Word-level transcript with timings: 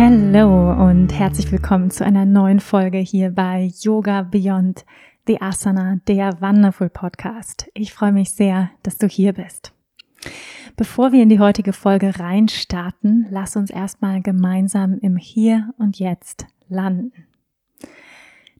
Hallo 0.00 0.70
und 0.88 1.08
herzlich 1.08 1.50
willkommen 1.50 1.90
zu 1.90 2.04
einer 2.04 2.24
neuen 2.24 2.60
Folge 2.60 2.98
hier 2.98 3.32
bei 3.32 3.72
Yoga 3.80 4.22
Beyond 4.22 4.86
the 5.26 5.40
Asana, 5.40 5.96
der 6.06 6.40
Wonderful 6.40 6.88
Podcast. 6.88 7.68
Ich 7.74 7.92
freue 7.92 8.12
mich 8.12 8.30
sehr, 8.30 8.70
dass 8.84 8.98
du 8.98 9.08
hier 9.08 9.32
bist. 9.32 9.72
Bevor 10.76 11.10
wir 11.10 11.20
in 11.20 11.28
die 11.28 11.40
heutige 11.40 11.72
Folge 11.72 12.16
reinstarten, 12.16 13.26
lass 13.28 13.56
uns 13.56 13.70
erstmal 13.70 14.22
gemeinsam 14.22 15.00
im 15.00 15.16
Hier 15.16 15.74
und 15.78 15.98
Jetzt 15.98 16.46
landen. 16.68 17.26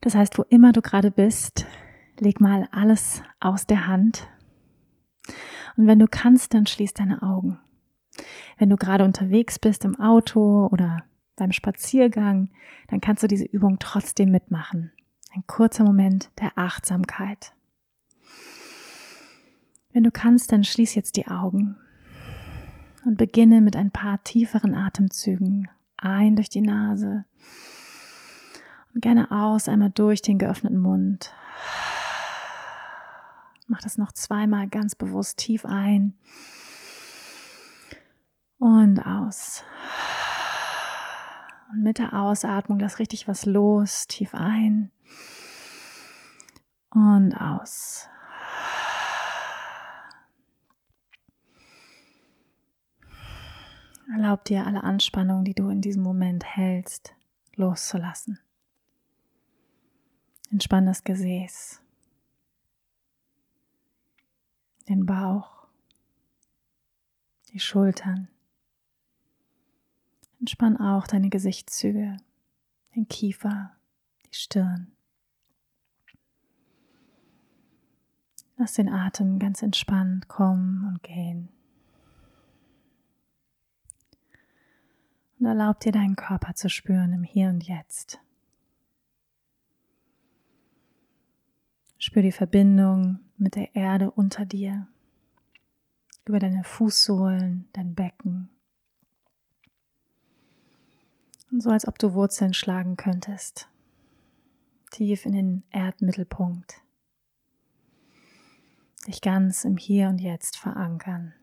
Das 0.01 0.15
heißt, 0.15 0.37
wo 0.37 0.43
immer 0.49 0.73
du 0.73 0.81
gerade 0.81 1.09
bist, 1.09 1.65
leg 2.19 2.41
mal 2.41 2.67
alles 2.73 3.23
aus 3.39 3.65
der 3.65 3.87
Hand. 3.87 4.27
Und 5.77 5.87
wenn 5.87 5.99
du 5.99 6.07
kannst, 6.11 6.53
dann 6.53 6.65
schließ 6.65 6.95
deine 6.95 7.23
Augen. 7.23 7.59
Wenn 8.57 8.69
du 8.69 8.75
gerade 8.75 9.05
unterwegs 9.05 9.57
bist 9.57 9.85
im 9.85 9.97
Auto 9.97 10.67
oder 10.69 11.05
beim 11.39 11.51
Spaziergang, 11.51 12.49
dann 12.87 13.01
kannst 13.01 13.23
du 13.23 13.27
diese 13.27 13.45
Übung 13.45 13.77
trotzdem 13.79 14.31
mitmachen. 14.31 14.91
Ein 15.33 15.43
kurzer 15.47 15.83
Moment 15.83 16.29
der 16.39 16.57
Achtsamkeit. 16.57 17.53
Wenn 19.91 20.03
du 20.03 20.11
kannst, 20.11 20.51
dann 20.51 20.63
schließ 20.63 20.95
jetzt 20.95 21.15
die 21.17 21.27
Augen 21.27 21.75
und 23.05 23.17
beginne 23.17 23.61
mit 23.61 23.75
ein 23.75 23.91
paar 23.91 24.23
tieferen 24.23 24.75
Atemzügen. 24.75 25.67
Ein 25.97 26.35
durch 26.35 26.49
die 26.49 26.61
Nase 26.61 27.25
und 28.93 29.01
gerne 29.01 29.31
aus, 29.31 29.67
einmal 29.67 29.89
durch 29.89 30.21
den 30.21 30.37
geöffneten 30.37 30.79
Mund. 30.79 31.33
Mach 33.67 33.81
das 33.81 33.97
noch 33.97 34.11
zweimal 34.11 34.67
ganz 34.67 34.95
bewusst 34.95 35.37
tief 35.37 35.65
ein 35.65 36.13
und 38.57 38.99
aus. 38.99 39.63
Und 41.71 41.83
mit 41.83 41.99
der 41.99 42.13
Ausatmung 42.13 42.79
lass 42.79 42.99
richtig 42.99 43.27
was 43.27 43.45
los, 43.45 44.07
tief 44.07 44.33
ein 44.33 44.91
und 46.89 47.33
aus. 47.35 48.07
Erlaub 54.11 54.43
dir 54.45 54.65
alle 54.65 54.83
Anspannung, 54.83 55.43
die 55.43 55.53
du 55.53 55.69
in 55.69 55.81
diesem 55.81 56.01
Moment 56.01 56.43
hältst, 56.43 57.13
loszulassen. 57.55 58.39
Entspann 60.51 60.87
das 60.87 61.03
Gesäß, 61.03 61.79
den 64.89 65.05
Bauch, 65.05 65.67
die 67.53 67.59
Schultern. 67.59 68.27
Entspann 70.39 70.77
auch 70.77 71.05
deine 71.05 71.29
Gesichtszüge, 71.29 72.17
den 72.95 73.07
Kiefer, 73.07 73.75
die 74.25 74.35
Stirn. 74.35 74.91
Lass 78.55 78.73
den 78.73 78.89
Atem 78.89 79.39
ganz 79.39 79.61
entspannt 79.61 80.27
kommen 80.27 80.85
und 80.85 81.03
gehen. 81.03 81.49
Und 85.39 85.45
erlaub 85.45 85.79
dir 85.79 85.93
deinen 85.93 86.17
Körper 86.17 86.53
zu 86.53 86.69
spüren 86.69 87.13
im 87.13 87.23
Hier 87.23 87.49
und 87.49 87.65
Jetzt. 87.65 88.19
Spür 91.97 92.21
die 92.21 92.33
Verbindung 92.33 93.19
mit 93.37 93.55
der 93.55 93.75
Erde 93.75 94.11
unter 94.11 94.45
dir, 94.45 94.87
über 96.25 96.39
deine 96.39 96.63
Fußsohlen, 96.63 97.67
dein 97.73 97.95
Becken, 97.95 98.49
so 101.57 101.71
als 101.71 101.87
ob 101.87 101.97
du 101.97 102.13
Wurzeln 102.13 102.53
schlagen 102.53 102.95
könntest. 102.95 103.69
Tief 104.91 105.25
in 105.25 105.33
den 105.33 105.63
Erdmittelpunkt. 105.71 106.81
Dich 109.07 109.21
ganz 109.21 109.65
im 109.65 109.77
Hier 109.77 110.09
und 110.09 110.19
Jetzt 110.19 110.57
verankern. 110.57 111.33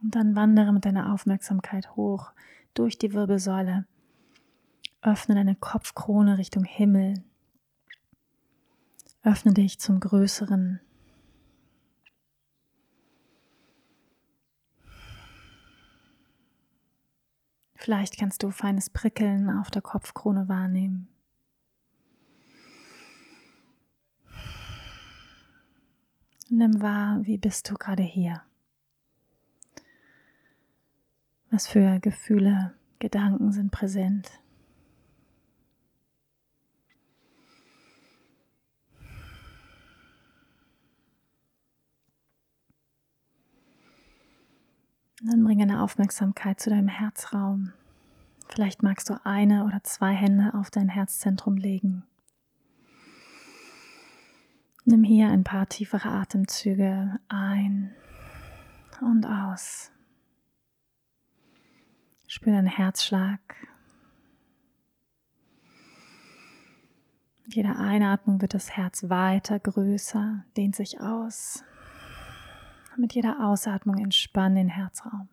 Und 0.00 0.14
dann 0.14 0.36
wandere 0.36 0.72
mit 0.72 0.84
deiner 0.84 1.12
Aufmerksamkeit 1.12 1.96
hoch 1.96 2.32
durch 2.74 2.96
die 2.96 3.12
Wirbelsäule. 3.12 3.86
Öffne 5.02 5.34
deine 5.34 5.56
Kopfkrone 5.56 6.38
Richtung 6.38 6.62
Himmel. 6.62 7.24
Öffne 9.24 9.52
dich 9.52 9.80
zum 9.80 9.98
größeren 9.98 10.80
Vielleicht 17.86 18.18
kannst 18.18 18.42
du 18.42 18.50
feines 18.50 18.90
Prickeln 18.90 19.48
auf 19.48 19.70
der 19.70 19.80
Kopfkrone 19.80 20.48
wahrnehmen. 20.48 21.06
Nimm 26.48 26.82
wahr, 26.82 27.20
wie 27.22 27.38
bist 27.38 27.70
du 27.70 27.74
gerade 27.74 28.02
hier? 28.02 28.42
Was 31.52 31.68
für 31.68 32.00
Gefühle, 32.00 32.74
Gedanken 32.98 33.52
sind 33.52 33.70
präsent? 33.70 34.32
Dann 45.22 45.44
bringe 45.44 45.62
eine 45.62 45.82
Aufmerksamkeit 45.82 46.60
zu 46.60 46.70
deinem 46.70 46.88
Herzraum. 46.88 47.72
Vielleicht 48.48 48.82
magst 48.82 49.08
du 49.10 49.14
eine 49.24 49.64
oder 49.64 49.82
zwei 49.82 50.12
Hände 50.12 50.54
auf 50.54 50.70
dein 50.70 50.88
Herzzentrum 50.88 51.56
legen. 51.56 52.04
Nimm 54.84 55.02
hier 55.02 55.28
ein 55.30 55.42
paar 55.42 55.68
tiefere 55.68 56.10
Atemzüge 56.10 57.18
ein 57.28 57.92
und 59.00 59.26
aus. 59.26 59.90
Spür 62.28 62.52
deinen 62.52 62.66
Herzschlag. 62.66 63.40
Mit 67.44 67.56
jeder 67.56 67.78
Einatmung 67.78 68.40
wird 68.40 68.54
das 68.54 68.76
Herz 68.76 69.08
weiter 69.08 69.58
größer, 69.58 70.44
dehnt 70.56 70.76
sich 70.76 71.00
aus. 71.00 71.64
Mit 72.98 73.14
jeder 73.14 73.46
Ausatmung 73.46 73.98
entspann 73.98 74.54
den 74.54 74.68
Herzraum. 74.68 75.28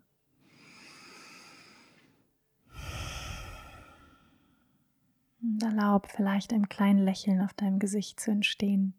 Und 5.42 5.64
erlaub 5.64 6.08
vielleicht 6.08 6.52
ein 6.54 6.68
kleines 6.68 7.04
Lächeln 7.04 7.42
auf 7.42 7.54
deinem 7.54 7.80
Gesicht 7.80 8.20
zu 8.20 8.32
entstehen. 8.32 8.94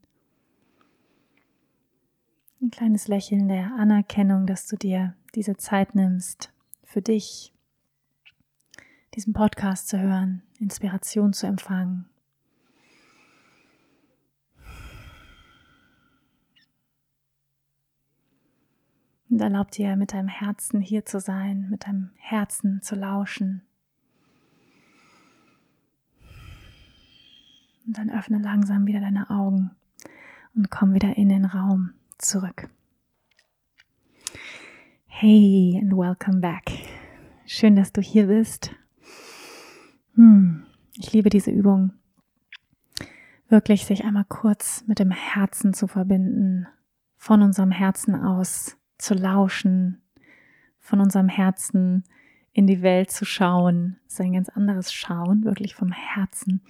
Ein 2.61 2.71
kleines 2.71 3.09
Lächeln 3.09 3.49
der 3.49 3.75
Anerkennung, 3.75 4.47
dass 4.47 4.67
du 4.67 4.77
dir 4.77 5.15
diese 5.35 5.57
Zeit 5.57 5.95
nimmst, 5.95 6.53
für 6.83 7.03
dich 7.03 7.53
diesen 9.15 9.33
Podcast 9.33 9.89
zu 9.89 10.01
hören, 10.01 10.43
Inspiration 10.59 11.33
zu 11.33 11.47
empfangen. 11.47 12.09
Und 19.35 19.41
erlaub 19.41 19.73
dir 19.73 19.97
mit 19.97 20.13
deinem 20.13 20.29
Herzen 20.29 20.81
hier 20.81 21.05
zu 21.05 21.19
sein, 21.19 21.67
mit 21.69 21.89
deinem 21.89 22.11
Herzen 22.15 22.83
zu 22.83 22.95
lauschen. 22.95 23.63
Und 27.85 27.99
dann 27.99 28.11
öffne 28.11 28.39
langsam 28.39 28.87
wieder 28.87 29.01
deine 29.01 29.31
Augen 29.31 29.73
und 30.55 30.71
komm 30.71 30.95
wieder 30.95 31.17
in 31.17 31.31
den 31.31 31.47
Raum 31.47 31.95
zurück. 32.17 32.71
Hey 35.07 35.81
and 35.83 35.93
welcome 35.97 36.39
back. 36.39 36.71
Schön, 37.45 37.75
dass 37.75 37.93
du 37.93 38.01
hier 38.01 38.29
bist. 38.29 38.71
Hm, 40.15 40.65
ich 40.97 41.13
liebe 41.13 41.29
diese 41.29 41.51
Übung. 41.51 41.93
wirklich 43.49 43.85
sich 43.85 44.05
einmal 44.05 44.27
kurz 44.29 44.85
mit 44.87 45.01
dem 45.01 45.11
Herzen 45.11 45.75
zu 45.75 45.89
verbinden, 45.89 46.69
von 47.17 47.43
unserem 47.43 47.73
Herzen 47.73 48.15
aus 48.15 48.77
zu 48.99 49.15
lauschen, 49.15 50.03
von 50.79 51.01
unserem 51.01 51.29
Herzen 51.29 52.05
in 52.53 52.67
die 52.67 52.83
Welt 52.83 53.11
zu 53.11 53.25
schauen. 53.25 53.97
Das 54.05 54.15
ist 54.15 54.21
ein 54.21 54.33
ganz 54.33 54.49
anderes 54.49 54.93
Schauen, 54.93 55.45
wirklich 55.45 55.75
vom 55.75 55.91
Herzen. 55.93 56.63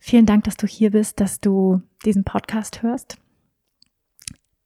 Vielen 0.00 0.26
Dank, 0.26 0.44
dass 0.44 0.56
du 0.56 0.66
hier 0.66 0.92
bist, 0.92 1.20
dass 1.20 1.40
du 1.40 1.82
diesen 2.04 2.24
Podcast 2.24 2.82
hörst. 2.82 3.18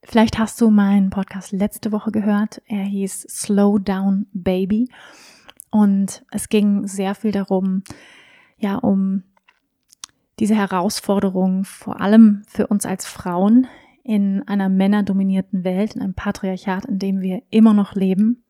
Vielleicht 0.04 0.38
hast 0.38 0.60
du 0.60 0.70
meinen 0.70 1.10
Podcast 1.10 1.52
letzte 1.52 1.92
Woche 1.92 2.10
gehört. 2.10 2.60
Er 2.66 2.84
hieß 2.84 3.22
Slow 3.30 3.78
Down 3.78 4.26
Baby. 4.32 4.90
Und 5.70 6.24
es 6.30 6.48
ging 6.48 6.86
sehr 6.86 7.14
viel 7.14 7.32
darum, 7.32 7.82
ja, 8.58 8.76
um 8.76 9.22
diese 10.38 10.54
Herausforderung, 10.54 11.64
vor 11.64 12.00
allem 12.00 12.42
für 12.46 12.66
uns 12.66 12.84
als 12.84 13.06
Frauen 13.06 13.66
in 14.02 14.46
einer 14.48 14.68
männerdominierten 14.68 15.64
Welt, 15.64 15.94
in 15.94 16.02
einem 16.02 16.14
Patriarchat, 16.14 16.84
in 16.86 16.98
dem 16.98 17.20
wir 17.20 17.42
immer 17.50 17.74
noch 17.74 17.94
leben, 17.94 18.44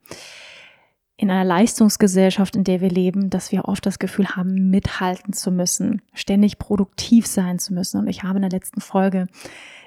in 1.17 1.31
einer 1.31 1.45
Leistungsgesellschaft, 1.45 2.57
in 2.57 2.65
der 2.65 2.81
wir 2.81 2.91
leben, 2.91 3.31
dass 3.31 3.53
wir 3.53 3.67
oft 3.67 3.87
das 3.87 3.99
Gefühl 3.99 4.29
haben, 4.29 4.71
mithalten 4.71 5.33
zu 5.33 5.51
müssen, 5.51 6.03
ständig 6.15 6.59
produktiv 6.59 7.27
sein 7.27 7.59
zu 7.59 7.75
müssen. 7.75 8.01
Und 8.01 8.09
ich 8.09 8.23
habe 8.23 8.37
in 8.37 8.43
der 8.43 8.51
letzten 8.51 8.81
Folge 8.81 9.27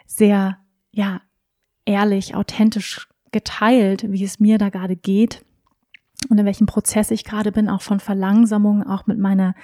sehr, 0.05 0.57
ja, 0.91 1.21
ehrlich, 1.83 2.35
authentisch 2.35 3.09
geteilt, 3.31 4.11
wie 4.11 4.23
es 4.23 4.39
mir 4.39 4.57
da 4.57 4.69
gerade 4.69 4.95
geht 4.95 5.43
und 6.29 6.37
in 6.37 6.45
welchem 6.45 6.67
Prozess 6.67 7.11
ich 7.11 7.23
gerade 7.23 7.51
bin, 7.51 7.69
auch 7.69 7.81
von 7.81 7.99
Verlangsamung, 7.99 8.83
auch 8.83 9.07
mit 9.07 9.19
meiner 9.19 9.55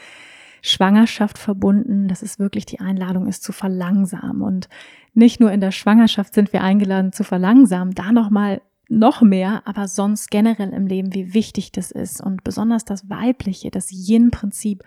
Schwangerschaft 0.61 1.37
verbunden, 1.37 2.07
dass 2.07 2.21
es 2.21 2.39
wirklich 2.39 2.65
die 2.65 2.79
Einladung 2.79 3.27
ist 3.27 3.43
zu 3.43 3.51
verlangsamen. 3.51 4.41
Und 4.41 4.69
nicht 5.13 5.39
nur 5.39 5.51
in 5.51 5.61
der 5.61 5.71
Schwangerschaft 5.71 6.33
sind 6.33 6.53
wir 6.53 6.61
eingeladen 6.61 7.11
zu 7.11 7.23
verlangsamen, 7.23 7.93
da 7.93 8.11
nochmal 8.11 8.61
noch 8.87 9.21
mehr, 9.21 9.61
aber 9.65 9.87
sonst 9.87 10.29
generell 10.29 10.73
im 10.73 10.85
Leben, 10.85 11.13
wie 11.13 11.33
wichtig 11.33 11.71
das 11.71 11.91
ist. 11.91 12.21
Und 12.21 12.43
besonders 12.43 12.83
das 12.85 13.09
Weibliche, 13.09 13.71
das 13.71 13.91
Yin-Prinzip 13.91 14.83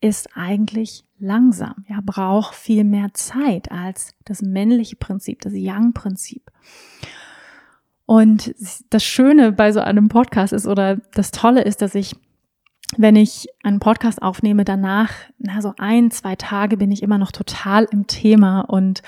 ist 0.00 0.28
eigentlich 0.34 1.04
langsam, 1.18 1.84
ja, 1.88 2.00
braucht 2.02 2.54
viel 2.54 2.84
mehr 2.84 3.08
Zeit 3.12 3.70
als 3.70 4.14
das 4.24 4.42
männliche 4.42 4.96
Prinzip, 4.96 5.40
das 5.42 5.52
Yang-Prinzip. 5.54 6.50
Und 8.06 8.54
das 8.90 9.04
Schöne 9.04 9.52
bei 9.52 9.72
so 9.72 9.80
einem 9.80 10.08
Podcast 10.08 10.52
ist 10.52 10.66
oder 10.66 10.96
das 11.14 11.30
Tolle 11.30 11.62
ist, 11.62 11.80
dass 11.80 11.94
ich 11.94 12.16
wenn 12.96 13.16
ich 13.16 13.48
einen 13.62 13.80
Podcast 13.80 14.20
aufnehme, 14.20 14.64
danach, 14.64 15.12
na, 15.38 15.60
so 15.62 15.72
ein, 15.78 16.10
zwei 16.10 16.36
Tage 16.36 16.76
bin 16.76 16.90
ich 16.90 17.02
immer 17.02 17.18
noch 17.18 17.32
total 17.32 17.86
im 17.90 18.06
Thema 18.06 18.62
und 18.62 19.02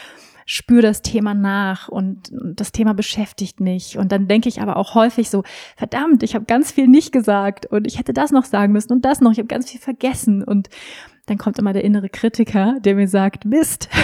spüre 0.46 0.82
das 0.82 1.02
Thema 1.02 1.34
nach 1.34 1.88
und 1.88 2.30
das 2.32 2.72
Thema 2.72 2.94
beschäftigt 2.94 3.60
mich. 3.60 3.98
Und 3.98 4.12
dann 4.12 4.28
denke 4.28 4.48
ich 4.48 4.60
aber 4.60 4.76
auch 4.76 4.94
häufig 4.94 5.30
so, 5.30 5.44
verdammt, 5.76 6.22
ich 6.22 6.34
habe 6.34 6.44
ganz 6.44 6.72
viel 6.72 6.88
nicht 6.88 7.12
gesagt 7.12 7.66
und 7.66 7.86
ich 7.86 7.98
hätte 7.98 8.12
das 8.12 8.32
noch 8.32 8.44
sagen 8.44 8.72
müssen 8.72 8.92
und 8.92 9.04
das 9.04 9.20
noch, 9.20 9.32
ich 9.32 9.38
habe 9.38 9.48
ganz 9.48 9.70
viel 9.70 9.80
vergessen. 9.80 10.42
Und 10.42 10.68
dann 11.26 11.38
kommt 11.38 11.58
immer 11.58 11.72
der 11.72 11.84
innere 11.84 12.08
Kritiker, 12.08 12.78
der 12.80 12.94
mir 12.94 13.08
sagt, 13.08 13.44
Mist. 13.44 13.88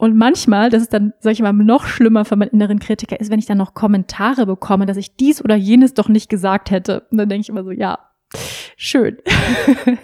Und 0.00 0.16
manchmal, 0.16 0.70
das 0.70 0.80
ist 0.80 0.94
dann, 0.94 1.12
sag 1.20 1.32
ich 1.32 1.42
mal, 1.42 1.52
noch 1.52 1.84
schlimmer 1.84 2.24
für 2.24 2.34
meinen 2.34 2.52
inneren 2.52 2.78
Kritiker, 2.78 3.20
ist, 3.20 3.30
wenn 3.30 3.38
ich 3.38 3.44
dann 3.44 3.58
noch 3.58 3.74
Kommentare 3.74 4.46
bekomme, 4.46 4.86
dass 4.86 4.96
ich 4.96 5.14
dies 5.14 5.44
oder 5.44 5.56
jenes 5.56 5.92
doch 5.92 6.08
nicht 6.08 6.30
gesagt 6.30 6.70
hätte. 6.70 7.02
Und 7.10 7.18
dann 7.18 7.28
denke 7.28 7.42
ich 7.42 7.48
immer 7.50 7.64
so, 7.64 7.70
ja, 7.70 7.98
schön. 8.78 9.18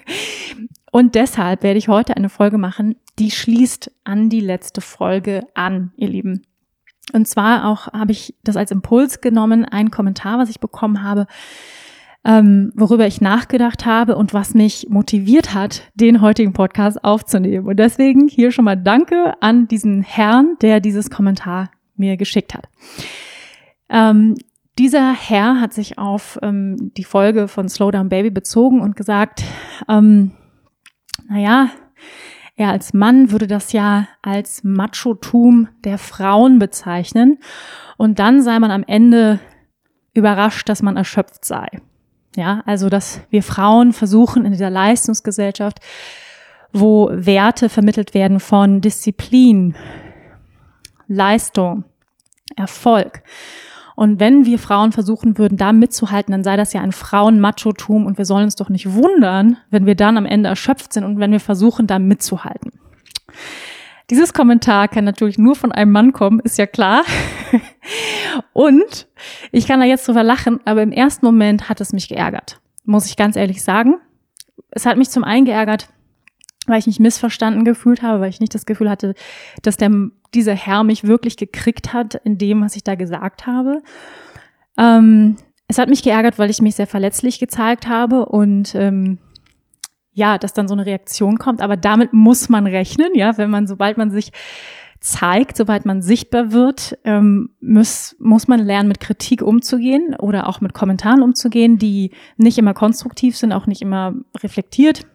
Und 0.92 1.14
deshalb 1.14 1.62
werde 1.62 1.78
ich 1.78 1.88
heute 1.88 2.14
eine 2.14 2.28
Folge 2.28 2.58
machen, 2.58 2.96
die 3.18 3.30
schließt 3.30 3.90
an 4.04 4.28
die 4.28 4.42
letzte 4.42 4.82
Folge 4.82 5.46
an, 5.54 5.92
ihr 5.96 6.08
Lieben. 6.08 6.42
Und 7.14 7.26
zwar 7.26 7.64
auch 7.66 7.86
habe 7.94 8.12
ich 8.12 8.34
das 8.44 8.58
als 8.58 8.72
Impuls 8.72 9.22
genommen, 9.22 9.64
ein 9.64 9.90
Kommentar, 9.90 10.38
was 10.38 10.50
ich 10.50 10.60
bekommen 10.60 11.02
habe, 11.02 11.26
ähm, 12.26 12.72
worüber 12.74 13.06
ich 13.06 13.20
nachgedacht 13.20 13.86
habe 13.86 14.16
und 14.16 14.34
was 14.34 14.52
mich 14.52 14.88
motiviert 14.90 15.54
hat, 15.54 15.82
den 15.94 16.20
heutigen 16.20 16.52
Podcast 16.52 17.02
aufzunehmen. 17.04 17.68
Und 17.68 17.76
deswegen 17.76 18.26
hier 18.26 18.50
schon 18.50 18.64
mal 18.64 18.76
Danke 18.76 19.34
an 19.40 19.68
diesen 19.68 20.02
Herrn, 20.02 20.56
der 20.60 20.80
dieses 20.80 21.08
Kommentar 21.08 21.70
mir 21.94 22.16
geschickt 22.16 22.52
hat. 22.52 22.68
Ähm, 23.88 24.34
dieser 24.76 25.14
Herr 25.14 25.60
hat 25.60 25.72
sich 25.72 25.98
auf 25.98 26.36
ähm, 26.42 26.92
die 26.96 27.04
Folge 27.04 27.46
von 27.46 27.68
Slow 27.68 27.92
Down 27.92 28.08
Baby 28.08 28.30
bezogen 28.30 28.80
und 28.80 28.96
gesagt, 28.96 29.44
ähm, 29.88 30.32
naja, 31.28 31.70
er 32.56 32.70
als 32.70 32.92
Mann 32.92 33.30
würde 33.30 33.46
das 33.46 33.72
ja 33.72 34.08
als 34.22 34.64
Machotum 34.64 35.68
der 35.84 35.98
Frauen 35.98 36.58
bezeichnen 36.58 37.38
und 37.96 38.18
dann 38.18 38.42
sei 38.42 38.58
man 38.58 38.72
am 38.72 38.82
Ende 38.86 39.38
überrascht, 40.12 40.68
dass 40.68 40.82
man 40.82 40.96
erschöpft 40.96 41.44
sei. 41.44 41.68
Ja, 42.36 42.62
also 42.66 42.90
dass 42.90 43.20
wir 43.30 43.42
Frauen 43.42 43.92
versuchen 43.92 44.44
in 44.44 44.52
dieser 44.52 44.68
Leistungsgesellschaft, 44.68 45.80
wo 46.72 47.08
Werte 47.10 47.70
vermittelt 47.70 48.12
werden 48.12 48.40
von 48.40 48.82
Disziplin, 48.82 49.74
Leistung, 51.08 51.84
Erfolg. 52.54 53.22
Und 53.94 54.20
wenn 54.20 54.44
wir 54.44 54.58
Frauen 54.58 54.92
versuchen 54.92 55.38
würden, 55.38 55.56
da 55.56 55.72
mitzuhalten, 55.72 56.32
dann 56.32 56.44
sei 56.44 56.58
das 56.58 56.74
ja 56.74 56.82
ein 56.82 56.92
Frauen-Machotum 56.92 58.04
und 58.04 58.18
wir 58.18 58.26
sollen 58.26 58.44
uns 58.44 58.56
doch 58.56 58.68
nicht 58.68 58.92
wundern, 58.92 59.56
wenn 59.70 59.86
wir 59.86 59.94
dann 59.94 60.18
am 60.18 60.26
Ende 60.26 60.50
erschöpft 60.50 60.92
sind 60.92 61.04
und 61.04 61.18
wenn 61.18 61.32
wir 61.32 61.40
versuchen, 61.40 61.86
da 61.86 61.98
mitzuhalten. 61.98 62.72
Dieses 64.10 64.34
Kommentar 64.34 64.88
kann 64.88 65.04
natürlich 65.04 65.38
nur 65.38 65.56
von 65.56 65.72
einem 65.72 65.92
Mann 65.92 66.12
kommen, 66.12 66.40
ist 66.40 66.58
ja 66.58 66.66
klar. 66.66 67.02
Und 68.52 69.08
ich 69.52 69.66
kann 69.66 69.80
da 69.80 69.86
jetzt 69.86 70.06
drüber 70.06 70.22
lachen, 70.22 70.60
aber 70.64 70.82
im 70.82 70.92
ersten 70.92 71.24
Moment 71.24 71.68
hat 71.68 71.80
es 71.80 71.92
mich 71.92 72.08
geärgert, 72.08 72.60
muss 72.84 73.06
ich 73.06 73.16
ganz 73.16 73.36
ehrlich 73.36 73.62
sagen. 73.62 73.96
Es 74.70 74.86
hat 74.86 74.98
mich 74.98 75.10
zum 75.10 75.24
einen 75.24 75.44
geärgert, 75.44 75.88
weil 76.66 76.78
ich 76.78 76.86
mich 76.86 77.00
missverstanden 77.00 77.64
gefühlt 77.64 78.02
habe, 78.02 78.20
weil 78.20 78.30
ich 78.30 78.40
nicht 78.40 78.54
das 78.54 78.66
Gefühl 78.66 78.90
hatte, 78.90 79.14
dass 79.62 79.76
der, 79.76 79.90
dieser 80.34 80.54
Herr 80.54 80.84
mich 80.84 81.04
wirklich 81.04 81.36
gekriegt 81.36 81.92
hat 81.92 82.14
in 82.24 82.38
dem, 82.38 82.62
was 82.62 82.76
ich 82.76 82.84
da 82.84 82.94
gesagt 82.94 83.46
habe. 83.46 83.82
Ähm, 84.76 85.36
es 85.68 85.78
hat 85.78 85.88
mich 85.88 86.02
geärgert, 86.02 86.38
weil 86.38 86.50
ich 86.50 86.62
mich 86.62 86.76
sehr 86.76 86.86
verletzlich 86.86 87.38
gezeigt 87.38 87.88
habe 87.88 88.26
und 88.26 88.74
ähm, 88.74 89.18
ja, 90.12 90.38
dass 90.38 90.54
dann 90.54 90.68
so 90.68 90.74
eine 90.74 90.86
Reaktion 90.86 91.38
kommt. 91.38 91.60
Aber 91.60 91.76
damit 91.76 92.12
muss 92.12 92.48
man 92.48 92.66
rechnen, 92.66 93.14
ja, 93.14 93.36
wenn 93.36 93.50
man, 93.50 93.66
sobald 93.66 93.98
man 93.98 94.10
sich 94.10 94.32
zeigt, 95.06 95.56
sobald 95.56 95.86
man 95.86 96.02
sichtbar 96.02 96.50
wird, 96.50 96.98
ähm, 97.04 97.50
muss, 97.60 98.16
muss 98.18 98.48
man 98.48 98.58
lernen, 98.58 98.88
mit 98.88 98.98
Kritik 98.98 99.40
umzugehen 99.40 100.16
oder 100.16 100.48
auch 100.48 100.60
mit 100.60 100.74
Kommentaren 100.74 101.22
umzugehen, 101.22 101.78
die 101.78 102.10
nicht 102.36 102.58
immer 102.58 102.74
konstruktiv 102.74 103.36
sind, 103.36 103.52
auch 103.52 103.68
nicht 103.68 103.82
immer 103.82 104.14
reflektiert. 104.38 105.06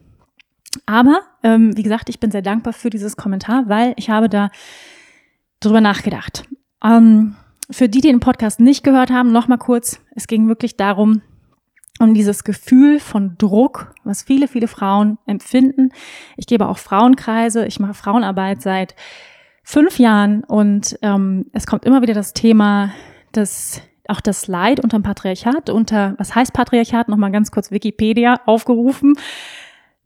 Aber, 0.86 1.20
ähm, 1.44 1.76
wie 1.76 1.84
gesagt, 1.84 2.08
ich 2.08 2.22
bin 2.22 2.32
sehr 2.32 2.42
dankbar 2.42 2.72
für 2.72 2.90
dieses 2.90 3.18
Kommentar, 3.18 3.68
weil 3.68 3.94
ich 3.98 4.10
habe 4.10 4.30
da 4.30 4.50
drüber 5.60 5.82
nachgedacht. 5.82 6.46
Ähm, 6.82 7.36
für 7.70 7.90
die, 7.90 8.00
die 8.00 8.08
den 8.08 8.22
Podcast 8.22 8.62
nicht 8.62 8.86
gehört 8.86 9.12
haben, 9.12 9.34
noch 9.34 9.50
mal 9.50 9.58
kurz. 9.58 10.00
Es 10.16 10.28
ging 10.28 10.48
wirklich 10.48 10.78
darum, 10.78 11.22
und 12.00 12.16
dieses 12.16 12.44
Gefühl 12.44 13.00
von 13.00 13.38
Druck, 13.38 13.94
was 14.04 14.24
viele, 14.24 14.48
viele 14.48 14.68
Frauen 14.68 15.20
empfinden. 15.28 15.92
Ich 16.36 16.48
gebe 16.48 16.68
auch 16.68 16.80
Frauenkreise, 16.80 17.68
ich 17.68 17.80
mache 17.80 17.94
Frauenarbeit 17.94 18.62
seit 18.62 18.96
fünf 19.64 20.00
Jahren 20.00 20.44
und 20.44 20.98
ähm, 21.02 21.46
es 21.54 21.68
kommt 21.68 21.86
immer 21.86 22.02
wieder 22.02 22.14
das 22.14 22.34
Thema, 22.34 22.92
dass 23.32 23.82
auch 24.08 24.22
das 24.22 24.48
Leid 24.48 24.80
unter 24.80 24.98
dem 25.00 25.04
Patriarchat, 25.04 25.70
unter, 25.70 26.16
was 26.18 26.36
heißt 26.36 26.54
Patriarchat? 26.54 27.08
Nochmal 27.08 27.32
ganz 27.32 27.52
kurz 27.52 27.72
Wikipedia 27.72 28.42
aufgerufen. 28.46 29.14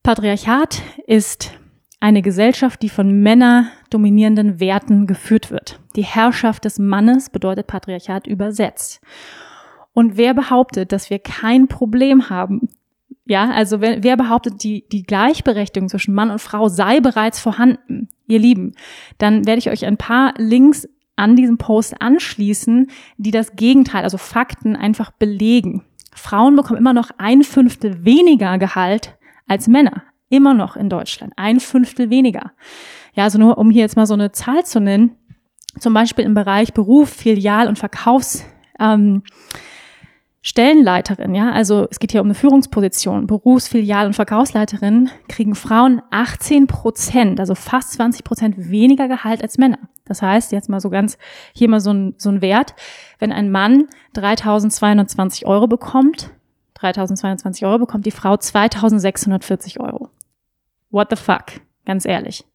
Patriarchat 0.03 0.81
ist 1.07 1.51
eine 1.99 2.21
Gesellschaft, 2.21 2.81
die 2.83 2.89
von 2.89 3.21
Männer 3.21 3.67
dominierenden 3.89 4.59
Werten 4.59 5.07
geführt 5.07 5.49
wird. 5.49 5.79
Die 5.95 6.03
Herrschaft 6.03 6.65
des 6.65 6.77
Mannes 6.77 7.29
bedeutet 7.29 7.67
Patriarchat 7.67 8.27
übersetzt. 8.27 9.01
Und 9.93 10.17
wer 10.17 10.33
behauptet, 10.33 10.91
dass 10.91 11.09
wir 11.09 11.19
kein 11.19 11.67
Problem 11.67 12.29
haben? 12.29 12.67
Ja, 13.25 13.49
also 13.49 13.81
wer, 13.81 14.03
wer 14.03 14.17
behauptet, 14.17 14.63
die, 14.63 14.85
die 14.91 15.03
Gleichberechtigung 15.03 15.89
zwischen 15.89 16.13
Mann 16.13 16.29
und 16.29 16.39
Frau 16.39 16.69
sei 16.69 16.99
bereits 16.99 17.39
vorhanden, 17.39 18.09
ihr 18.27 18.39
Lieben, 18.39 18.73
dann 19.17 19.47
werde 19.47 19.59
ich 19.59 19.69
euch 19.69 19.85
ein 19.85 19.97
paar 19.97 20.33
Links 20.37 20.87
an 21.15 21.35
diesem 21.35 21.57
Post 21.57 22.01
anschließen, 22.01 22.87
die 23.17 23.31
das 23.31 23.55
Gegenteil, 23.55 24.03
also 24.03 24.17
Fakten 24.17 24.75
einfach 24.75 25.11
belegen. 25.11 25.83
Frauen 26.13 26.55
bekommen 26.55 26.79
immer 26.79 26.93
noch 26.93 27.09
ein 27.17 27.43
Fünftel 27.43 28.05
weniger 28.05 28.57
Gehalt 28.57 29.17
als 29.47 29.67
Männer. 29.67 30.03
Immer 30.29 30.53
noch 30.53 30.75
in 30.75 30.89
Deutschland. 30.89 31.33
Ein 31.35 31.59
Fünftel 31.59 32.09
weniger. 32.09 32.51
Ja, 33.13 33.23
also 33.25 33.37
nur 33.37 33.57
um 33.57 33.69
hier 33.69 33.81
jetzt 33.81 33.95
mal 33.95 34.05
so 34.05 34.13
eine 34.13 34.31
Zahl 34.31 34.65
zu 34.65 34.79
nennen. 34.79 35.15
Zum 35.79 35.93
Beispiel 35.93 36.25
im 36.25 36.33
Bereich 36.33 36.73
Beruf, 36.73 37.09
Filial 37.09 37.67
und 37.67 37.77
Verkaufs, 37.77 38.45
ähm, 38.79 39.23
Stellenleiterin, 40.47 41.33
ja, 41.33 41.51
also 41.51 41.87
es 41.89 41.97
geht 41.97 42.11
hier 42.11 42.21
um 42.21 42.27
eine 42.27 42.35
Führungsposition, 42.35 43.25
Berufsfilial- 43.25 44.05
und 44.05 44.13
Verkaufsleiterin, 44.13 45.09
kriegen 45.27 45.55
Frauen 45.55 46.03
18 46.11 46.67
Prozent, 46.67 47.39
also 47.39 47.55
fast 47.55 47.93
20 47.93 48.23
Prozent 48.23 48.69
weniger 48.69 49.07
Gehalt 49.07 49.41
als 49.41 49.57
Männer. 49.57 49.79
Das 50.05 50.21
heißt, 50.21 50.51
jetzt 50.51 50.69
mal 50.69 50.79
so 50.79 50.91
ganz, 50.91 51.17
hier 51.55 51.67
mal 51.67 51.79
so 51.79 51.91
ein, 51.91 52.13
so 52.19 52.29
ein 52.29 52.43
Wert, 52.43 52.75
wenn 53.17 53.31
ein 53.31 53.49
Mann 53.49 53.87
3220 54.13 55.47
Euro 55.47 55.65
bekommt, 55.65 56.29
3220 56.75 57.65
Euro 57.65 57.79
bekommt 57.79 58.05
die 58.05 58.11
Frau 58.11 58.37
2640 58.37 59.79
Euro. 59.79 60.09
What 60.91 61.07
the 61.09 61.15
fuck? 61.15 61.45
Ganz 61.87 62.05
ehrlich. 62.05 62.45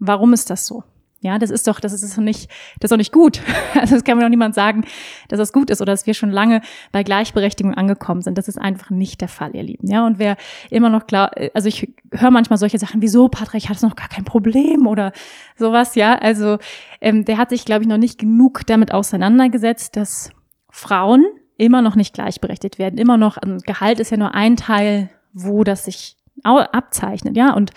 Warum 0.00 0.32
ist 0.32 0.50
das 0.50 0.66
so? 0.66 0.82
Ja, 1.20 1.38
das 1.38 1.50
ist 1.50 1.66
doch, 1.66 1.80
das 1.80 1.92
ist 1.92 2.16
doch 2.16 2.22
nicht, 2.22 2.50
das 2.78 2.88
ist 2.88 2.92
doch 2.92 2.96
nicht 2.96 3.12
gut. 3.12 3.40
Also 3.74 3.94
das 3.94 4.04
kann 4.04 4.16
mir 4.16 4.22
doch 4.22 4.30
niemand 4.30 4.54
sagen, 4.54 4.84
dass 5.28 5.38
das 5.38 5.52
gut 5.52 5.68
ist 5.70 5.82
oder 5.82 5.92
dass 5.92 6.06
wir 6.06 6.14
schon 6.14 6.30
lange 6.30 6.62
bei 6.92 7.02
Gleichberechtigung 7.02 7.74
angekommen 7.74 8.22
sind. 8.22 8.38
Das 8.38 8.48
ist 8.48 8.58
einfach 8.58 8.90
nicht 8.90 9.20
der 9.20 9.28
Fall, 9.28 9.54
ihr 9.54 9.62
Lieben. 9.62 9.86
Ja, 9.86 10.06
und 10.06 10.18
wer 10.18 10.36
immer 10.70 10.88
noch 10.88 11.06
klar, 11.06 11.30
also 11.52 11.68
ich 11.68 11.92
höre 12.10 12.30
manchmal 12.30 12.58
solche 12.58 12.78
Sachen, 12.78 13.02
wieso, 13.02 13.28
Patrick, 13.28 13.68
hat 13.68 13.76
es 13.76 13.82
noch 13.82 13.96
gar 13.96 14.08
kein 14.08 14.24
Problem 14.24 14.86
oder 14.86 15.12
sowas, 15.56 15.94
ja. 15.94 16.14
Also 16.18 16.58
ähm, 17.00 17.24
der 17.26 17.36
hat 17.36 17.50
sich, 17.50 17.64
glaube 17.64 17.82
ich, 17.82 17.88
noch 17.88 17.98
nicht 17.98 18.18
genug 18.18 18.62
damit 18.66 18.92
auseinandergesetzt, 18.92 19.96
dass 19.96 20.30
Frauen 20.70 21.26
immer 21.58 21.82
noch 21.82 21.96
nicht 21.96 22.14
gleichberechtigt 22.14 22.78
werden. 22.78 22.98
Immer 22.98 23.18
noch, 23.18 23.36
ähm, 23.44 23.58
Gehalt 23.58 24.00
ist 24.00 24.10
ja 24.10 24.16
nur 24.16 24.34
ein 24.34 24.56
Teil, 24.56 25.10
wo 25.32 25.64
das 25.64 25.84
sich 25.84 26.16
abzeichnet, 26.42 27.36
ja. 27.36 27.52
Und 27.52 27.72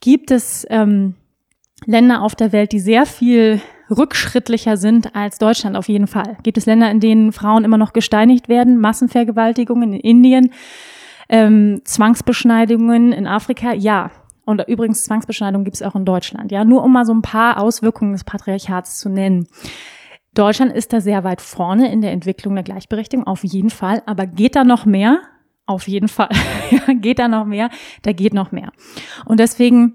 gibt 0.00 0.30
es 0.30 0.66
ähm, 0.70 1.14
Länder 1.86 2.22
auf 2.22 2.34
der 2.34 2.52
Welt, 2.52 2.72
die 2.72 2.80
sehr 2.80 3.06
viel 3.06 3.60
rückschrittlicher 3.90 4.76
sind 4.76 5.14
als 5.14 5.38
Deutschland 5.38 5.76
auf 5.76 5.88
jeden 5.88 6.08
Fall. 6.08 6.36
Gibt 6.42 6.58
es 6.58 6.66
Länder, 6.66 6.90
in 6.90 7.00
denen 7.00 7.32
Frauen 7.32 7.64
immer 7.64 7.78
noch 7.78 7.92
gesteinigt 7.92 8.48
werden, 8.48 8.80
Massenvergewaltigungen 8.80 9.92
in 9.92 10.00
Indien, 10.00 10.50
ähm, 11.28 11.80
Zwangsbeschneidungen 11.84 13.12
in 13.12 13.26
Afrika? 13.26 13.72
Ja. 13.72 14.10
Und 14.44 14.62
übrigens 14.68 15.04
Zwangsbeschneidung 15.04 15.64
gibt 15.64 15.76
es 15.76 15.82
auch 15.82 15.96
in 15.96 16.04
Deutschland. 16.04 16.52
Ja, 16.52 16.64
nur 16.64 16.84
um 16.84 16.92
mal 16.92 17.04
so 17.04 17.12
ein 17.12 17.22
paar 17.22 17.60
Auswirkungen 17.60 18.12
des 18.12 18.22
Patriarchats 18.22 18.98
zu 18.98 19.08
nennen. 19.08 19.48
Deutschland 20.34 20.72
ist 20.72 20.92
da 20.92 21.00
sehr 21.00 21.24
weit 21.24 21.40
vorne 21.40 21.90
in 21.90 22.00
der 22.00 22.12
Entwicklung 22.12 22.54
der 22.54 22.62
Gleichberechtigung, 22.62 23.26
auf 23.26 23.42
jeden 23.42 23.70
Fall. 23.70 24.02
Aber 24.06 24.26
geht 24.26 24.54
da 24.54 24.62
noch 24.62 24.84
mehr? 24.84 25.20
Auf 25.64 25.88
jeden 25.88 26.06
Fall. 26.06 26.28
geht 27.00 27.18
da 27.18 27.26
noch 27.26 27.44
mehr? 27.44 27.70
Da 28.02 28.12
geht 28.12 28.34
noch 28.34 28.52
mehr. 28.52 28.70
Und 29.24 29.40
deswegen 29.40 29.94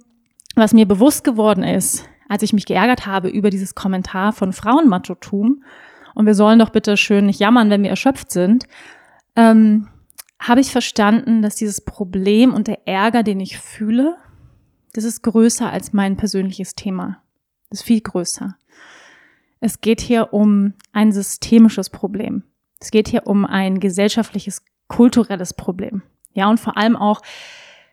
was 0.55 0.73
mir 0.73 0.87
bewusst 0.87 1.23
geworden 1.23 1.63
ist, 1.63 2.07
als 2.29 2.43
ich 2.43 2.53
mich 2.53 2.65
geärgert 2.65 3.05
habe 3.05 3.29
über 3.29 3.49
dieses 3.49 3.75
Kommentar 3.75 4.33
von 4.33 4.53
Frauenmachotum, 4.53 5.63
und 6.13 6.25
wir 6.25 6.35
sollen 6.35 6.59
doch 6.59 6.69
bitte 6.69 6.97
schön 6.97 7.25
nicht 7.25 7.39
jammern, 7.39 7.69
wenn 7.69 7.83
wir 7.83 7.89
erschöpft 7.89 8.31
sind, 8.31 8.65
ähm, 9.35 9.87
habe 10.39 10.59
ich 10.59 10.71
verstanden, 10.71 11.41
dass 11.41 11.55
dieses 11.55 11.81
Problem 11.81 12.53
und 12.53 12.67
der 12.67 12.87
Ärger, 12.87 13.23
den 13.23 13.39
ich 13.39 13.57
fühle, 13.57 14.17
das 14.93 15.03
ist 15.03 15.21
größer 15.21 15.71
als 15.71 15.93
mein 15.93 16.17
persönliches 16.17 16.75
Thema. 16.75 17.21
Das 17.69 17.79
ist 17.79 17.85
viel 17.85 18.01
größer. 18.01 18.57
Es 19.59 19.79
geht 19.79 20.01
hier 20.01 20.33
um 20.33 20.73
ein 20.91 21.11
systemisches 21.11 21.89
Problem. 21.89 22.43
Es 22.79 22.91
geht 22.91 23.07
hier 23.07 23.27
um 23.27 23.45
ein 23.45 23.79
gesellschaftliches, 23.79 24.63
kulturelles 24.87 25.53
Problem. 25.53 26.01
Ja, 26.33 26.49
und 26.49 26.59
vor 26.59 26.77
allem 26.77 26.95
auch 26.95 27.21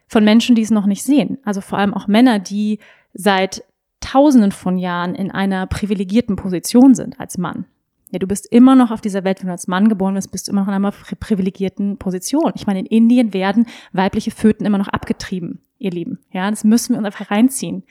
von 0.09 0.25
Menschen, 0.25 0.57
die 0.57 0.63
es 0.63 0.71
noch 0.71 0.87
nicht 0.87 1.03
sehen. 1.03 1.39
Also 1.45 1.61
vor 1.61 1.79
allem 1.79 1.95
auch 1.95 2.09
Männer, 2.09 2.39
die 2.39 2.79
seit 3.13 3.63
Tausenden 4.01 4.53
von 4.53 4.79
Jahren 4.79 5.15
in 5.15 5.31
einer 5.31 5.67
privilegierten 5.67 6.37
Position 6.37 6.95
sind 6.95 7.21
als 7.21 7.37
Mann. 7.37 7.67
Ja, 8.11 8.19
du 8.19 8.27
bist 8.27 8.47
immer 8.51 8.75
noch 8.75 8.91
auf 8.91 9.03
dieser 9.03 9.25
Welt, 9.25 9.41
wenn 9.41 9.49
du 9.49 9.53
als 9.53 9.69
Mann 9.69 9.89
geboren 9.89 10.15
bist, 10.15 10.33
bist 10.33 10.49
du 10.49 10.53
immer 10.53 10.63
noch 10.63 10.69
in 10.69 10.75
einer 10.75 10.93
privilegierten 11.21 11.99
Position. 11.99 12.53
Ich 12.55 12.67
meine, 12.67 12.81
in 12.81 12.87
Indien 12.87 13.35
werden 13.35 13.67
weibliche 13.93 14.31
Föten 14.31 14.65
immer 14.65 14.79
noch 14.79 14.89
abgetrieben, 14.89 15.61
ihr 15.79 15.91
Lieben. 15.91 16.19
Ja, 16.33 16.49
das 16.49 16.65
müssen 16.65 16.95
wir 16.95 16.99
uns 16.99 17.07
einfach 17.07 17.31
reinziehen. 17.31 17.83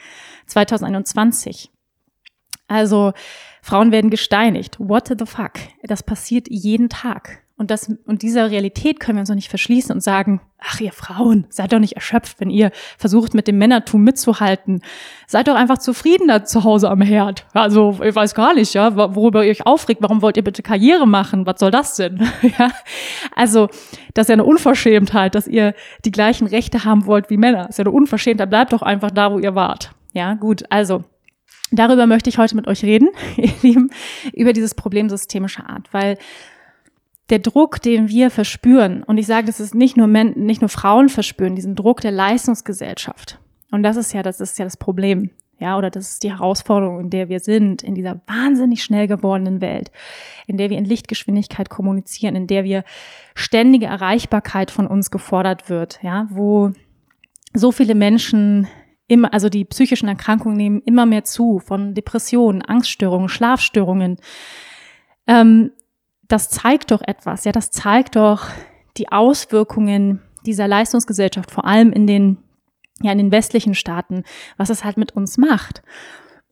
2021. 0.47 1.69
Also, 2.67 3.13
Frauen 3.61 3.91
werden 3.91 4.09
gesteinigt. 4.09 4.79
What 4.79 5.07
the 5.07 5.25
fuck? 5.25 5.53
Das 5.83 6.01
passiert 6.01 6.47
jeden 6.49 6.89
Tag. 6.89 7.43
Und 7.59 7.71
das, 7.71 7.91
und 8.05 8.21
dieser 8.21 8.51
Realität 8.51 8.99
können 8.99 9.17
wir 9.17 9.21
uns 9.21 9.29
doch 9.29 9.35
nicht 9.35 9.49
verschließen 9.49 9.91
und 9.91 10.01
sagen, 10.01 10.41
ach, 10.59 10.79
ihr 10.79 10.91
Frauen, 10.91 11.47
seid 11.49 11.73
doch 11.73 11.79
nicht 11.79 11.93
erschöpft, 11.93 12.39
wenn 12.39 12.51
ihr 12.51 12.71
versucht, 12.99 13.33
mit 13.33 13.47
dem 13.47 13.57
Männertum 13.57 14.03
mitzuhalten. 14.03 14.83
Seid 15.25 15.47
doch 15.47 15.55
einfach 15.55 15.79
zufriedener 15.79 16.45
zu 16.45 16.63
Hause 16.63 16.87
am 16.91 17.01
Herd. 17.01 17.47
Also, 17.53 17.97
ich 18.03 18.13
weiß 18.13 18.35
gar 18.35 18.53
nicht, 18.53 18.75
ja, 18.75 18.95
worüber 18.95 19.43
ihr 19.43 19.49
euch 19.49 19.65
aufregt. 19.65 20.03
Warum 20.03 20.21
wollt 20.21 20.37
ihr 20.37 20.43
bitte 20.43 20.61
Karriere 20.61 21.07
machen? 21.07 21.47
Was 21.47 21.59
soll 21.59 21.71
das 21.71 21.95
denn? 21.95 22.29
ja. 22.59 22.71
Also, 23.35 23.69
das 24.13 24.25
ist 24.25 24.29
ja 24.29 24.33
eine 24.33 24.45
Unverschämtheit, 24.45 25.33
dass 25.33 25.47
ihr 25.47 25.73
die 26.05 26.11
gleichen 26.11 26.45
Rechte 26.45 26.85
haben 26.85 27.07
wollt 27.07 27.31
wie 27.31 27.37
Männer. 27.37 27.63
Das 27.63 27.69
ist 27.71 27.77
ja 27.79 27.85
eine 27.85 27.91
Unverschämtheit. 27.91 28.51
Bleibt 28.51 28.71
doch 28.71 28.83
einfach 28.83 29.09
da, 29.09 29.31
wo 29.31 29.39
ihr 29.39 29.55
wart. 29.55 29.95
Ja, 30.13 30.35
gut. 30.35 30.63
Also, 30.69 31.05
darüber 31.71 32.05
möchte 32.05 32.29
ich 32.29 32.37
heute 32.37 32.55
mit 32.55 32.67
euch 32.67 32.83
reden, 32.83 33.09
ihr 33.37 33.51
Lieben, 33.63 33.89
über 34.33 34.53
dieses 34.53 34.75
Problem 34.75 35.09
systemischer 35.09 35.67
Art, 35.67 35.91
weil 35.91 36.19
der 37.29 37.39
Druck, 37.39 37.81
den 37.81 38.09
wir 38.09 38.29
verspüren, 38.29 39.03
und 39.03 39.17
ich 39.17 39.27
sage, 39.27 39.47
das 39.47 39.59
ist 39.59 39.75
nicht 39.75 39.97
nur 39.97 40.07
Men 40.07 40.33
nicht 40.35 40.61
nur 40.61 40.69
Frauen 40.69 41.09
verspüren, 41.09 41.55
diesen 41.55 41.75
Druck 41.75 42.01
der 42.01 42.11
Leistungsgesellschaft. 42.11 43.39
Und 43.71 43.83
das 43.83 43.97
ist 43.97 44.13
ja, 44.13 44.23
das 44.23 44.39
ist 44.39 44.57
ja 44.59 44.65
das 44.65 44.77
Problem. 44.77 45.31
Ja, 45.59 45.77
oder 45.77 45.89
das 45.89 46.11
ist 46.11 46.23
die 46.23 46.31
Herausforderung, 46.31 46.99
in 46.99 47.09
der 47.09 47.29
wir 47.29 47.39
sind, 47.39 47.81
in 47.81 47.95
dieser 47.95 48.21
wahnsinnig 48.27 48.83
schnell 48.83 49.07
gewordenen 49.07 49.59
Welt, 49.59 49.91
in 50.45 50.57
der 50.57 50.69
wir 50.69 50.77
in 50.77 50.85
Lichtgeschwindigkeit 50.85 51.69
kommunizieren, 51.69 52.35
in 52.35 52.45
der 52.45 52.63
wir 52.63 52.83
ständige 53.33 53.87
Erreichbarkeit 53.87 54.69
von 54.69 54.85
uns 54.85 55.09
gefordert 55.09 55.67
wird, 55.67 55.99
ja, 56.03 56.27
wo 56.29 56.73
so 57.53 57.71
viele 57.71 57.95
Menschen 57.95 58.67
immer, 59.07 59.33
also 59.33 59.49
die 59.49 59.65
psychischen 59.65 60.07
Erkrankungen 60.07 60.57
nehmen 60.57 60.81
immer 60.81 61.07
mehr 61.07 61.23
zu, 61.23 61.57
von 61.59 61.95
Depressionen, 61.95 62.61
Angststörungen, 62.61 63.29
Schlafstörungen, 63.29 64.17
ähm, 65.25 65.71
das 66.27 66.49
zeigt 66.49 66.91
doch 66.91 67.01
etwas, 67.01 67.45
ja, 67.45 67.51
das 67.51 67.71
zeigt 67.71 68.15
doch 68.15 68.47
die 68.97 69.11
Auswirkungen 69.11 70.21
dieser 70.45 70.67
Leistungsgesellschaft, 70.67 71.51
vor 71.51 71.65
allem 71.65 71.91
in 71.91 72.07
den, 72.07 72.37
ja, 73.01 73.11
in 73.11 73.17
den 73.17 73.31
westlichen 73.31 73.75
Staaten, 73.75 74.23
was 74.57 74.69
es 74.69 74.83
halt 74.83 74.97
mit 74.97 75.11
uns 75.11 75.37
macht. 75.37 75.81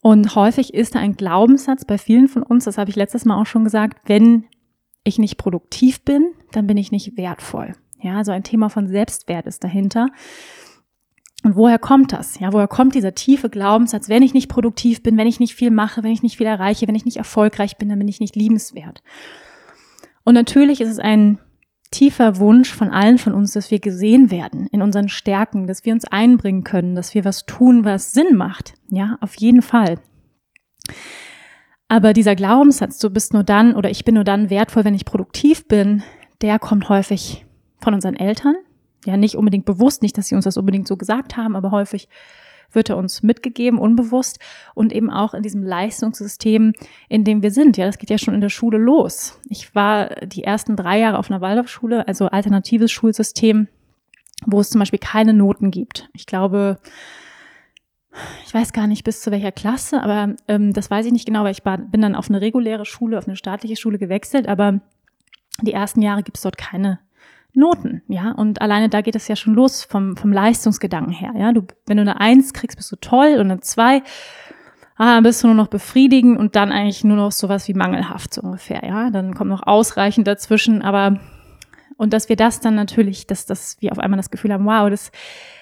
Und 0.02 0.36
häufig 0.36 0.74
ist 0.74 0.96
da 0.96 1.00
ein 1.00 1.16
Glaubenssatz 1.16 1.86
bei 1.86 1.98
vielen 1.98 2.28
von 2.28 2.44
uns, 2.44 2.66
das 2.66 2.78
habe 2.78 2.90
ich 2.90 2.96
letztes 2.96 3.26
Mal 3.26 3.42
auch 3.42 3.48
schon 3.48 3.64
gesagt, 3.64 4.00
wenn 4.06 4.46
ich 5.04 5.18
nicht 5.18 5.38
produktiv 5.38 6.04
bin, 6.04 6.34
dann 6.52 6.68
bin 6.68 6.78
ich 6.78 6.92
nicht 6.92 7.18
wertvoll. 7.18 7.74
Ja, 8.02 8.18
also 8.18 8.32
ein 8.32 8.44
Thema 8.44 8.70
von 8.70 8.88
Selbstwert 8.88 9.48
ist 9.48 9.64
dahinter. 9.64 10.10
Und 11.44 11.56
woher 11.56 11.80
kommt 11.80 12.12
das? 12.12 12.40
Ja, 12.40 12.54
woher 12.54 12.68
kommt 12.68 12.96
dieser 12.96 13.16
tiefe 13.16 13.50
Glaubenssatz, 13.50 14.10
wenn 14.10 14.24
ich 14.24 14.34
nicht 14.34 14.50
produktiv 14.50 15.04
bin, 15.04 15.18
wenn 15.18 15.28
ich 15.28 15.40
nicht 15.40 15.56
viel 15.56 15.72
mache, 15.72 16.04
wenn 16.04 16.12
ich 16.12 16.24
nicht 16.24 16.38
viel 16.38 16.48
erreiche, 16.48 16.88
wenn 16.88 16.96
ich 16.96 17.06
nicht 17.06 17.18
erfolgreich 17.18 17.78
bin, 17.78 17.90
dann 17.90 18.00
bin 18.00 18.08
ich 18.08 18.20
nicht 18.20 18.36
liebenswert. 18.36 19.02
Und 20.26 20.34
natürlich 20.34 20.82
ist 20.82 20.90
es 20.90 21.00
ein 21.00 21.40
tiefer 21.92 22.40
Wunsch 22.40 22.74
von 22.74 22.90
allen 22.90 23.18
von 23.18 23.34
uns, 23.34 23.54
dass 23.54 23.72
wir 23.72 23.80
gesehen 23.80 24.32
werden 24.32 24.68
in 24.72 24.82
unseren 24.82 25.08
Stärken, 25.08 25.68
dass 25.68 25.86
wir 25.86 25.94
uns 25.94 26.04
einbringen 26.04 26.66
können, 26.66 26.96
dass 26.96 27.14
wir 27.14 27.24
was 27.24 27.46
tun, 27.46 27.86
was 27.86 28.12
Sinn 28.12 28.36
macht. 28.36 28.74
Ja, 28.90 29.18
auf 29.22 29.36
jeden 29.36 29.62
Fall. 29.62 30.00
Aber 31.88 32.14
dieser 32.14 32.36
Glaubenssatz, 32.36 32.98
du 32.98 33.10
bist 33.10 33.34
nur 33.34 33.44
dann 33.44 33.76
oder 33.76 33.90
ich 33.90 34.04
bin 34.04 34.16
nur 34.16 34.24
dann 34.24 34.50
wertvoll, 34.50 34.84
wenn 34.84 34.96
ich 34.96 35.06
produktiv 35.06 35.68
bin, 35.68 36.04
der 36.42 36.60
kommt 36.60 36.90
häufig 36.90 37.46
von 37.80 37.94
unseren 37.94 38.16
Eltern. 38.16 38.56
Ja, 39.06 39.18
nicht 39.18 39.36
unbedingt 39.36 39.66
bewusst, 39.66 40.02
nicht, 40.02 40.18
dass 40.18 40.28
sie 40.28 40.36
uns 40.36 40.46
das 40.46 40.58
unbedingt 40.58 40.88
so 40.88 40.98
gesagt 40.98 41.38
haben, 41.38 41.56
aber 41.56 41.70
häufig 41.70 42.10
wird 42.72 42.90
er 42.90 42.98
uns 42.98 43.24
mitgegeben, 43.24 43.80
unbewusst 43.80 44.40
und 44.74 44.94
eben 44.94 45.10
auch 45.10 45.34
in 45.34 45.44
diesem 45.44 45.64
Leistungssystem, 45.64 46.74
in 47.10 47.24
dem 47.24 47.42
wir 47.42 47.52
sind. 47.52 47.78
Ja, 47.78 47.86
das 47.86 47.98
geht 47.98 48.10
ja 48.10 48.18
schon 48.18 48.34
in 48.34 48.42
der 48.42 48.50
Schule 48.50 48.78
los. 48.78 49.40
Ich 49.50 49.74
war 49.76 50.10
die 50.26 50.44
ersten 50.44 50.76
drei 50.76 51.00
Jahre 51.00 51.18
auf 51.18 51.30
einer 51.30 51.42
Waldorfschule, 51.42 52.08
also 52.08 52.28
alternatives 52.28 52.92
Schulsystem, 52.92 53.68
wo 54.46 54.60
es 54.60 54.70
zum 54.70 54.80
Beispiel 54.80 55.00
keine 55.00 55.34
Noten 55.34 55.72
gibt. 55.72 56.10
Ich 56.14 56.26
glaube, 56.26 56.78
ich 58.46 58.54
weiß 58.54 58.74
gar 58.74 58.88
nicht 58.88 59.04
bis 59.04 59.22
zu 59.22 59.32
welcher 59.32 59.52
Klasse, 59.52 60.02
aber 60.02 60.36
ähm, 60.48 60.74
das 60.74 60.90
weiß 60.90 61.06
ich 61.06 61.12
nicht 61.12 61.26
genau, 61.26 61.44
weil 61.44 61.52
ich 61.52 61.64
bin 61.64 62.02
dann 62.02 62.16
auf 62.16 62.30
eine 62.30 62.42
reguläre 62.42 62.86
Schule, 62.86 63.18
auf 63.18 63.28
eine 63.28 63.36
staatliche 63.36 63.76
Schule 63.76 63.98
gewechselt, 63.98 64.48
aber 64.48 64.80
die 65.62 65.74
ersten 65.74 66.02
Jahre 66.02 66.24
gibt 66.24 66.38
es 66.38 66.44
dort 66.44 66.58
keine 66.58 67.00
Noten, 67.56 68.02
ja. 68.08 68.32
Und 68.32 68.62
alleine 68.62 68.90
da 68.90 69.02
geht 69.02 69.16
es 69.16 69.28
ja 69.28 69.36
schon 69.36 69.54
los 69.54 69.84
vom, 69.84 70.18
vom 70.18 70.32
Leistungsgedanken 70.32 71.14
her, 71.14 71.34
ja. 71.38 71.52
Du, 71.52 71.64
wenn 71.86 71.98
du 71.98 72.02
eine 72.02 72.20
Eins 72.20 72.54
kriegst, 72.54 72.78
bist 72.78 72.92
du 72.92 72.96
toll 72.98 73.36
und 73.36 73.52
eine 73.52 73.60
Zwei, 73.60 74.04
ah, 74.98 75.20
bist 75.22 75.44
du 75.44 75.48
nur 75.48 75.56
noch 75.56 75.68
befriedigen 75.68 76.38
und 76.38 76.56
dann 76.56 76.72
eigentlich 76.72 77.04
nur 77.04 77.18
noch 77.18 77.32
sowas 77.32 77.68
wie 77.68 77.74
mangelhaft 77.74 78.34
so 78.34 78.42
ungefähr, 78.42 78.84
ja. 78.86 79.10
Dann 79.10 79.34
kommt 79.34 79.50
noch 79.50 79.66
ausreichend 79.66 80.28
dazwischen, 80.28 80.82
aber 80.82 81.20
und 81.98 82.14
dass 82.14 82.28
wir 82.28 82.36
das 82.36 82.60
dann 82.60 82.76
natürlich, 82.76 83.26
dass, 83.28 83.46
dass 83.46 83.82
wir 83.82 83.92
auf 83.92 84.00
einmal 84.00 84.18
das 84.18 84.32
Gefühl 84.32 84.52
haben, 84.52 84.66
wow, 84.66 84.90
das 84.90 85.12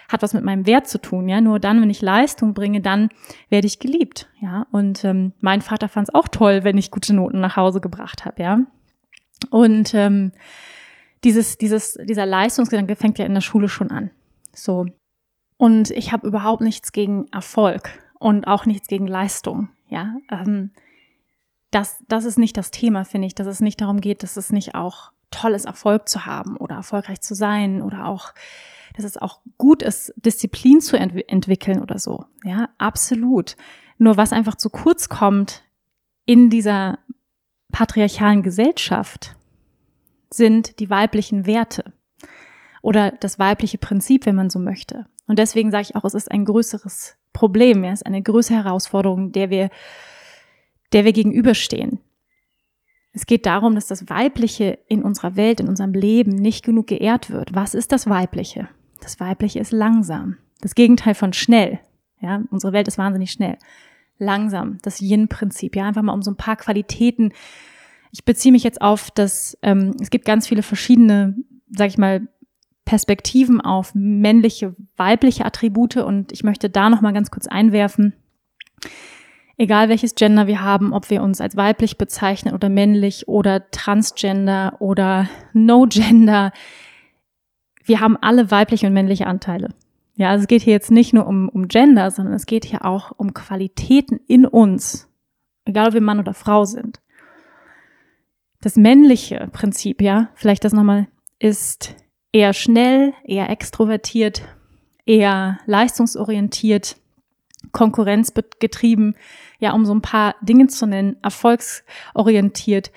hat 0.10 0.22
was 0.22 0.34
mit 0.34 0.44
meinem 0.44 0.66
Wert 0.66 0.88
zu 0.88 1.00
tun, 1.00 1.30
ja. 1.30 1.42
Nur 1.42 1.60
dann, 1.60 1.82
wenn 1.82 1.90
ich 1.90 2.02
Leistung 2.02 2.54
bringe, 2.54 2.82
dann 2.82 3.10
werde 3.50 3.68
ich 3.68 3.80
geliebt, 3.80 4.30
ja. 4.42 4.66
Und 4.72 5.04
ähm, 5.04 5.34
mein 5.42 5.62
Vater 5.62 5.90
fand 5.90 6.10
es 6.10 6.16
auch 6.16 6.28
toll, 6.28 6.64
wenn 6.64 6.78
ich 6.78 6.92
gute 6.92 7.14
Noten 7.14 7.40
nach 7.40 7.56
Hause 7.56 7.82
gebracht 7.82 8.26
habe, 8.26 8.42
ja. 8.42 8.60
Und 9.50 9.94
ähm, 9.94 10.32
dieses, 11.24 11.58
dieses, 11.58 11.98
dieser 12.04 12.26
Leistungsgedanke 12.26 12.96
fängt 12.96 13.20
ja 13.20 13.26
in 13.26 13.34
der 13.34 13.42
Schule 13.42 13.70
schon 13.70 13.92
an. 13.92 14.12
So. 14.54 14.86
Und 15.58 15.92
ich 15.92 16.12
habe 16.12 16.28
überhaupt 16.28 16.62
nichts 16.62 16.92
gegen 16.92 17.28
Erfolg 17.32 17.90
und 18.20 18.46
auch 18.46 18.66
nichts 18.66 18.88
gegen 18.88 19.08
Leistung. 19.08 19.70
Ja, 19.88 20.16
ähm, 20.32 20.72
das, 21.72 22.04
das 22.08 22.26
ist 22.26 22.38
nicht 22.38 22.58
das 22.58 22.72
Thema, 22.72 23.04
finde 23.06 23.28
ich, 23.28 23.36
dass 23.36 23.48
es 23.48 23.62
nicht 23.62 23.82
darum 23.82 24.02
geht, 24.02 24.24
dass 24.24 24.38
es 24.38 24.52
nicht 24.52 24.76
auch 24.76 25.12
toll 25.32 25.54
ist, 25.54 25.66
Erfolg 25.66 26.08
zu 26.08 26.26
haben 26.26 26.58
oder 26.58 26.76
erfolgreich 26.76 27.22
zu 27.22 27.34
sein 27.34 27.82
oder 27.82 28.06
auch, 28.06 28.34
dass 28.96 29.06
es 29.06 29.18
auch 29.18 29.42
gut 29.58 29.82
ist, 29.82 30.14
Disziplin 30.18 30.82
zu 30.82 30.98
ent 30.98 31.14
entwickeln 31.28 31.82
oder 31.82 31.98
so. 31.98 32.26
Ja, 32.44 32.70
absolut. 32.78 33.56
Nur 33.98 34.18
was 34.18 34.34
einfach 34.34 34.56
zu 34.56 34.70
kurz 34.70 35.10
kommt 35.10 35.64
in 36.26 36.50
dieser 36.50 37.00
patriarchalen 37.72 38.44
Gesellschaft, 38.44 39.36
sind 40.34 40.80
die 40.80 40.90
weiblichen 40.90 41.46
Werte 41.46 41.94
oder 42.82 43.12
das 43.12 43.40
weibliche 43.40 43.78
Prinzip, 43.78 44.26
wenn 44.26 44.36
man 44.36 44.50
so 44.50 44.60
möchte. 44.60 45.06
Und 45.28 45.40
deswegen 45.40 45.72
sage 45.72 45.88
ich 45.90 45.96
auch, 45.96 46.04
es 46.04 46.14
ist 46.14 46.32
ein 46.32 46.46
größeres 46.46 47.16
Problem, 47.32 47.84
es 47.84 48.02
ist 48.02 48.06
eine 48.06 48.22
größere 48.22 48.64
Herausforderung, 48.64 49.32
der 49.32 49.50
wir, 49.50 49.70
der 50.92 51.06
wir 51.06 51.14
gegenüberstehen. 51.14 52.00
Es 53.14 53.26
geht 53.26 53.46
darum, 53.46 53.76
dass 53.76 53.88
das 53.88 54.10
Weibliche 54.10 54.80
in 54.88 55.04
unserer 55.04 55.36
Welt, 55.36 55.60
in 55.60 55.70
unserem 55.70 55.94
Leben 55.94 56.32
nicht 56.32 56.66
genug 56.66 56.88
geehrt 56.88 57.30
wird. 57.30 57.54
Was 57.54 57.76
ist 57.76 57.92
das 57.92 58.10
Weibliche? 58.10 58.68
Das 59.02 59.20
Weibliche 59.20 59.60
ist 59.60 59.72
langsam. 59.72 60.38
Das 60.62 60.76
Gegenteil 60.76 61.14
von 61.14 61.32
schnell. 61.32 61.80
Ja, 62.20 62.42
unsere 62.50 62.74
Welt 62.74 62.88
ist 62.88 62.98
wahnsinnig 62.98 63.32
schnell. 63.32 63.58
Langsam. 64.18 64.80
Das 64.82 65.00
Yin-Prinzip. 65.00 65.76
Ja, 65.76 65.86
einfach 65.86 66.02
mal 66.02 66.14
um 66.14 66.24
so 66.24 66.32
ein 66.32 66.38
paar 66.38 66.56
Qualitäten 66.56 67.34
ich 68.14 68.24
beziehe 68.26 68.52
mich 68.52 68.64
jetzt 68.64 68.82
auf 68.82 69.10
das, 69.10 69.58
ähm, 69.64 69.96
es 70.00 70.12
gibt 70.12 70.26
ganz 70.26 70.48
viele 70.48 70.62
verschiedene, 70.62 71.36
sag 71.70 71.88
ich 71.88 71.98
mal, 71.98 72.22
Perspektiven 72.86 73.60
auf 73.60 73.96
männliche, 73.96 74.76
weibliche 74.96 75.46
Attribute 75.46 75.98
und 75.98 76.32
ich 76.32 76.44
möchte 76.44 76.70
da 76.70 76.90
nochmal 76.90 77.14
ganz 77.14 77.32
kurz 77.32 77.48
einwerfen. 77.48 78.14
Egal 79.58 79.90
welches 79.90 80.14
Gender 80.14 80.46
wir 80.46 80.62
haben, 80.62 80.94
ob 80.94 81.10
wir 81.10 81.24
uns 81.24 81.42
als 81.42 81.58
weiblich 81.58 81.98
bezeichnen 81.98 82.54
oder 82.54 82.70
männlich 82.70 83.28
oder 83.28 83.72
transgender 83.72 84.76
oder 84.80 85.28
no 85.54 85.88
gender, 85.90 86.52
wir 87.84 88.00
haben 88.00 88.18
alle 88.18 88.52
weibliche 88.52 88.88
und 88.88 88.94
männliche 88.94 89.26
Anteile. 89.26 89.70
Ja, 90.16 90.30
also 90.30 90.44
es 90.44 90.48
geht 90.48 90.62
hier 90.62 90.74
jetzt 90.74 90.92
nicht 90.92 91.14
nur 91.14 91.26
um, 91.26 91.50
um 91.50 91.68
Gender, 91.68 92.12
sondern 92.12 92.36
es 92.36 92.46
geht 92.46 92.66
hier 92.66 92.86
auch 92.86 93.12
um 93.18 93.34
Qualitäten 93.34 94.20
in 94.28 94.46
uns. 94.46 95.10
Egal 95.66 95.88
ob 95.88 95.94
wir 95.96 96.02
Mann 96.02 96.20
oder 96.20 96.36
Frau 96.36 96.66
sind 96.66 97.03
das 98.64 98.78
männliche 98.78 99.50
Prinzip, 99.52 100.02
ja, 100.02 100.30
vielleicht 100.36 100.64
das 100.64 100.72
nochmal, 100.72 101.08
ist 101.38 101.96
eher 102.32 102.54
schnell, 102.54 103.14
eher 103.26 103.50
extrovertiert, 103.50 104.42
eher 105.06 105.60
leistungsorientiert, 105.66 106.96
konkurrenzgetrieben, 107.74 109.16
ja, 109.60 109.74
um 109.74 109.86
so 109.86 109.94
ein 109.94 110.02
paar 110.02 110.36
Dinge 110.42 110.68
zu 110.68 110.86
nennen, 110.86 111.18
erfolgsorientiert. 111.22 112.92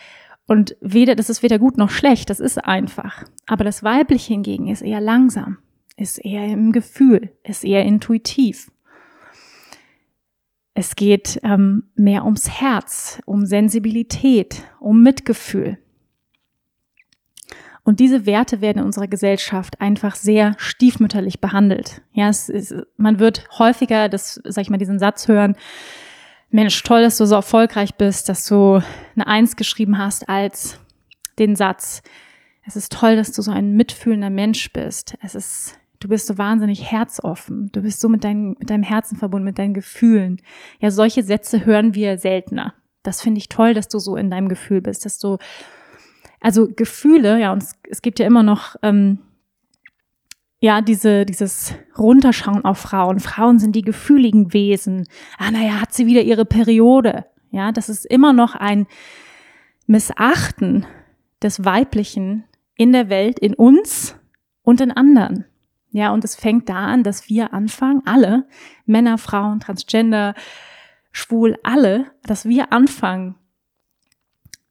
Und 0.47 0.77
weder, 0.81 1.17
das 1.17 1.31
ist 1.31 1.43
weder 1.43 1.59
gut 1.59 1.79
noch 1.79 1.91
schlecht, 1.91 2.31
das 2.31 2.39
ist 2.39 2.65
einfach. 2.65 3.25
Aber 3.47 3.65
das 3.65 3.83
Weibliche 3.83 4.35
hingegen 4.35 4.69
ist 4.69 4.83
eher 4.83 5.01
langsam, 5.01 5.59
ist 5.97 6.25
eher 6.25 6.45
im 6.45 6.71
Gefühl, 6.71 7.33
ist 7.43 7.65
eher 7.65 7.85
intuitiv. 7.85 8.71
Es 10.79 10.95
geht 10.95 11.41
ähm, 11.43 11.85
mehr 11.95 12.27
ums 12.27 12.51
Herz, 12.51 13.23
um 13.25 13.47
Sensibilität, 13.47 14.63
um 14.79 15.03
Mitgefühl. 15.03 15.79
Und 17.83 17.99
diese 17.99 18.27
Werte 18.27 18.61
werden 18.61 18.81
in 18.81 18.85
unserer 18.85 19.09
Gesellschaft 19.09 19.81
einfach 19.81 20.17
sehr 20.17 20.55
stiefmütterlich 20.59 21.41
behandelt. 21.41 22.03
Ja, 22.13 22.29
es 22.29 22.51
ist, 22.51 22.75
man 22.99 23.19
wird 23.19 23.49
häufiger, 23.59 24.11
das, 24.11 24.39
sag 24.45 24.61
ich 24.61 24.69
mal, 24.69 24.77
diesen 24.77 24.99
Satz 24.99 25.29
hören, 25.29 25.57
Mensch, 26.51 26.83
toll, 26.83 27.01
dass 27.01 27.17
du 27.17 27.25
so 27.25 27.37
erfolgreich 27.37 27.95
bist, 27.95 28.29
dass 28.29 28.45
du 28.47 28.83
eine 29.15 29.27
Eins 29.27 29.57
geschrieben 29.57 29.97
hast, 29.97 30.29
als 30.29 30.79
den 31.39 31.57
Satz, 31.57 32.03
es 32.67 32.77
ist 32.77 32.93
toll, 32.93 33.17
dass 33.17 33.33
du 33.33 33.41
so 33.41 33.51
ein 33.51 33.73
mitfühlender 33.77 34.29
Mensch 34.31 34.71
bist. 34.75 35.17
Es 35.23 35.35
ist 35.35 35.79
Du 36.01 36.09
bist 36.09 36.27
so 36.27 36.39
wahnsinnig 36.39 36.91
herzoffen. 36.91 37.71
Du 37.73 37.83
bist 37.83 38.01
so 38.01 38.09
mit, 38.09 38.25
dein, 38.25 38.57
mit 38.59 38.71
deinem 38.71 38.83
Herzen 38.83 39.17
verbunden, 39.17 39.45
mit 39.45 39.59
deinen 39.59 39.75
Gefühlen. 39.75 40.41
Ja, 40.81 40.91
solche 40.91 41.23
Sätze 41.23 41.65
hören 41.65 41.95
wir 41.95 42.19
seltener. 42.19 42.75
Das 43.03 43.23
finde 43.23 43.39
ich 43.39 43.49
toll, 43.49 43.75
dass 43.75 43.89
du 43.89 43.99
so 43.99 44.17
in 44.17 44.31
deinem 44.31 44.49
Gefühl 44.49 44.81
bist, 44.81 45.05
dass 45.05 45.19
du, 45.19 45.39
also 46.41 46.69
Gefühle, 46.69 47.41
ja, 47.41 47.53
und 47.53 47.63
es, 47.63 47.79
es 47.89 48.03
gibt 48.03 48.19
ja 48.19 48.27
immer 48.27 48.43
noch, 48.43 48.77
ähm, 48.83 49.21
ja, 50.59 50.81
diese, 50.81 51.27
dieses 51.27 51.75
Runterschauen 51.97 52.65
auf 52.65 52.79
Frauen. 52.79 53.21
Frauen 53.21 53.59
sind 53.59 53.77
die 53.77 53.83
gefühligen 53.83 54.53
Wesen. 54.53 55.07
Ah, 55.39 55.51
naja, 55.51 55.81
hat 55.81 55.93
sie 55.93 56.07
wieder 56.07 56.23
ihre 56.23 56.45
Periode. 56.45 57.27
Ja, 57.51 57.73
das 57.73 57.89
ist 57.89 58.07
immer 58.07 58.33
noch 58.33 58.55
ein 58.55 58.87
Missachten 59.87 60.87
des 61.43 61.65
Weiblichen 61.65 62.45
in 62.75 62.93
der 62.93 63.09
Welt, 63.09 63.39
in 63.39 63.55
uns 63.55 64.17
und 64.63 64.81
in 64.81 64.91
anderen. 64.91 65.45
Ja, 65.97 66.13
und 66.13 66.27
es 66.27 66.37
fängt 66.37 66.69
da 66.69 66.75
an, 66.75 67.05
dass 67.05 67.31
wir 67.31 67.55
anfangen, 67.55 68.03
alle, 68.05 68.47
Männer, 68.85 69.17
Frauen, 69.17 69.61
Transgender, 69.61 70.35
schwul, 71.11 71.57
alle, 71.63 72.05
dass 72.23 72.45
wir 72.45 72.71
anfangen 72.71 73.37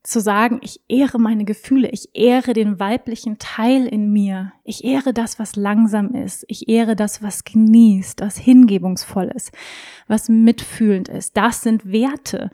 zu 0.04 0.22
sagen, 0.22 0.60
ich 0.62 0.82
ehre 0.88 1.18
meine 1.18 1.44
Gefühle, 1.44 1.90
ich 1.90 2.10
ehre 2.14 2.54
den 2.54 2.80
weiblichen 2.80 3.40
Teil 3.40 3.88
in 3.88 4.14
mir, 4.14 4.52
ich 4.64 4.84
ehre 4.84 5.14
das, 5.14 5.40
was 5.40 5.56
langsam 5.56 6.14
ist, 6.14 6.46
ich 6.48 6.70
ehre 6.70 6.96
das, 6.96 7.24
was 7.24 7.44
genießt, 7.44 8.22
was 8.22 8.38
hingebungsvoll 8.38 9.32
ist, 9.34 9.52
was 10.08 10.30
mitfühlend 10.30 11.10
ist. 11.10 11.36
Das 11.36 11.64
sind 11.64 11.92
Werte. 11.92 12.52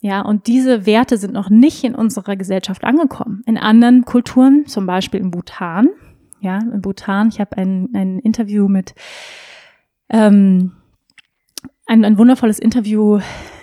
Ja, 0.00 0.22
und 0.22 0.48
diese 0.48 0.86
Werte 0.86 1.18
sind 1.18 1.34
noch 1.34 1.50
nicht 1.50 1.84
in 1.84 1.94
unserer 1.94 2.34
Gesellschaft 2.34 2.82
angekommen. 2.82 3.44
In 3.46 3.58
anderen 3.58 4.04
Kulturen, 4.04 4.66
zum 4.66 4.86
Beispiel 4.86 5.20
in 5.20 5.30
Bhutan, 5.30 5.88
ja, 6.42 6.58
in 6.58 6.82
Bhutan. 6.82 7.28
Ich 7.28 7.40
habe 7.40 7.56
ein, 7.56 7.88
ein 7.94 8.18
Interview 8.18 8.68
mit, 8.68 8.94
ähm, 10.10 10.72
ein, 11.86 12.04
ein 12.04 12.18
wundervolles 12.18 12.58
Interview 12.58 13.20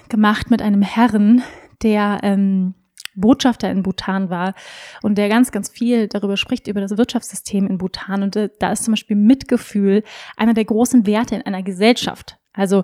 gemacht 0.08 0.50
mit 0.50 0.62
einem 0.62 0.82
Herren, 0.82 1.44
der 1.84 2.20
ähm, 2.24 2.74
Botschafter 3.16 3.70
in 3.70 3.84
Bhutan 3.84 4.30
war 4.30 4.54
und 5.02 5.18
der 5.18 5.28
ganz, 5.28 5.52
ganz 5.52 5.70
viel 5.70 6.08
darüber 6.08 6.38
spricht, 6.38 6.68
über 6.68 6.80
das 6.80 6.98
Wirtschaftssystem 6.98 7.68
in 7.68 7.78
Bhutan. 7.78 8.24
Und 8.24 8.36
äh, 8.38 8.50
da 8.60 8.72
ist 8.72 8.86
zum 8.86 8.94
Beispiel 8.94 9.18
Mitgefühl 9.18 10.04
einer 10.38 10.54
der 10.54 10.66
großen 10.66 11.06
Werte 11.06 11.36
in 11.36 11.42
einer 11.42 11.64
Gesellschaft. 11.64 12.40
Also, 12.54 12.84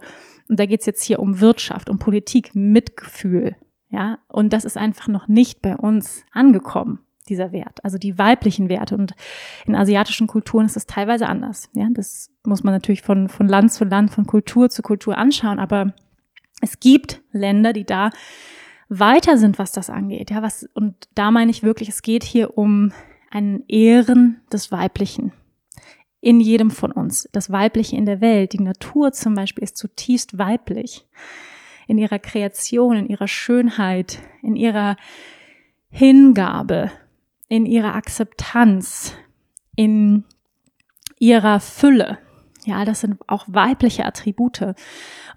und 0.50 0.60
da 0.60 0.66
geht's 0.66 0.86
jetzt 0.86 1.04
hier 1.04 1.20
um 1.20 1.40
Wirtschaft, 1.40 1.90
um 1.90 2.00
Politik, 2.00 2.54
Mitgefühl. 2.54 3.56
Ja, 3.90 4.18
und 4.28 4.52
das 4.52 4.66
ist 4.66 4.78
einfach 4.78 5.08
noch 5.08 5.30
nicht 5.30 5.62
bei 5.62 5.78
uns 5.78 6.26
angekommen 6.34 7.05
dieser 7.30 7.52
Wert, 7.52 7.84
also 7.84 7.98
die 7.98 8.18
weiblichen 8.18 8.70
Werte. 8.70 8.96
Und 8.96 9.14
in 9.66 9.76
asiatischen 9.76 10.28
Kulturen 10.28 10.66
ist 10.66 10.78
es 10.78 10.86
teilweise 10.86 11.28
anders. 11.28 11.70
Ja, 11.74 11.88
das 11.92 12.32
muss 12.46 12.64
man 12.64 12.74
natürlich 12.74 13.02
von, 13.02 13.30
von 13.30 13.48
Land 13.48 13.74
zu 13.74 13.84
Land, 13.84 14.12
von 14.12 14.26
Kultur 14.28 14.70
zu 14.70 14.82
Kultur 14.82 15.18
anschauen. 15.18 15.60
Aber 15.60 15.94
es 16.62 16.80
gibt 16.80 17.22
Länder, 17.32 17.74
die 17.74 17.86
da 17.86 18.12
weiter 18.90 19.38
sind, 19.38 19.60
was 19.60 19.72
das 19.72 19.90
angeht. 19.90 20.32
Ja, 20.32 20.42
was, 20.42 20.70
und 20.74 20.96
da 21.16 21.32
meine 21.32 21.52
ich 21.52 21.64
wirklich, 21.64 21.90
es 21.90 22.02
geht 22.02 22.24
hier 22.24 22.58
um 22.58 22.92
einen 23.32 23.64
Ehren 23.68 24.42
des 24.52 24.72
Weiblichen 24.72 25.32
in 26.22 26.40
jedem 26.40 26.72
von 26.72 26.92
uns. 26.92 27.30
Das 27.34 27.52
Weibliche 27.52 27.96
in 27.96 28.08
der 28.08 28.20
Welt. 28.20 28.54
Die 28.54 28.62
Natur 28.62 29.12
zum 29.12 29.36
Beispiel 29.36 29.64
ist 29.64 29.78
zutiefst 29.78 30.40
weiblich. 30.40 31.06
In 31.88 32.00
ihrer 32.00 32.18
Kreation, 32.18 32.96
in 32.96 33.08
ihrer 33.08 33.28
Schönheit, 33.28 34.20
in 34.42 34.56
ihrer 34.56 34.98
Hingabe, 35.92 36.92
in 37.56 37.66
ihrer 37.66 37.96
Akzeptanz, 37.96 39.14
in 39.78 40.26
ihrer 41.20 41.62
Fülle. 41.62 42.18
Ja, 42.66 42.84
das 42.84 43.00
sind 43.00 43.18
auch 43.28 43.46
weibliche 43.48 44.06
Attribute. 44.06 44.76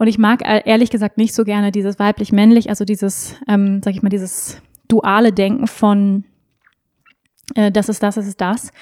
Und 0.00 0.08
ich 0.08 0.18
mag 0.18 0.42
äh, 0.42 0.62
ehrlich 0.64 0.90
gesagt 0.90 1.16
nicht 1.16 1.32
so 1.32 1.44
gerne 1.44 1.70
dieses 1.70 2.00
weiblich-männlich, 2.00 2.70
also 2.70 2.84
dieses, 2.84 3.36
ähm, 3.46 3.82
sag 3.84 3.94
ich 3.94 4.02
mal, 4.02 4.08
dieses 4.08 4.60
duale 4.88 5.32
Denken 5.32 5.68
von, 5.68 6.24
äh, 7.54 7.70
das 7.70 7.88
ist 7.88 8.02
das, 8.02 8.16
das 8.16 8.26
ist 8.26 8.40
das. 8.40 8.72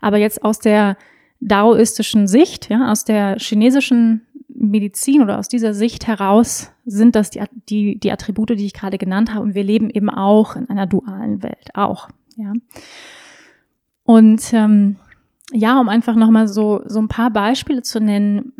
Aber 0.00 0.16
jetzt 0.16 0.42
aus 0.42 0.58
der 0.58 0.96
daoistischen 1.38 2.26
Sicht, 2.26 2.68
ja, 2.68 2.90
aus 2.90 3.04
der 3.04 3.36
chinesischen 3.38 4.26
Medizin 4.48 5.22
oder 5.22 5.38
aus 5.38 5.46
dieser 5.48 5.72
Sicht 5.72 6.08
heraus 6.08 6.72
sind 6.84 7.14
das 7.14 7.30
die, 7.30 7.42
die, 7.68 8.00
die 8.00 8.10
Attribute, 8.10 8.50
die 8.50 8.66
ich 8.66 8.74
gerade 8.74 8.98
genannt 8.98 9.32
habe. 9.32 9.44
Und 9.44 9.54
wir 9.54 9.62
leben 9.62 9.88
eben 9.88 10.10
auch 10.10 10.56
in 10.56 10.68
einer 10.68 10.88
dualen 10.88 11.44
Welt, 11.44 11.70
auch. 11.74 12.08
Ja. 12.36 12.52
Und 14.04 14.52
ähm, 14.52 14.96
ja, 15.52 15.78
um 15.80 15.88
einfach 15.88 16.16
nochmal 16.16 16.48
so, 16.48 16.82
so 16.86 17.00
ein 17.00 17.08
paar 17.08 17.30
Beispiele 17.30 17.82
zu 17.82 18.00
nennen, 18.00 18.52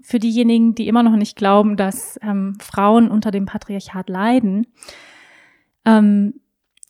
für 0.00 0.18
diejenigen, 0.18 0.74
die 0.74 0.88
immer 0.88 1.02
noch 1.02 1.16
nicht 1.16 1.36
glauben, 1.36 1.76
dass 1.76 2.18
ähm, 2.22 2.56
Frauen 2.60 3.10
unter 3.10 3.30
dem 3.30 3.44
Patriarchat 3.44 4.08
leiden. 4.08 4.66
Ähm, 5.84 6.40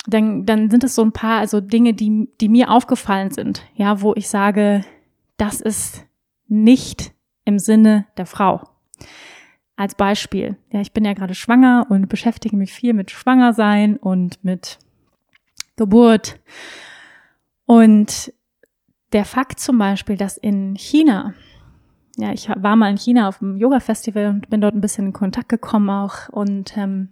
dann, 0.07 0.47
dann 0.47 0.71
sind 0.71 0.85
es 0.85 0.95
so 0.95 1.03
ein 1.03 1.11
paar, 1.11 1.41
also 1.41 1.61
Dinge, 1.61 1.95
die, 1.95 2.29
die 2.41 2.49
mir 2.49 2.71
aufgefallen 2.71 3.33
sind, 3.33 3.65
ja, 3.75 4.03
wo 4.03 4.15
ich 4.15 4.29
sage, 4.29 4.85
das 5.37 5.61
ist 5.61 6.07
nicht 6.47 7.13
im 7.45 7.59
Sinne 7.59 8.07
der 8.17 8.27
Frau. 8.27 8.63
Als 9.75 9.97
Beispiel, 9.97 10.57
ja, 10.71 10.81
ich 10.81 10.93
bin 10.93 11.05
ja 11.05 11.13
gerade 11.13 11.35
schwanger 11.35 11.87
und 11.91 12.09
beschäftige 12.09 12.57
mich 12.57 12.73
viel 12.73 12.95
mit 12.95 13.11
Schwangersein 13.11 13.97
und 13.97 14.43
mit 14.45 14.79
Geburt. 15.79 16.39
Und 17.65 18.33
der 19.13 19.25
Fakt 19.25 19.61
zum 19.61 19.79
Beispiel, 19.79 20.17
dass 20.17 20.37
in 20.37 20.77
China, 20.77 21.33
ja, 22.17 22.33
ich 22.33 22.49
war 22.49 22.77
mal 22.77 22.91
in 22.91 22.99
China 22.99 23.29
auf 23.29 23.39
dem 23.39 23.57
Yoga-Festival 23.57 24.27
und 24.27 24.51
bin 24.51 24.61
dort 24.61 24.75
ein 24.75 24.83
bisschen 24.83 25.07
in 25.07 25.13
Kontakt 25.13 25.49
gekommen 25.49 25.89
auch. 25.89 26.29
Und 26.29 26.77
ähm, 26.77 27.09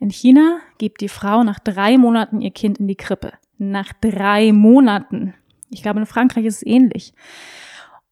in 0.00 0.10
China 0.10 0.60
gibt 0.78 1.00
die 1.00 1.08
Frau 1.08 1.42
nach 1.42 1.58
drei 1.58 1.98
Monaten 1.98 2.40
ihr 2.40 2.50
Kind 2.50 2.78
in 2.78 2.88
die 2.88 2.96
Krippe. 2.96 3.32
Nach 3.58 3.92
drei 4.00 4.52
Monaten. 4.52 5.34
Ich 5.70 5.82
glaube, 5.82 6.00
in 6.00 6.06
Frankreich 6.06 6.46
ist 6.46 6.56
es 6.56 6.66
ähnlich. 6.66 7.12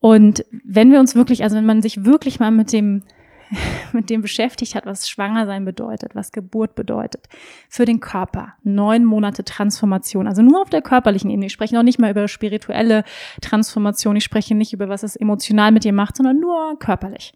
Und 0.01 0.44
wenn 0.64 0.92
wir 0.92 1.01
uns 1.01 1.14
wirklich, 1.14 1.42
also 1.42 1.57
wenn 1.57 1.66
man 1.66 1.83
sich 1.83 2.05
wirklich 2.05 2.38
mal 2.38 2.51
mit 2.51 2.72
dem 2.72 3.03
mit 3.92 4.11
dem 4.11 4.22
beschäftigt 4.22 4.74
hat, 4.74 4.87
was 4.87 5.09
Schwangersein 5.09 5.64
bedeutet, 5.64 6.14
was 6.14 6.32
Geburt 6.32 6.74
bedeutet, 6.74 7.28
für 7.68 7.85
den 7.85 8.00
Körper. 8.00 8.54
Neun 8.62 9.04
Monate 9.04 9.44
Transformation, 9.44 10.26
also 10.26 10.42
nur 10.42 10.62
auf 10.62 10.70
der 10.70 10.82
körperlichen 10.82 11.30
Ebene. 11.30 11.46
Ich 11.46 11.52
spreche 11.52 11.74
noch 11.74 11.82
nicht 11.82 11.98
mal 11.98 12.11
über 12.11 12.28
spirituelle 12.28 13.04
Transformation, 13.40 14.16
ich 14.16 14.24
spreche 14.24 14.54
nicht 14.54 14.72
über, 14.72 14.88
was 14.88 15.02
es 15.02 15.16
emotional 15.16 15.72
mit 15.72 15.85
dir 15.85 15.92
macht, 15.92 16.16
sondern 16.16 16.40
nur 16.40 16.78
körperlich. 16.78 17.32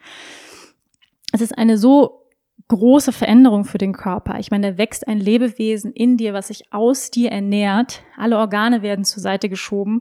Es 1.32 1.40
ist 1.40 1.56
eine 1.56 1.78
so 1.78 2.20
große 2.68 3.12
Veränderung 3.12 3.64
für 3.64 3.78
den 3.78 3.92
Körper. 3.92 4.38
Ich 4.38 4.50
meine, 4.50 4.72
da 4.72 4.78
wächst 4.78 5.08
ein 5.08 5.18
Lebewesen 5.18 5.92
in 5.92 6.16
dir, 6.16 6.32
was 6.32 6.48
sich 6.48 6.72
aus 6.72 7.10
dir 7.10 7.30
ernährt. 7.30 8.02
Alle 8.16 8.38
Organe 8.38 8.82
werden 8.82 9.04
zur 9.04 9.22
Seite 9.22 9.48
geschoben. 9.48 10.00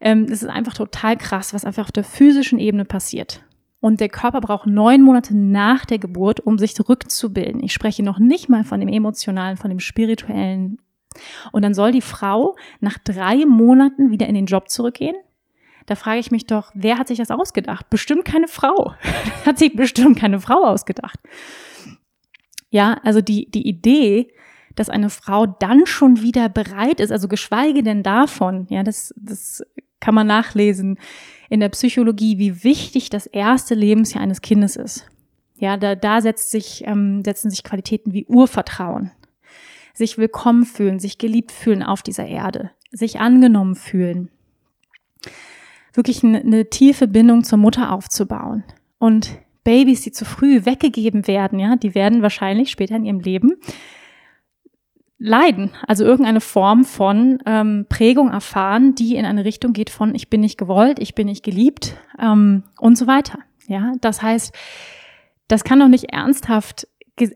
Ähm, 0.00 0.24
es 0.24 0.42
ist 0.42 0.48
einfach 0.48 0.74
total 0.74 1.16
krass, 1.16 1.52
was 1.52 1.64
einfach 1.64 1.84
auf 1.84 1.92
der 1.92 2.04
physischen 2.04 2.58
Ebene 2.58 2.86
passiert. 2.86 3.44
Und 3.80 4.00
der 4.00 4.10
Körper 4.10 4.40
braucht 4.40 4.66
neun 4.66 5.02
Monate 5.02 5.34
nach 5.36 5.86
der 5.86 5.98
Geburt, 5.98 6.40
um 6.40 6.58
sich 6.58 6.74
zurückzubilden. 6.74 7.62
Ich 7.62 7.72
spreche 7.72 8.02
noch 8.02 8.18
nicht 8.18 8.48
mal 8.48 8.62
von 8.62 8.80
dem 8.80 8.90
emotionalen, 8.90 9.56
von 9.56 9.70
dem 9.70 9.80
spirituellen. 9.80 10.78
Und 11.50 11.62
dann 11.62 11.74
soll 11.74 11.90
die 11.90 12.02
Frau 12.02 12.56
nach 12.80 12.98
drei 12.98 13.46
Monaten 13.46 14.10
wieder 14.10 14.26
in 14.26 14.34
den 14.34 14.46
Job 14.46 14.68
zurückgehen. 14.68 15.16
Da 15.86 15.96
frage 15.96 16.20
ich 16.20 16.30
mich 16.30 16.46
doch, 16.46 16.70
wer 16.74 16.98
hat 16.98 17.08
sich 17.08 17.18
das 17.18 17.30
ausgedacht? 17.30 17.88
Bestimmt 17.90 18.24
keine 18.24 18.48
Frau. 18.48 18.94
hat 19.46 19.58
sich 19.58 19.74
bestimmt 19.74 20.18
keine 20.18 20.40
Frau 20.40 20.64
ausgedacht. 20.64 21.18
Ja, 22.68 23.00
also 23.02 23.20
die, 23.20 23.50
die 23.50 23.66
Idee, 23.66 24.32
dass 24.76 24.90
eine 24.90 25.10
Frau 25.10 25.46
dann 25.46 25.86
schon 25.86 26.20
wieder 26.20 26.48
bereit 26.48 27.00
ist, 27.00 27.10
also 27.10 27.26
geschweige 27.28 27.82
denn 27.82 28.02
davon, 28.02 28.66
ja, 28.68 28.82
das, 28.82 29.12
das 29.16 29.64
kann 29.98 30.14
man 30.14 30.26
nachlesen 30.26 30.98
in 31.50 31.60
der 31.60 31.68
Psychologie, 31.68 32.38
wie 32.38 32.64
wichtig 32.64 33.10
das 33.10 33.26
erste 33.26 33.74
Lebensjahr 33.74 34.22
eines 34.22 34.40
Kindes 34.40 34.76
ist. 34.76 35.10
Ja, 35.56 35.76
da, 35.76 35.94
da 35.94 36.22
setzt 36.22 36.50
sich, 36.50 36.84
ähm, 36.86 37.22
setzen 37.24 37.50
sich 37.50 37.64
Qualitäten 37.64 38.14
wie 38.14 38.24
Urvertrauen, 38.24 39.10
sich 39.92 40.16
willkommen 40.16 40.64
fühlen, 40.64 41.00
sich 41.00 41.18
geliebt 41.18 41.52
fühlen 41.52 41.82
auf 41.82 42.02
dieser 42.02 42.24
Erde, 42.24 42.70
sich 42.92 43.20
angenommen 43.20 43.74
fühlen, 43.74 44.30
wirklich 45.92 46.24
eine, 46.24 46.40
eine 46.40 46.70
tiefe 46.70 47.08
Bindung 47.08 47.42
zur 47.44 47.58
Mutter 47.58 47.92
aufzubauen. 47.92 48.62
Und 48.98 49.36
Babys, 49.64 50.02
die 50.02 50.12
zu 50.12 50.24
früh 50.24 50.64
weggegeben 50.64 51.26
werden, 51.26 51.58
ja, 51.58 51.76
die 51.76 51.96
werden 51.96 52.22
wahrscheinlich 52.22 52.70
später 52.70 52.94
in 52.94 53.04
ihrem 53.04 53.20
Leben 53.20 53.56
leiden, 55.20 55.70
also 55.86 56.04
irgendeine 56.04 56.40
Form 56.40 56.84
von 56.84 57.38
ähm, 57.44 57.86
Prägung 57.88 58.30
erfahren, 58.30 58.94
die 58.94 59.16
in 59.16 59.26
eine 59.26 59.44
Richtung 59.44 59.74
geht 59.74 59.90
von 59.90 60.14
ich 60.14 60.30
bin 60.30 60.40
nicht 60.40 60.58
gewollt, 60.58 60.98
ich 60.98 61.14
bin 61.14 61.26
nicht 61.26 61.44
geliebt 61.44 61.94
ähm, 62.18 62.64
und 62.78 62.96
so 62.96 63.06
weiter. 63.06 63.38
Ja, 63.68 63.92
das 64.00 64.22
heißt, 64.22 64.52
das 65.46 65.62
kann 65.62 65.78
doch 65.78 65.88
nicht 65.88 66.12
ernsthaft, 66.12 66.88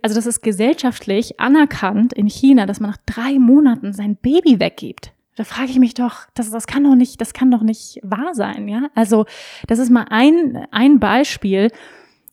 also 0.03 0.15
das 0.17 0.25
ist 0.25 0.43
gesellschaftlich 0.43 1.39
anerkannt 1.39 2.15
in 2.15 2.27
China, 2.27 2.65
dass 2.65 2.81
man 2.81 2.91
nach 2.91 2.99
drei 3.05 3.39
Monaten 3.39 3.93
sein 3.93 4.17
Baby 4.17 4.59
weggibt. 4.59 5.13
Da 5.37 5.45
frage 5.45 5.71
ich 5.71 5.79
mich 5.79 5.93
doch, 5.93 6.27
das, 6.33 6.51
das 6.51 6.67
kann 6.67 6.85
doch 6.85 6.95
nicht, 6.95 7.21
das 7.21 7.35
kann 7.35 7.51
doch 7.51 7.63
nicht 7.63 8.01
wahr 8.03 8.35
sein, 8.35 8.67
ja? 8.67 8.89
Also 8.95 9.27
das 9.67 9.79
ist 9.79 9.91
mal 9.91 10.07
ein 10.09 10.67
ein 10.71 11.01
Beispiel, 11.01 11.71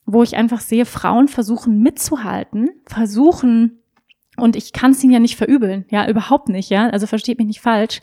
wo 0.06 0.22
ich 0.22 0.34
einfach 0.34 0.60
sehe, 0.60 0.86
Frauen 0.86 1.28
versuchen 1.28 1.80
mitzuhalten, 1.80 2.70
versuchen 2.86 3.81
und 4.36 4.56
ich 4.56 4.72
kann 4.72 4.92
es 4.92 5.02
ihnen 5.04 5.12
ja 5.12 5.20
nicht 5.20 5.36
verübeln, 5.36 5.84
ja, 5.90 6.08
überhaupt 6.08 6.48
nicht, 6.48 6.70
ja. 6.70 6.88
Also 6.88 7.06
versteht 7.06 7.38
mich 7.38 7.46
nicht 7.46 7.60
falsch. 7.60 8.00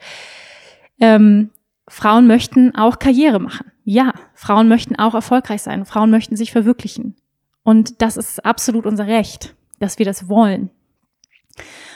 Ähm, 0.99 1.49
Frauen 1.87 2.27
möchten 2.27 2.75
auch 2.75 2.99
Karriere 2.99 3.39
machen. 3.39 3.71
Ja, 3.83 4.13
Frauen 4.35 4.67
möchten 4.67 4.95
auch 4.95 5.15
erfolgreich 5.15 5.63
sein. 5.63 5.85
Frauen 5.85 6.11
möchten 6.11 6.35
sich 6.35 6.51
verwirklichen. 6.51 7.15
Und 7.63 8.01
das 8.01 8.17
ist 8.17 8.45
absolut 8.45 8.85
unser 8.85 9.07
Recht, 9.07 9.55
dass 9.79 9.97
wir 9.97 10.05
das 10.05 10.29
wollen. 10.29 10.69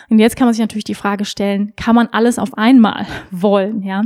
Und 0.10 0.20
jetzt 0.20 0.36
kann 0.36 0.48
man 0.48 0.54
sich 0.54 0.62
natürlich 0.62 0.84
die 0.84 0.96
Frage 0.96 1.26
stellen, 1.26 1.74
kann 1.76 1.96
man 1.96 2.08
alles 2.08 2.40
auf 2.40 2.58
einmal 2.58 3.06
wollen, 3.32 3.84
ja? 3.84 4.02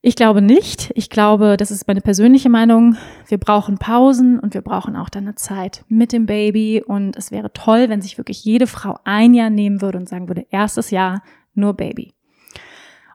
Ich 0.00 0.14
glaube 0.14 0.40
nicht. 0.40 0.92
Ich 0.94 1.10
glaube, 1.10 1.56
das 1.56 1.72
ist 1.72 1.88
meine 1.88 2.00
persönliche 2.00 2.48
Meinung. 2.48 2.96
Wir 3.26 3.38
brauchen 3.38 3.78
Pausen 3.78 4.38
und 4.38 4.54
wir 4.54 4.62
brauchen 4.62 4.94
auch 4.94 5.08
dann 5.08 5.24
eine 5.24 5.34
Zeit 5.34 5.84
mit 5.88 6.12
dem 6.12 6.26
Baby. 6.26 6.82
Und 6.86 7.16
es 7.16 7.32
wäre 7.32 7.52
toll, 7.52 7.88
wenn 7.88 8.00
sich 8.00 8.16
wirklich 8.16 8.44
jede 8.44 8.68
Frau 8.68 8.98
ein 9.04 9.34
Jahr 9.34 9.50
nehmen 9.50 9.80
würde 9.82 9.98
und 9.98 10.08
sagen 10.08 10.28
würde, 10.28 10.46
erstes 10.50 10.90
Jahr 10.90 11.22
nur 11.54 11.74
Baby. 11.74 12.14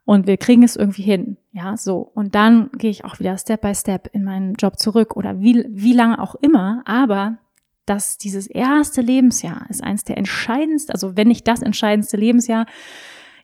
Und 0.05 0.27
wir 0.27 0.35
kriegen 0.35 0.63
es 0.63 0.75
irgendwie 0.75 1.03
hin. 1.03 1.37
Ja, 1.53 1.77
so. 1.77 1.99
Und 1.99 2.35
dann 2.35 2.69
gehe 2.77 2.91
ich 2.91 3.05
auch 3.05 3.19
wieder 3.19 3.37
Step 3.37 3.61
by 3.61 3.73
Step 3.73 4.09
in 4.11 4.25
meinen 4.25 4.55
Job 4.55 4.77
zurück 4.77 5.15
oder 5.15 5.39
wie, 5.39 5.65
wie 5.69 5.93
lange 5.93 6.21
auch 6.21 6.35
immer. 6.35 6.81
Aber 6.83 7.37
dass 7.85 8.17
dieses 8.17 8.47
erste 8.47 9.01
Lebensjahr 9.01 9.65
ist 9.69 9.83
eins 9.83 10.03
der 10.03 10.17
entscheidendsten, 10.17 10.93
also 10.93 11.15
wenn 11.15 11.29
nicht 11.29 11.47
das 11.47 11.61
entscheidendste 11.61 12.17
Lebensjahr, 12.17 12.65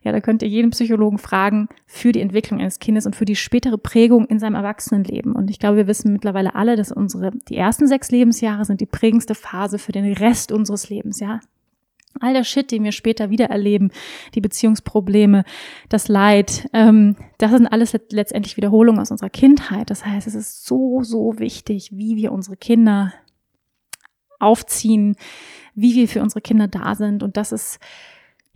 ja, 0.02 0.12
da 0.12 0.20
könnt 0.20 0.42
ihr 0.42 0.48
jeden 0.48 0.70
Psychologen 0.70 1.18
fragen 1.18 1.68
für 1.86 2.12
die 2.12 2.22
Entwicklung 2.22 2.60
eines 2.60 2.78
Kindes 2.78 3.04
und 3.04 3.14
für 3.14 3.26
die 3.26 3.36
spätere 3.36 3.76
Prägung 3.76 4.26
in 4.26 4.38
seinem 4.38 4.54
Erwachsenenleben. 4.54 5.34
Und 5.34 5.50
ich 5.50 5.58
glaube, 5.58 5.76
wir 5.76 5.86
wissen 5.86 6.12
mittlerweile 6.12 6.54
alle, 6.54 6.76
dass 6.76 6.90
unsere, 6.90 7.32
die 7.48 7.56
ersten 7.56 7.86
sechs 7.86 8.10
Lebensjahre 8.10 8.64
sind 8.64 8.80
die 8.80 8.86
prägendste 8.86 9.34
Phase 9.34 9.78
für 9.78 9.92
den 9.92 10.10
Rest 10.14 10.52
unseres 10.52 10.88
Lebens, 10.88 11.20
ja. 11.20 11.40
All 12.18 12.32
der 12.32 12.44
Shit, 12.44 12.72
den 12.72 12.82
wir 12.82 12.92
später 12.92 13.30
wieder 13.30 13.50
erleben, 13.50 13.92
die 14.34 14.40
Beziehungsprobleme, 14.40 15.44
das 15.88 16.08
Leid, 16.08 16.68
ähm, 16.72 17.14
das 17.38 17.52
sind 17.52 17.68
alles 17.68 17.96
letztendlich 18.10 18.56
Wiederholungen 18.56 19.00
aus 19.00 19.12
unserer 19.12 19.30
Kindheit. 19.30 19.90
Das 19.90 20.04
heißt, 20.04 20.26
es 20.26 20.34
ist 20.34 20.66
so, 20.66 21.02
so 21.02 21.38
wichtig, 21.38 21.90
wie 21.92 22.16
wir 22.16 22.32
unsere 22.32 22.56
Kinder 22.56 23.12
aufziehen, 24.40 25.14
wie 25.74 25.94
wir 25.94 26.08
für 26.08 26.22
unsere 26.22 26.40
Kinder 26.40 26.66
da 26.66 26.96
sind. 26.96 27.22
Und 27.22 27.36
das 27.36 27.52
ist 27.52 27.78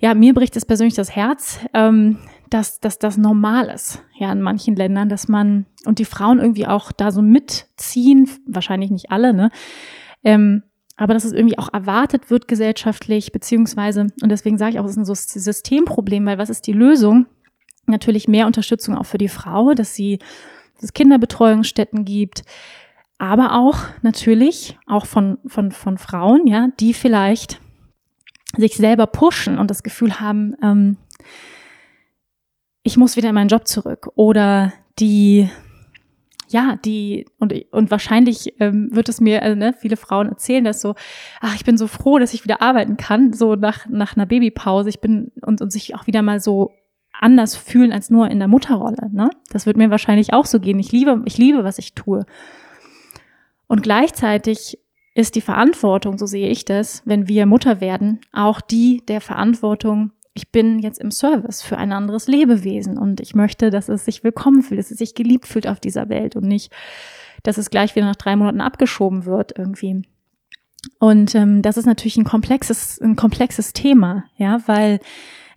ja, 0.05 0.13
mir 0.13 0.35
bricht 0.35 0.55
es 0.55 0.67
persönlich 0.67 0.93
das 0.93 1.17
Herz, 1.17 1.61
ähm, 1.73 2.19
dass, 2.51 2.79
dass 2.79 2.99
das 2.99 3.17
normal 3.17 3.71
ist, 3.71 4.03
ja, 4.19 4.31
in 4.31 4.43
manchen 4.43 4.77
Ländern, 4.77 5.09
dass 5.09 5.29
man 5.29 5.65
und 5.87 5.99
die 5.99 6.05
Frauen 6.05 6.41
irgendwie 6.41 6.67
auch 6.67 6.93
da 6.93 7.11
so 7.11 7.23
mitziehen, 7.23 8.29
wahrscheinlich 8.47 8.91
nicht 8.91 9.11
alle, 9.11 9.33
ne? 9.33 9.49
Ähm, 10.23 10.63
aber 10.99 11.15
dass 11.15 11.25
es 11.25 11.33
irgendwie 11.33 11.57
auch 11.57 11.73
erwartet 11.73 12.29
wird 12.29 12.49
gesellschaftlich, 12.49 13.33
beziehungsweise, 13.33 14.09
und 14.21 14.29
deswegen 14.29 14.59
sage 14.59 14.73
ich 14.73 14.79
auch, 14.79 14.85
es 14.85 14.95
ist 14.95 15.09
ein 15.09 15.41
Systemproblem, 15.41 16.27
weil 16.27 16.37
was 16.37 16.51
ist 16.51 16.67
die 16.67 16.75
Lösung? 16.75 17.25
Natürlich 17.87 18.29
mehr 18.29 18.47
Unterstützung 18.47 18.99
auch 18.99 19.07
für 19.07 19.17
die 19.17 19.29
Frau, 19.29 19.73
dass 19.73 19.95
sie, 19.95 20.19
dass 20.75 20.85
es 20.85 20.93
Kinderbetreuungsstätten 20.93 22.05
gibt, 22.05 22.43
aber 23.17 23.59
auch 23.59 23.79
natürlich 24.03 24.77
auch 24.87 25.07
von, 25.07 25.39
von, 25.47 25.73
von 25.73 25.97
Frauen, 25.97 26.47
ja, 26.47 26.69
die 26.79 26.93
vielleicht 26.93 27.64
sich 28.57 28.77
selber 28.77 29.07
pushen 29.07 29.59
und 29.59 29.71
das 29.71 29.83
Gefühl 29.83 30.21
haben, 30.21 30.55
ähm, 30.63 30.97
ich 32.83 32.97
muss 32.97 33.17
wieder 33.17 33.31
in 33.31 33.35
meinen 33.35 33.49
Job 33.49 33.67
zurück 33.67 34.11
oder 34.15 34.73
die 34.99 35.49
ja, 36.49 36.77
die, 36.85 37.27
und, 37.39 37.53
und 37.73 37.91
wahrscheinlich 37.91 38.55
ähm, 38.61 38.89
wird 38.93 39.09
es 39.09 39.21
mir, 39.21 39.43
also, 39.43 39.59
ne, 39.59 39.75
viele 39.77 39.97
Frauen 39.97 40.29
erzählen 40.29 40.63
das 40.63 40.81
so, 40.81 40.95
ach, 41.41 41.55
ich 41.57 41.65
bin 41.65 41.77
so 41.77 41.89
froh, 41.89 42.19
dass 42.19 42.35
ich 42.35 42.45
wieder 42.45 42.63
arbeiten 42.63 42.97
kann, 42.97 43.33
so 43.33 43.57
nach, 43.57 43.87
nach 43.89 44.17
einer 44.17 44.27
Babypause. 44.27 44.89
Ich 44.89 45.01
bin, 45.01 45.33
und, 45.41 45.61
und 45.61 45.73
sich 45.73 45.97
auch 45.97 46.07
wieder 46.07 46.23
mal 46.23 46.39
so 46.39 46.71
anders 47.13 47.57
fühlen 47.57 47.93
als 47.93 48.11
nur 48.11 48.31
in 48.31 48.39
der 48.39 48.47
Mutterrolle, 48.47 49.11
ne? 49.13 49.31
Das 49.51 49.67
wird 49.67 49.77
mir 49.77 49.91
wahrscheinlich 49.91 50.33
auch 50.33 50.47
so 50.47 50.61
gehen. 50.61 50.79
Ich 50.79 50.93
liebe, 50.93 51.23
ich 51.25 51.39
liebe, 51.39 51.65
was 51.65 51.79
ich 51.79 51.95
tue. 51.95 52.25
Und 53.67 53.83
gleichzeitig 53.83 54.79
ist 55.15 55.37
die 55.37 55.41
Verantwortung, 55.41 56.19
so 56.19 56.27
sehe 56.27 56.49
ich 56.49 56.65
das, 56.65 57.03
wenn 57.05 57.29
wir 57.29 57.47
Mutter 57.47 57.81
werden, 57.81 58.21
auch 58.33 58.61
die 58.61 59.03
der 59.07 59.21
Verantwortung, 59.21 60.11
ich 60.35 60.51
bin 60.51 60.81
jetzt 60.81 60.99
im 60.99 61.13
Service 61.13 61.63
für 61.63 61.79
ein 61.79 61.93
anderes 61.93 62.27
Lebewesen 62.27 62.99
und 62.99 63.21
ich 63.21 63.37
möchte, 63.37 63.71
dass 63.71 63.89
es 63.89 64.05
sich 64.05 64.25
willkommen 64.25 64.63
fühlt, 64.63 64.81
dass 64.81 64.91
es 64.91 64.99
sich 64.99 65.15
geliebt 65.15 65.47
fühlt 65.47 65.69
auf 65.69 65.79
dieser 65.79 66.09
Welt 66.09 66.35
und 66.35 66.45
nicht, 66.45 66.73
dass 67.45 67.59
es 67.59 67.71
gleich 67.71 67.95
wieder 67.95 68.07
nach 68.07 68.17
drei 68.17 68.35
Monaten 68.35 68.61
abgeschoben 68.61 69.25
wird 69.27 69.57
irgendwie. 69.57 70.03
Und 70.99 71.35
ähm, 71.37 71.63
das 71.63 71.77
ist 71.77 71.87
natürlich 71.87 72.17
ein 72.17 72.25
komplexes, 72.25 73.01
ein 73.01 73.15
komplexes 73.15 73.73
Thema, 73.73 74.25
ja, 74.37 74.61
weil 74.67 74.99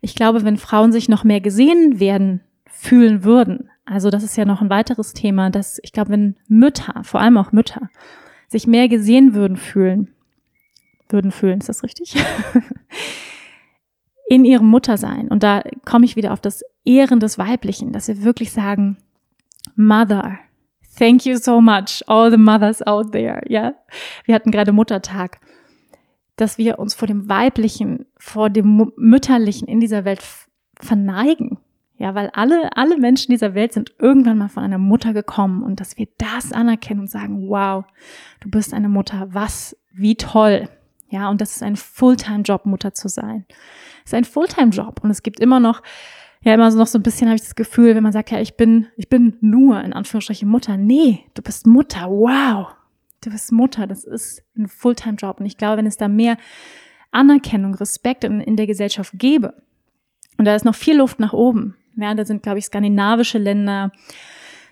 Ich 0.02 0.16
glaube, 0.16 0.44
wenn 0.44 0.58
Frauen 0.58 0.92
sich 0.92 1.10
noch 1.10 1.24
mehr 1.24 1.42
gesehen 1.42 2.00
werden, 2.00 2.42
fühlen 2.66 3.24
würden, 3.24 3.70
also 3.86 4.10
das 4.10 4.24
ist 4.24 4.38
ja 4.38 4.46
noch 4.46 4.62
ein 4.62 4.70
weiteres 4.70 5.14
Thema, 5.14 5.50
dass 5.50 5.80
ich 5.82 5.92
glaube, 5.92 6.12
wenn 6.12 6.36
Mütter, 6.48 7.04
vor 7.04 7.22
allem 7.22 7.38
auch 7.38 7.52
Mütter, 7.52 7.90
sich 8.48 8.68
mehr 8.68 8.88
gesehen 8.88 9.34
würden 9.34 9.58
fühlen, 9.58 10.14
würden 11.10 11.32
fühlen, 11.32 11.60
ist 11.60 11.70
das 11.70 11.84
richtig? 11.84 12.16
in 14.28 14.46
ihrem 14.46 14.68
Muttersein. 14.68 15.30
Und 15.30 15.44
da 15.44 15.64
komme 15.86 16.06
ich 16.06 16.16
wieder 16.16 16.34
auf 16.34 16.42
das 16.42 16.64
Ehren 16.84 17.20
des 17.20 17.38
Weiblichen, 17.38 17.94
dass 17.94 18.08
wir 18.08 18.24
wirklich 18.24 18.52
sagen, 18.52 18.98
Mother, 19.76 20.38
thank 20.98 21.26
you 21.26 21.38
so 21.38 21.62
much, 21.62 22.04
all 22.08 22.30
the 22.30 22.38
mothers 22.38 22.86
out 22.86 23.12
there, 23.12 23.42
ja. 23.48 23.74
Wir 24.26 24.36
hatten 24.36 24.52
gerade 24.52 24.72
Muttertag. 24.72 25.40
Dass 26.36 26.60
wir 26.60 26.78
uns 26.78 26.94
vor 26.94 27.08
dem 27.08 27.28
Weiblichen, 27.30 28.06
vor 28.18 28.52
dem 28.52 28.92
Mütterlichen 28.96 29.68
in 29.68 29.80
dieser 29.80 30.06
Welt 30.06 30.22
verneigen. 30.80 31.58
Ja, 31.98 32.14
weil 32.14 32.30
alle, 32.34 32.78
alle 32.78 32.98
Menschen 32.98 33.32
dieser 33.32 33.56
Welt 33.56 33.74
sind 33.74 33.94
irgendwann 33.98 34.38
mal 34.38 34.50
von 34.50 34.64
einer 34.64 34.78
Mutter 34.78 35.14
gekommen 35.14 35.64
und 35.64 35.80
dass 35.80 35.98
wir 35.98 36.08
das 36.20 36.52
anerkennen 36.52 37.02
und 37.02 37.10
sagen, 37.10 37.50
wow, 37.50 37.86
du 38.40 38.50
bist 38.50 38.74
eine 38.74 38.90
Mutter, 38.90 39.28
was, 39.32 39.76
wie 39.94 40.16
toll. 40.16 40.70
Ja, 41.10 41.30
und 41.30 41.42
das 41.42 41.56
ist 41.56 41.64
ein 41.64 41.76
Fulltime-Job, 41.76 42.66
Mutter 42.66 42.94
zu 42.94 43.08
sein. 43.08 43.46
Das 44.04 44.12
ist 44.12 44.14
ein 44.14 44.26
Fulltime-Job 44.26 45.00
und 45.04 45.10
es 45.10 45.24
gibt 45.24 45.40
immer 45.40 45.60
noch, 45.60 45.82
ja, 46.42 46.54
immer 46.54 46.72
so 46.72 46.78
noch 46.78 46.88
so 46.88 47.00
ein 47.00 47.04
bisschen 47.04 47.28
habe 47.28 47.36
ich 47.36 47.42
das 47.42 47.56
Gefühl, 47.56 47.96
wenn 47.96 48.04
man 48.04 48.12
sagt, 48.12 48.30
ja, 48.30 48.40
ich 48.40 48.56
bin, 48.58 48.88
ich 48.96 49.10
bin 49.10 49.38
nur 49.42 49.82
in 49.84 49.94
Anführungsstrichen 49.94 50.48
Mutter. 50.48 50.78
Nee, 50.78 51.24
du 51.34 51.42
bist 51.42 51.66
Mutter. 51.66 52.10
Wow. 52.10 52.68
Du 53.22 53.32
bist 53.32 53.52
Mutter. 53.52 53.88
Das 53.88 54.04
ist 54.04 54.44
ein 54.56 54.68
Fulltime-Job. 54.68 55.40
Und 55.40 55.48
ich 55.48 55.58
glaube, 55.58 55.78
wenn 55.78 55.88
es 55.88 55.98
da 55.98 56.08
mehr 56.08 56.38
Anerkennung, 57.12 57.74
Respekt 57.74 58.24
in, 58.24 58.40
in 58.40 58.56
der 58.56 58.68
Gesellschaft 58.68 59.14
gäbe, 59.16 59.56
und 60.38 60.46
da 60.46 60.56
ist 60.56 60.66
noch 60.66 60.76
viel 60.76 60.98
Luft 60.98 61.20
nach 61.20 61.34
oben, 61.34 61.76
ja, 61.98 62.14
da 62.14 62.26
sind, 62.26 62.44
glaube 62.44 62.60
ich, 62.60 62.66
skandinavische 62.66 63.38
Länder, 63.38 63.92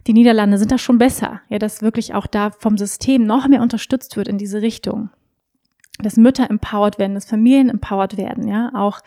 die 0.07 0.13
Niederlande 0.13 0.57
sind 0.57 0.71
da 0.71 0.77
schon 0.77 0.97
besser. 0.97 1.41
Ja, 1.49 1.59
dass 1.59 1.81
wirklich 1.81 2.13
auch 2.13 2.27
da 2.27 2.51
vom 2.51 2.77
System 2.77 3.23
noch 3.23 3.47
mehr 3.47 3.61
unterstützt 3.61 4.17
wird 4.17 4.27
in 4.27 4.37
diese 4.37 4.61
Richtung. 4.61 5.09
Dass 5.99 6.17
Mütter 6.17 6.49
empowered 6.49 6.99
werden, 6.99 7.15
dass 7.15 7.25
Familien 7.25 7.69
empowered 7.69 8.17
werden, 8.17 8.47
ja, 8.47 8.71
auch, 8.75 8.99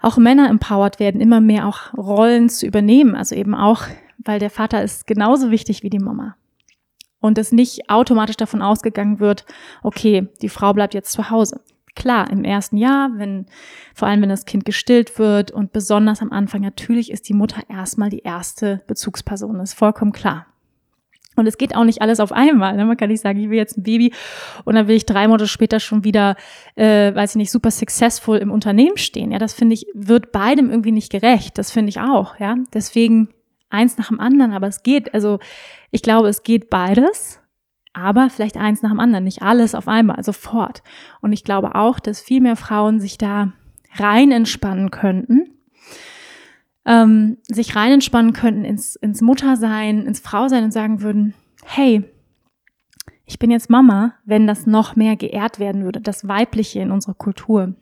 auch 0.00 0.18
Männer 0.18 0.48
empowered 0.48 1.00
werden, 1.00 1.20
immer 1.20 1.40
mehr 1.40 1.66
auch 1.66 1.94
Rollen 1.94 2.48
zu 2.48 2.66
übernehmen. 2.66 3.16
Also 3.16 3.34
eben 3.34 3.54
auch, 3.54 3.82
weil 4.18 4.38
der 4.38 4.50
Vater 4.50 4.82
ist 4.82 5.06
genauso 5.06 5.50
wichtig 5.50 5.82
wie 5.82 5.90
die 5.90 5.98
Mama. 5.98 6.36
Und 7.18 7.38
es 7.38 7.50
nicht 7.50 7.90
automatisch 7.90 8.36
davon 8.36 8.62
ausgegangen 8.62 9.18
wird, 9.18 9.46
okay, 9.82 10.28
die 10.42 10.50
Frau 10.50 10.72
bleibt 10.74 10.94
jetzt 10.94 11.12
zu 11.12 11.30
Hause. 11.30 11.60
Klar, 11.96 12.30
im 12.30 12.44
ersten 12.44 12.76
Jahr, 12.76 13.10
wenn, 13.16 13.46
vor 13.94 14.06
allem 14.06 14.22
wenn 14.22 14.28
das 14.28 14.44
Kind 14.44 14.64
gestillt 14.64 15.18
wird 15.18 15.50
und 15.50 15.72
besonders 15.72 16.20
am 16.20 16.30
Anfang, 16.30 16.60
natürlich 16.60 17.10
ist 17.10 17.28
die 17.28 17.34
Mutter 17.34 17.62
erstmal 17.68 18.10
die 18.10 18.20
erste 18.20 18.82
Bezugsperson. 18.86 19.58
Das 19.58 19.70
ist 19.70 19.78
vollkommen 19.78 20.12
klar. 20.12 20.46
Und 21.36 21.46
es 21.46 21.58
geht 21.58 21.74
auch 21.74 21.84
nicht 21.84 22.02
alles 22.02 22.20
auf 22.20 22.32
einmal. 22.32 22.76
Ne? 22.76 22.84
Man 22.84 22.96
kann 22.96 23.10
nicht 23.10 23.22
sagen, 23.22 23.38
ich 23.40 23.50
will 23.50 23.58
jetzt 23.58 23.78
ein 23.78 23.82
Baby 23.82 24.12
und 24.64 24.74
dann 24.74 24.88
will 24.88 24.96
ich 24.96 25.06
drei 25.06 25.26
Monate 25.26 25.48
später 25.48 25.80
schon 25.80 26.04
wieder, 26.04 26.36
äh, 26.74 27.14
weiß 27.14 27.32
ich 27.32 27.36
nicht, 27.36 27.50
super 27.50 27.70
successful 27.70 28.38
im 28.38 28.50
Unternehmen 28.50 28.96
stehen. 28.96 29.32
Ja, 29.32 29.38
das 29.38 29.52
finde 29.52 29.74
ich, 29.74 29.86
wird 29.94 30.32
beidem 30.32 30.70
irgendwie 30.70 30.92
nicht 30.92 31.10
gerecht. 31.10 31.58
Das 31.58 31.70
finde 31.70 31.90
ich 31.90 32.00
auch. 32.00 32.38
Ja, 32.38 32.56
deswegen 32.72 33.28
eins 33.70 33.98
nach 33.98 34.08
dem 34.08 34.20
anderen. 34.20 34.52
Aber 34.52 34.66
es 34.66 34.82
geht, 34.82 35.12
also 35.14 35.38
ich 35.90 36.02
glaube, 36.02 36.28
es 36.28 36.42
geht 36.42 36.70
beides 36.70 37.40
aber 37.96 38.28
vielleicht 38.28 38.58
eins 38.58 38.82
nach 38.82 38.90
dem 38.90 39.00
anderen, 39.00 39.24
nicht 39.24 39.42
alles 39.42 39.74
auf 39.74 39.88
einmal, 39.88 40.22
sofort. 40.22 40.82
Und 41.22 41.32
ich 41.32 41.44
glaube 41.44 41.74
auch, 41.74 41.98
dass 41.98 42.20
viel 42.20 42.42
mehr 42.42 42.56
Frauen 42.56 43.00
sich 43.00 43.16
da 43.16 43.52
rein 43.94 44.30
entspannen 44.32 44.90
könnten, 44.90 45.50
ähm, 46.84 47.38
sich 47.44 47.74
rein 47.74 47.92
entspannen 47.92 48.34
könnten 48.34 48.64
ins, 48.64 48.96
ins 48.96 49.22
Muttersein, 49.22 50.06
ins 50.06 50.20
Frausein 50.20 50.64
und 50.64 50.72
sagen 50.72 51.00
würden, 51.00 51.32
hey, 51.64 52.04
ich 53.24 53.38
bin 53.38 53.50
jetzt 53.50 53.70
Mama, 53.70 54.12
wenn 54.24 54.46
das 54.46 54.66
noch 54.66 54.94
mehr 54.94 55.16
geehrt 55.16 55.58
werden 55.58 55.82
würde, 55.84 56.00
das 56.02 56.28
Weibliche 56.28 56.80
in 56.80 56.90
unserer 56.90 57.14
Kultur. 57.14 57.74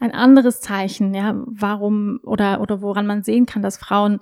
Ein 0.00 0.12
anderes 0.12 0.60
Zeichen, 0.62 1.14
ja, 1.14 1.34
warum 1.46 2.18
oder, 2.22 2.60
oder 2.62 2.80
woran 2.80 3.06
man 3.06 3.22
sehen 3.22 3.44
kann, 3.44 3.62
dass 3.62 3.76
Frauen 3.76 4.20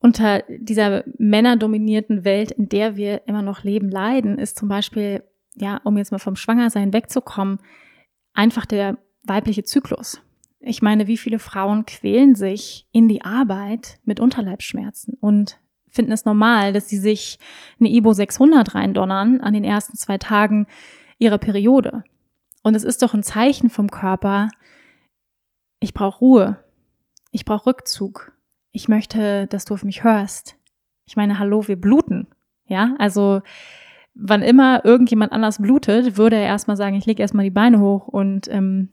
unter 0.00 0.44
dieser 0.48 1.04
männerdominierten 1.18 2.24
Welt, 2.24 2.52
in 2.52 2.68
der 2.68 2.96
wir 2.96 3.26
immer 3.26 3.42
noch 3.42 3.64
leben, 3.64 3.90
leiden, 3.90 4.38
ist 4.38 4.56
zum 4.58 4.68
Beispiel, 4.68 5.24
ja, 5.56 5.80
um 5.84 5.98
jetzt 5.98 6.12
mal 6.12 6.18
vom 6.18 6.36
Schwangersein 6.36 6.92
wegzukommen, 6.92 7.58
einfach 8.32 8.64
der 8.64 8.98
weibliche 9.24 9.64
Zyklus. 9.64 10.20
Ich 10.60 10.82
meine, 10.82 11.06
wie 11.06 11.16
viele 11.16 11.38
Frauen 11.38 11.86
quälen 11.86 12.34
sich 12.34 12.88
in 12.92 13.08
die 13.08 13.22
Arbeit 13.22 13.98
mit 14.04 14.20
Unterleibsschmerzen 14.20 15.16
und 15.20 15.58
finden 15.88 16.12
es 16.12 16.24
normal, 16.24 16.72
dass 16.72 16.88
sie 16.88 16.98
sich 16.98 17.38
eine 17.80 17.90
Ibo 17.90 18.12
600 18.12 18.74
reindonnern 18.74 19.40
an 19.40 19.54
den 19.54 19.64
ersten 19.64 19.96
zwei 19.96 20.18
Tagen 20.18 20.66
ihrer 21.18 21.38
Periode. 21.38 22.04
Und 22.62 22.74
es 22.74 22.84
ist 22.84 23.02
doch 23.02 23.14
ein 23.14 23.22
Zeichen 23.22 23.70
vom 23.70 23.90
Körper, 23.90 24.48
ich 25.80 25.94
brauche 25.94 26.18
Ruhe, 26.18 26.64
ich 27.30 27.44
brauche 27.44 27.66
Rückzug, 27.66 28.32
ich 28.78 28.86
möchte, 28.86 29.48
dass 29.48 29.64
du 29.64 29.74
auf 29.74 29.82
mich 29.82 30.04
hörst. 30.04 30.54
Ich 31.04 31.16
meine, 31.16 31.40
hallo, 31.40 31.66
wir 31.66 31.74
bluten. 31.74 32.28
Ja, 32.68 32.94
also 32.98 33.42
wann 34.14 34.40
immer 34.40 34.84
irgendjemand 34.84 35.32
anders 35.32 35.60
blutet, 35.60 36.16
würde 36.16 36.36
er 36.36 36.46
erstmal 36.46 36.76
sagen, 36.76 36.94
ich 36.94 37.04
lege 37.04 37.20
erstmal 37.20 37.44
die 37.44 37.50
Beine 37.50 37.80
hoch 37.80 38.06
und 38.06 38.46
ähm, 38.46 38.90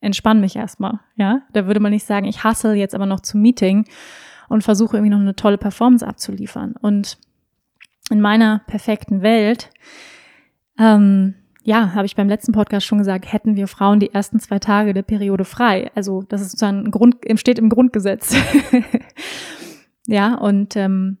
entspann 0.00 0.40
mich 0.40 0.56
erstmal. 0.56 1.00
Ja, 1.16 1.42
da 1.52 1.66
würde 1.66 1.78
man 1.78 1.92
nicht 1.92 2.06
sagen, 2.06 2.24
ich 2.24 2.42
hasse 2.42 2.72
jetzt 2.72 2.94
aber 2.94 3.04
noch 3.04 3.20
zum 3.20 3.42
Meeting 3.42 3.84
und 4.48 4.64
versuche 4.64 4.96
irgendwie 4.96 5.10
noch 5.10 5.20
eine 5.20 5.36
tolle 5.36 5.58
Performance 5.58 6.06
abzuliefern. 6.06 6.74
Und 6.80 7.18
in 8.10 8.22
meiner 8.22 8.62
perfekten 8.66 9.20
Welt 9.20 9.68
ähm, 10.78 11.34
ja, 11.68 11.92
habe 11.92 12.06
ich 12.06 12.16
beim 12.16 12.30
letzten 12.30 12.52
Podcast 12.52 12.86
schon 12.86 12.96
gesagt, 12.96 13.30
hätten 13.30 13.54
wir 13.54 13.68
Frauen 13.68 14.00
die 14.00 14.14
ersten 14.14 14.40
zwei 14.40 14.58
Tage 14.58 14.94
der 14.94 15.02
Periode 15.02 15.44
frei. 15.44 15.90
Also 15.94 16.22
das 16.22 16.40
ist 16.40 16.52
sozusagen 16.52 16.86
ein 16.86 16.90
Grund, 16.90 17.16
steht 17.34 17.58
im 17.58 17.68
Grundgesetz. 17.68 18.34
ja, 20.06 20.34
und 20.36 20.76
ähm, 20.76 21.18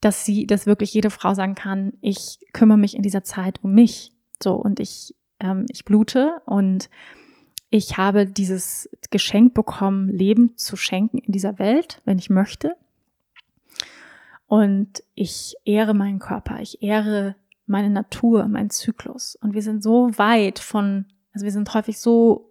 dass 0.00 0.24
sie, 0.24 0.48
dass 0.48 0.66
wirklich 0.66 0.92
jede 0.92 1.08
Frau 1.08 1.34
sagen 1.34 1.54
kann, 1.54 1.92
ich 2.00 2.40
kümmere 2.52 2.78
mich 2.78 2.96
in 2.96 3.02
dieser 3.02 3.22
Zeit 3.22 3.62
um 3.62 3.74
mich. 3.74 4.10
So, 4.42 4.54
und 4.54 4.80
ich, 4.80 5.14
ähm, 5.38 5.66
ich 5.70 5.84
blute 5.84 6.42
und 6.46 6.90
ich 7.70 7.96
habe 7.96 8.26
dieses 8.26 8.90
Geschenk 9.12 9.54
bekommen, 9.54 10.08
Leben 10.08 10.56
zu 10.56 10.74
schenken 10.74 11.18
in 11.18 11.32
dieser 11.32 11.60
Welt, 11.60 12.02
wenn 12.04 12.18
ich 12.18 12.28
möchte. 12.28 12.74
Und 14.48 15.04
ich 15.14 15.54
ehre 15.64 15.94
meinen 15.94 16.18
Körper, 16.18 16.58
ich 16.60 16.82
ehre 16.82 17.36
meine 17.66 17.90
Natur, 17.90 18.46
mein 18.48 18.70
Zyklus. 18.70 19.36
Und 19.36 19.54
wir 19.54 19.62
sind 19.62 19.82
so 19.82 20.10
weit 20.16 20.58
von, 20.58 21.06
also 21.32 21.44
wir 21.44 21.52
sind 21.52 21.72
häufig 21.74 21.98
so 21.98 22.50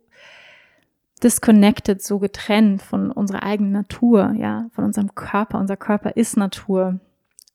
disconnected, 1.24 2.02
so 2.02 2.20
getrennt 2.20 2.82
von 2.82 3.12
unserer 3.12 3.44
eigenen 3.44 3.72
Natur, 3.72 4.34
ja, 4.38 4.70
von 4.74 4.84
unserem 4.84 5.16
Körper. 5.16 5.60
Unser 5.60 5.78
Körper 5.78 6.18
ist 6.18 6.36
Natur 6.36 7.00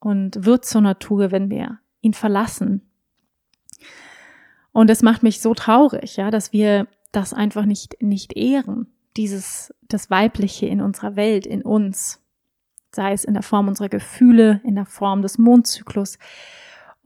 und 0.00 0.44
wird 0.44 0.64
zur 0.64 0.80
Natur, 0.80 1.30
wenn 1.30 1.50
wir 1.50 1.78
ihn 2.00 2.14
verlassen. 2.14 2.82
Und 4.72 4.90
es 4.90 5.02
macht 5.02 5.22
mich 5.22 5.40
so 5.40 5.54
traurig, 5.54 6.16
ja, 6.16 6.30
dass 6.30 6.52
wir 6.52 6.86
das 7.12 7.34
einfach 7.34 7.64
nicht, 7.64 8.00
nicht 8.00 8.36
ehren, 8.36 8.86
dieses, 9.16 9.74
das 9.82 10.10
Weibliche 10.10 10.66
in 10.66 10.80
unserer 10.80 11.16
Welt, 11.16 11.46
in 11.46 11.62
uns, 11.62 12.22
sei 12.92 13.12
es 13.12 13.24
in 13.24 13.34
der 13.34 13.42
Form 13.42 13.68
unserer 13.68 13.88
Gefühle, 13.88 14.60
in 14.64 14.76
der 14.76 14.86
Form 14.86 15.22
des 15.22 15.38
Mondzyklus, 15.38 16.18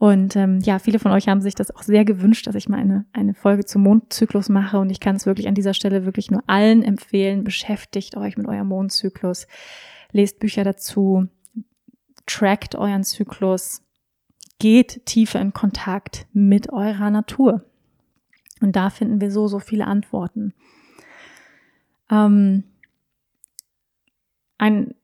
und 0.03 0.35
ähm, 0.35 0.59
ja, 0.59 0.79
viele 0.79 0.99
von 0.99 1.13
euch 1.13 1.29
haben 1.29 1.39
sich 1.39 1.55
das 1.55 1.73
auch 1.73 1.81
sehr 1.81 2.03
gewünscht, 2.03 2.45
dass 2.45 2.55
ich 2.55 2.67
mal 2.67 2.77
eine, 2.77 3.05
eine 3.13 3.33
Folge 3.33 3.63
zum 3.63 3.83
Mondzyklus 3.83 4.49
mache. 4.49 4.77
Und 4.77 4.89
ich 4.89 4.99
kann 4.99 5.15
es 5.15 5.25
wirklich 5.25 5.47
an 5.47 5.55
dieser 5.55 5.73
Stelle 5.73 6.03
wirklich 6.03 6.29
nur 6.29 6.43
allen 6.45 6.83
empfehlen. 6.83 7.45
Beschäftigt 7.45 8.17
euch 8.17 8.35
mit 8.35 8.45
eurem 8.45 8.67
Mondzyklus, 8.67 9.47
lest 10.11 10.39
Bücher 10.39 10.65
dazu, 10.65 11.29
trackt 12.25 12.75
euren 12.75 13.05
Zyklus, 13.05 13.81
geht 14.59 15.05
tiefer 15.05 15.39
in 15.39 15.53
Kontakt 15.53 16.27
mit 16.33 16.73
eurer 16.73 17.09
Natur. 17.09 17.63
Und 18.59 18.75
da 18.75 18.89
finden 18.89 19.21
wir 19.21 19.31
so, 19.31 19.47
so 19.47 19.59
viele 19.59 19.87
Antworten. 19.87 20.53
Ähm, 22.11 22.65
ein, 24.57 24.95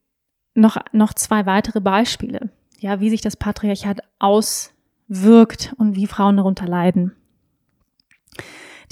noch, 0.55 0.75
noch 0.91 1.13
zwei 1.13 1.45
weitere 1.45 1.79
Beispiele, 1.79 2.49
ja, 2.79 2.99
wie 2.99 3.09
sich 3.09 3.21
das 3.21 3.37
Patriarchat 3.37 4.01
aus 4.19 4.73
wirkt 5.09 5.73
und 5.77 5.95
wie 5.95 6.07
Frauen 6.07 6.37
darunter 6.37 6.65
leiden. 6.65 7.13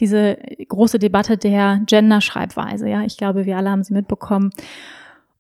Diese 0.01 0.38
große 0.67 0.99
Debatte 0.99 1.38
der 1.38 1.82
Gender-Schreibweise, 1.86 2.89
ja, 2.89 3.03
ich 3.03 3.17
glaube, 3.17 3.45
wir 3.45 3.58
alle 3.58 3.71
haben 3.71 3.84
sie 3.84 3.93
mitbekommen. 3.93 4.51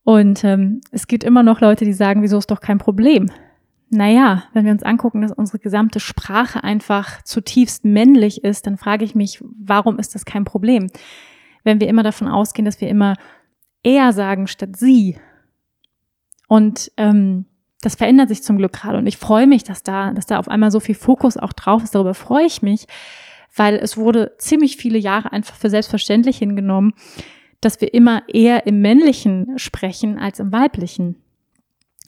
Und 0.03 0.43
ähm, 0.45 0.79
es 0.91 1.07
gibt 1.07 1.25
immer 1.25 1.43
noch 1.43 1.59
Leute, 1.59 1.83
die 1.83 1.93
sagen, 1.93 2.23
wieso 2.23 2.37
ist 2.37 2.49
doch 2.49 2.61
kein 2.61 2.77
Problem? 2.77 3.29
Naja, 3.89 4.43
wenn 4.53 4.65
wir 4.65 4.71
uns 4.71 4.83
angucken, 4.83 5.21
dass 5.21 5.31
unsere 5.31 5.59
gesamte 5.59 5.99
Sprache 5.99 6.63
einfach 6.63 7.21
zutiefst 7.23 7.83
männlich 7.83 8.43
ist, 8.43 8.65
dann 8.65 8.77
frage 8.77 9.03
ich 9.03 9.15
mich, 9.15 9.43
warum 9.59 9.99
ist 9.99 10.15
das 10.15 10.23
kein 10.23 10.45
Problem? 10.45 10.87
wenn 11.67 11.81
wir 11.81 11.89
immer 11.89 12.01
davon 12.01 12.29
ausgehen, 12.29 12.65
dass 12.65 12.79
wir 12.79 12.87
immer 12.87 13.15
er 13.83 14.13
sagen 14.13 14.47
statt 14.47 14.77
sie. 14.77 15.17
Und 16.47 16.91
ähm, 16.95 17.45
das 17.81 17.95
verändert 17.95 18.29
sich 18.29 18.43
zum 18.43 18.57
Glück 18.57 18.73
gerade. 18.73 18.97
Und 18.97 19.07
ich 19.07 19.17
freue 19.17 19.47
mich, 19.47 19.63
dass 19.63 19.83
da, 19.83 20.11
dass 20.11 20.25
da 20.25 20.39
auf 20.39 20.47
einmal 20.47 20.71
so 20.71 20.79
viel 20.79 20.95
Fokus 20.95 21.37
auch 21.37 21.53
drauf 21.53 21.83
ist. 21.83 21.93
Darüber 21.93 22.13
freue 22.13 22.45
ich 22.45 22.61
mich, 22.61 22.87
weil 23.55 23.75
es 23.75 23.97
wurde 23.97 24.33
ziemlich 24.39 24.77
viele 24.77 24.97
Jahre 24.97 25.31
einfach 25.31 25.55
für 25.55 25.69
selbstverständlich 25.69 26.37
hingenommen, 26.37 26.93
dass 27.61 27.81
wir 27.81 27.93
immer 27.93 28.23
eher 28.27 28.65
im 28.67 28.81
Männlichen 28.81 29.57
sprechen 29.57 30.17
als 30.17 30.39
im 30.39 30.51
Weiblichen. 30.51 31.17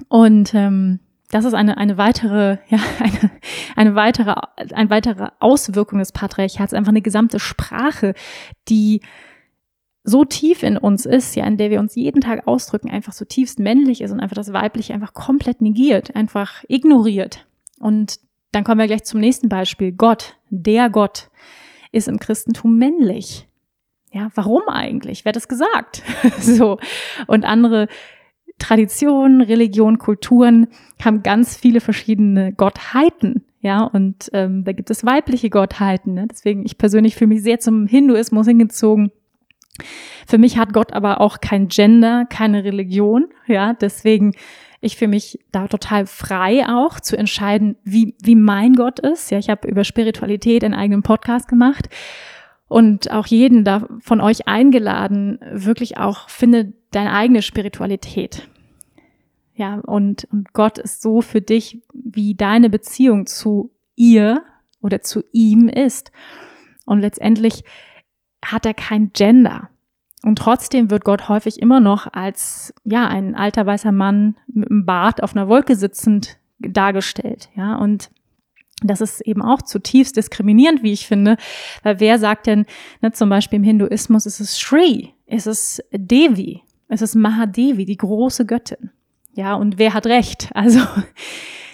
Und 0.07 0.53
ähm, 0.53 0.99
das 1.31 1.45
ist 1.45 1.53
eine, 1.53 1.77
eine 1.77 1.97
weitere, 1.97 2.57
ja, 2.67 2.79
eine, 2.99 3.31
eine 3.75 3.95
weitere, 3.95 4.35
eine 4.73 4.89
weitere 4.89 5.29
Auswirkung 5.39 5.99
des 5.99 6.11
Patriarchats, 6.11 6.73
einfach 6.73 6.89
eine 6.89 7.01
gesamte 7.01 7.39
Sprache, 7.39 8.13
die 8.67 9.01
so 10.09 10.25
tief 10.25 10.63
in 10.63 10.77
uns 10.77 11.05
ist, 11.05 11.35
ja, 11.35 11.45
in 11.45 11.57
der 11.57 11.69
wir 11.69 11.79
uns 11.79 11.95
jeden 11.95 12.21
Tag 12.21 12.47
ausdrücken, 12.47 12.89
einfach 12.89 13.13
so 13.13 13.25
tiefst 13.25 13.59
männlich 13.59 14.01
ist 14.01 14.11
und 14.11 14.19
einfach 14.19 14.35
das 14.35 14.53
Weibliche 14.53 14.93
einfach 14.93 15.13
komplett 15.13 15.61
negiert, 15.61 16.15
einfach 16.15 16.63
ignoriert. 16.67 17.47
Und 17.79 18.19
dann 18.51 18.63
kommen 18.63 18.79
wir 18.79 18.87
gleich 18.87 19.03
zum 19.03 19.19
nächsten 19.19 19.49
Beispiel. 19.49 19.91
Gott, 19.91 20.37
der 20.49 20.89
Gott, 20.89 21.29
ist 21.91 22.07
im 22.07 22.19
Christentum 22.19 22.77
männlich. 22.77 23.47
Ja, 24.11 24.29
warum 24.35 24.63
eigentlich? 24.67 25.23
Wer 25.23 25.29
hat 25.29 25.35
das 25.35 25.47
gesagt? 25.47 26.03
so. 26.39 26.79
Und 27.27 27.45
andere 27.45 27.87
Traditionen, 28.57 29.41
Religionen, 29.41 29.97
Kulturen 29.97 30.67
haben 31.03 31.23
ganz 31.23 31.55
viele 31.55 31.79
verschiedene 31.79 32.53
Gottheiten. 32.53 33.45
Ja, 33.61 33.83
und 33.83 34.29
ähm, 34.33 34.63
da 34.63 34.71
gibt 34.71 34.89
es 34.89 35.05
weibliche 35.05 35.49
Gottheiten. 35.49 36.13
Ne? 36.13 36.27
Deswegen, 36.29 36.65
ich 36.65 36.77
persönlich 36.77 37.15
fühle 37.15 37.29
mich 37.29 37.43
sehr 37.43 37.59
zum 37.59 37.87
Hinduismus 37.87 38.47
hingezogen. 38.47 39.11
Für 40.27 40.37
mich 40.37 40.57
hat 40.57 40.73
Gott 40.73 40.93
aber 40.93 41.21
auch 41.21 41.39
kein 41.39 41.67
Gender, 41.67 42.25
keine 42.29 42.63
Religion. 42.63 43.27
Ja, 43.47 43.73
deswegen 43.73 44.33
ich 44.81 44.95
fühle 44.95 45.09
mich 45.09 45.39
da 45.51 45.67
total 45.67 46.05
frei 46.05 46.65
auch 46.67 46.99
zu 46.99 47.17
entscheiden, 47.17 47.75
wie, 47.83 48.15
wie 48.21 48.35
mein 48.35 48.73
Gott 48.73 48.99
ist. 48.99 49.29
Ja, 49.29 49.37
ich 49.37 49.49
habe 49.49 49.67
über 49.67 49.83
Spiritualität 49.83 50.63
einen 50.63 50.73
eigenen 50.73 51.03
Podcast 51.03 51.49
gemacht 51.49 51.89
und 52.69 53.11
auch 53.11 53.27
jeden 53.27 53.65
da 53.65 53.87
von 53.99 54.21
euch 54.21 54.47
eingeladen, 54.47 55.39
wirklich 55.51 55.97
auch 55.97 56.29
finde 56.29 56.71
deine 56.91 57.13
eigene 57.13 57.41
Spiritualität. 57.41 58.47
Ja, 59.55 59.79
und, 59.79 60.27
und 60.31 60.53
Gott 60.53 60.77
ist 60.77 61.01
so 61.01 61.21
für 61.21 61.41
dich, 61.41 61.81
wie 61.93 62.35
deine 62.35 62.69
Beziehung 62.69 63.25
zu 63.25 63.71
ihr 63.95 64.43
oder 64.81 65.01
zu 65.01 65.23
ihm 65.33 65.67
ist. 65.67 66.13
Und 66.85 67.01
letztendlich 67.01 67.65
hat 68.43 68.65
er 68.65 68.73
kein 68.73 69.11
Gender. 69.13 69.69
Und 70.23 70.37
trotzdem 70.37 70.91
wird 70.91 71.05
Gott 71.05 71.29
häufig 71.29 71.61
immer 71.61 71.79
noch 71.79 72.11
als, 72.11 72.73
ja, 72.83 73.07
ein 73.07 73.35
alter 73.35 73.65
weißer 73.65 73.91
Mann 73.91 74.35
mit 74.47 74.69
einem 74.69 74.85
Bart 74.85 75.23
auf 75.23 75.35
einer 75.35 75.47
Wolke 75.47 75.75
sitzend 75.75 76.37
dargestellt. 76.59 77.49
Ja, 77.55 77.75
und 77.75 78.09
das 78.83 79.01
ist 79.01 79.21
eben 79.21 79.41
auch 79.41 79.61
zutiefst 79.61 80.17
diskriminierend, 80.17 80.83
wie 80.83 80.91
ich 80.91 81.07
finde, 81.07 81.37
weil 81.83 81.99
wer 81.99 82.19
sagt 82.19 82.47
denn, 82.47 82.65
ne, 83.01 83.11
zum 83.11 83.29
Beispiel 83.29 83.57
im 83.57 83.63
Hinduismus 83.63 84.25
ist 84.25 84.39
es 84.39 84.59
Shri, 84.59 85.13
ist 85.25 85.47
es 85.47 85.81
Devi, 85.91 86.61
ist 86.89 87.01
es 87.01 87.15
Mahadevi, 87.15 87.85
die 87.85 87.97
große 87.97 88.45
Göttin. 88.45 88.91
Ja, 89.33 89.55
und 89.55 89.77
wer 89.77 89.93
hat 89.93 90.05
recht? 90.05 90.49
Also, 90.53 90.79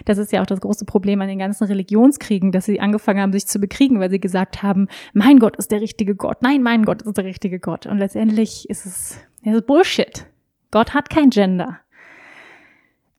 das 0.06 0.18
ist 0.18 0.32
ja 0.32 0.42
auch 0.42 0.46
das 0.46 0.62
große 0.62 0.86
Problem 0.86 1.22
an 1.22 1.28
den 1.28 1.40
ganzen 1.40 1.66
Religionskriegen, 1.66 2.52
dass 2.52 2.66
sie 2.66 2.80
angefangen 2.80 3.20
haben, 3.20 3.34
sich 3.34 3.48
zu 3.48 3.60
bekriegen, 3.60 4.00
weil 4.00 4.10
sie 4.10 4.20
gesagt 4.20 4.64
haben, 4.64 4.88
mein 5.14 5.40
Gott 5.40 5.58
ist 5.58 5.72
der 5.72 5.82
richtige 5.82 6.16
Gott. 6.16 6.42
Nein, 6.42 6.64
mein 6.64 6.86
Gott 6.86 7.02
ist 7.02 7.18
der 7.18 7.26
richtige 7.26 7.60
Gott. 7.60 7.86
Und 7.86 7.98
letztendlich 7.98 8.70
ist 8.70 8.86
es, 8.86 9.18
es 9.44 9.54
ist 9.54 9.68
Bullshit. 9.68 10.26
Gott 10.72 10.94
hat 10.94 11.10
kein 11.10 11.32
Gender. 11.32 11.80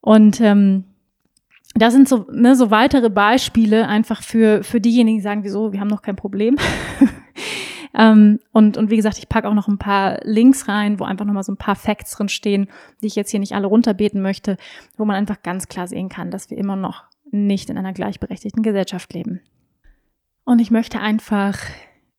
Und 0.00 0.40
ähm, 0.40 0.84
das 1.74 1.92
sind 1.92 2.08
so, 2.08 2.26
ne, 2.30 2.56
so 2.56 2.70
weitere 2.70 3.10
Beispiele 3.10 3.88
einfach 3.88 4.22
für, 4.22 4.62
für 4.62 4.80
diejenigen, 4.80 5.18
die 5.18 5.22
sagen, 5.22 5.44
wieso, 5.44 5.72
wir 5.72 5.80
haben 5.80 5.88
noch 5.88 6.02
kein 6.02 6.16
Problem. 6.16 6.56
ähm, 7.96 8.40
und, 8.52 8.76
und 8.76 8.90
wie 8.90 8.96
gesagt, 8.96 9.18
ich 9.18 9.28
packe 9.28 9.48
auch 9.48 9.54
noch 9.54 9.68
ein 9.68 9.78
paar 9.78 10.18
Links 10.22 10.68
rein, 10.68 11.00
wo 11.00 11.04
einfach 11.04 11.24
nochmal 11.24 11.42
so 11.42 11.52
ein 11.52 11.56
paar 11.56 11.76
Facts 11.76 12.12
drin 12.12 12.28
stehen, 12.28 12.68
die 13.02 13.06
ich 13.06 13.16
jetzt 13.16 13.30
hier 13.30 13.40
nicht 13.40 13.54
alle 13.54 13.66
runterbeten 13.66 14.20
möchte, 14.20 14.58
wo 14.96 15.04
man 15.04 15.16
einfach 15.16 15.42
ganz 15.42 15.68
klar 15.68 15.88
sehen 15.88 16.10
kann, 16.10 16.30
dass 16.30 16.50
wir 16.50 16.58
immer 16.58 16.76
noch 16.76 17.04
nicht 17.30 17.70
in 17.70 17.78
einer 17.78 17.94
gleichberechtigten 17.94 18.62
Gesellschaft 18.62 19.12
leben. 19.14 19.40
Und 20.44 20.60
ich 20.60 20.70
möchte 20.70 21.00
einfach, 21.00 21.58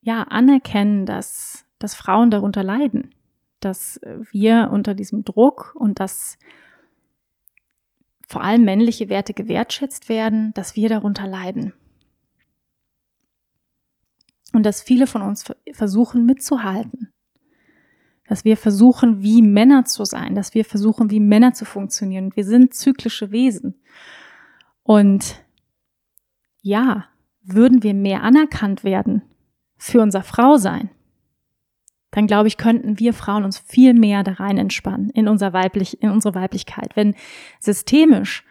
ja, 0.01 0.23
anerkennen, 0.23 1.05
dass, 1.05 1.65
dass 1.79 1.93
Frauen 1.95 2.31
darunter 2.31 2.63
leiden, 2.63 3.13
dass 3.59 4.01
wir 4.31 4.69
unter 4.71 4.95
diesem 4.95 5.23
Druck 5.23 5.75
und 5.75 5.99
dass 5.99 6.37
vor 8.27 8.43
allem 8.43 8.65
männliche 8.65 9.09
Werte 9.09 9.33
gewertschätzt 9.33 10.09
werden, 10.09 10.53
dass 10.55 10.75
wir 10.75 10.89
darunter 10.89 11.27
leiden. 11.27 11.73
Und 14.53 14.65
dass 14.65 14.81
viele 14.81 15.07
von 15.07 15.21
uns 15.21 15.45
versuchen 15.73 16.25
mitzuhalten. 16.25 17.11
Dass 18.27 18.45
wir 18.45 18.57
versuchen, 18.57 19.21
wie 19.21 19.41
Männer 19.41 19.85
zu 19.85 20.05
sein, 20.05 20.35
dass 20.35 20.53
wir 20.53 20.65
versuchen, 20.65 21.09
wie 21.09 21.19
Männer 21.19 21.53
zu 21.53 21.65
funktionieren. 21.65 22.35
Wir 22.35 22.45
sind 22.45 22.73
zyklische 22.73 23.31
Wesen. 23.31 23.81
Und 24.83 25.43
ja, 26.61 27.05
würden 27.43 27.83
wir 27.83 27.93
mehr 27.93 28.23
anerkannt 28.23 28.83
werden 28.83 29.21
für 29.77 30.01
unser 30.01 30.23
Frausein, 30.23 30.89
dann 32.11 32.27
glaube 32.27 32.47
ich, 32.47 32.57
könnten 32.57 32.99
wir 32.99 33.13
Frauen 33.13 33.43
uns 33.43 33.59
viel 33.59 33.93
mehr 33.93 34.23
da 34.23 34.33
rein 34.33 34.57
entspannen 34.57 35.09
in 35.11 35.27
unser 35.27 35.53
weiblich, 35.53 36.01
in 36.01 36.09
unsere 36.09 36.35
Weiblichkeit. 36.35 36.95
Wenn 36.95 37.15
systemisch 37.59 38.43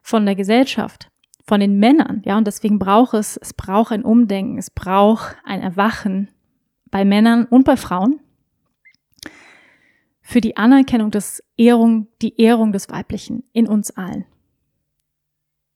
von 0.00 0.24
der 0.24 0.34
Gesellschaft, 0.34 1.11
von 1.44 1.60
den 1.60 1.78
Männern, 1.78 2.22
ja, 2.24 2.38
und 2.38 2.46
deswegen 2.46 2.78
braucht 2.78 3.14
es, 3.14 3.36
es 3.36 3.52
braucht 3.52 3.92
ein 3.92 4.04
Umdenken, 4.04 4.58
es 4.58 4.70
braucht 4.70 5.36
ein 5.44 5.60
Erwachen 5.60 6.28
bei 6.90 7.04
Männern 7.04 7.44
und 7.44 7.64
bei 7.64 7.76
Frauen 7.76 8.20
für 10.20 10.40
die 10.40 10.56
Anerkennung 10.56 11.10
des 11.10 11.42
Ehrung, 11.56 12.06
die 12.22 12.40
Ehrung 12.40 12.72
des 12.72 12.88
Weiblichen 12.88 13.44
in 13.52 13.66
uns 13.66 13.90
allen. 13.90 14.24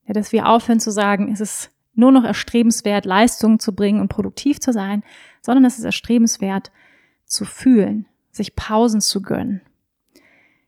Ja, 0.05 0.13
dass 0.13 0.31
wir 0.31 0.47
aufhören 0.47 0.79
zu 0.79 0.89
sagen, 0.89 1.31
es 1.31 1.41
ist 1.41 1.71
nur 1.93 2.11
noch 2.11 2.23
erstrebenswert, 2.23 3.05
Leistungen 3.05 3.59
zu 3.59 3.75
bringen 3.75 3.99
und 3.99 4.07
produktiv 4.07 4.59
zu 4.59 4.71
sein, 4.71 5.03
sondern 5.41 5.65
es 5.65 5.77
ist 5.77 5.83
erstrebenswert, 5.83 6.71
zu 7.25 7.43
fühlen, 7.43 8.05
sich 8.31 8.55
Pausen 8.55 9.01
zu 9.01 9.21
gönnen, 9.21 9.61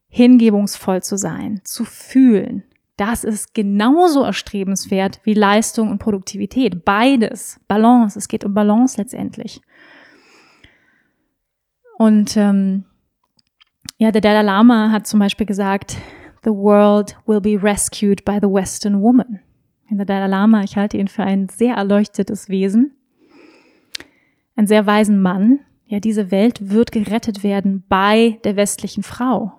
hingebungsvoll 0.09 1.01
zu 1.01 1.17
sein, 1.17 1.61
zu 1.63 1.85
fühlen. 1.85 2.63
Das 2.99 3.23
ist 3.23 3.53
genauso 3.53 4.25
erstrebenswert 4.25 5.21
wie 5.23 5.33
Leistung 5.33 5.89
und 5.89 5.99
Produktivität. 5.99 6.83
Beides. 6.83 7.57
Balance. 7.69 8.19
Es 8.19 8.27
geht 8.27 8.43
um 8.43 8.53
Balance 8.53 8.97
letztendlich. 8.97 9.61
Und 11.97 12.35
ähm, 12.35 12.83
ja, 13.97 14.11
der 14.11 14.19
Dalai 14.19 14.41
Lama 14.41 14.91
hat 14.91 15.07
zum 15.07 15.21
Beispiel 15.21 15.45
gesagt, 15.45 15.95
The 16.43 16.49
world 16.49 17.17
will 17.25 17.39
be 17.39 17.61
rescued 17.61 18.25
by 18.25 18.39
the 18.41 18.49
Western 18.49 19.01
woman. 19.01 19.39
Und 19.89 19.97
der 19.97 20.05
Dalai 20.05 20.27
Lama, 20.27 20.63
ich 20.63 20.75
halte 20.75 20.97
ihn 20.97 21.07
für 21.07 21.23
ein 21.23 21.47
sehr 21.47 21.75
erleuchtetes 21.75 22.49
Wesen, 22.49 22.97
einen 24.57 24.67
sehr 24.67 24.85
weisen 24.85 25.21
Mann, 25.21 25.61
ja, 25.85 26.01
diese 26.01 26.31
Welt 26.31 26.69
wird 26.69 26.91
gerettet 26.91 27.43
werden 27.43 27.85
bei 27.87 28.39
der 28.43 28.57
westlichen 28.57 29.03
Frau. 29.03 29.58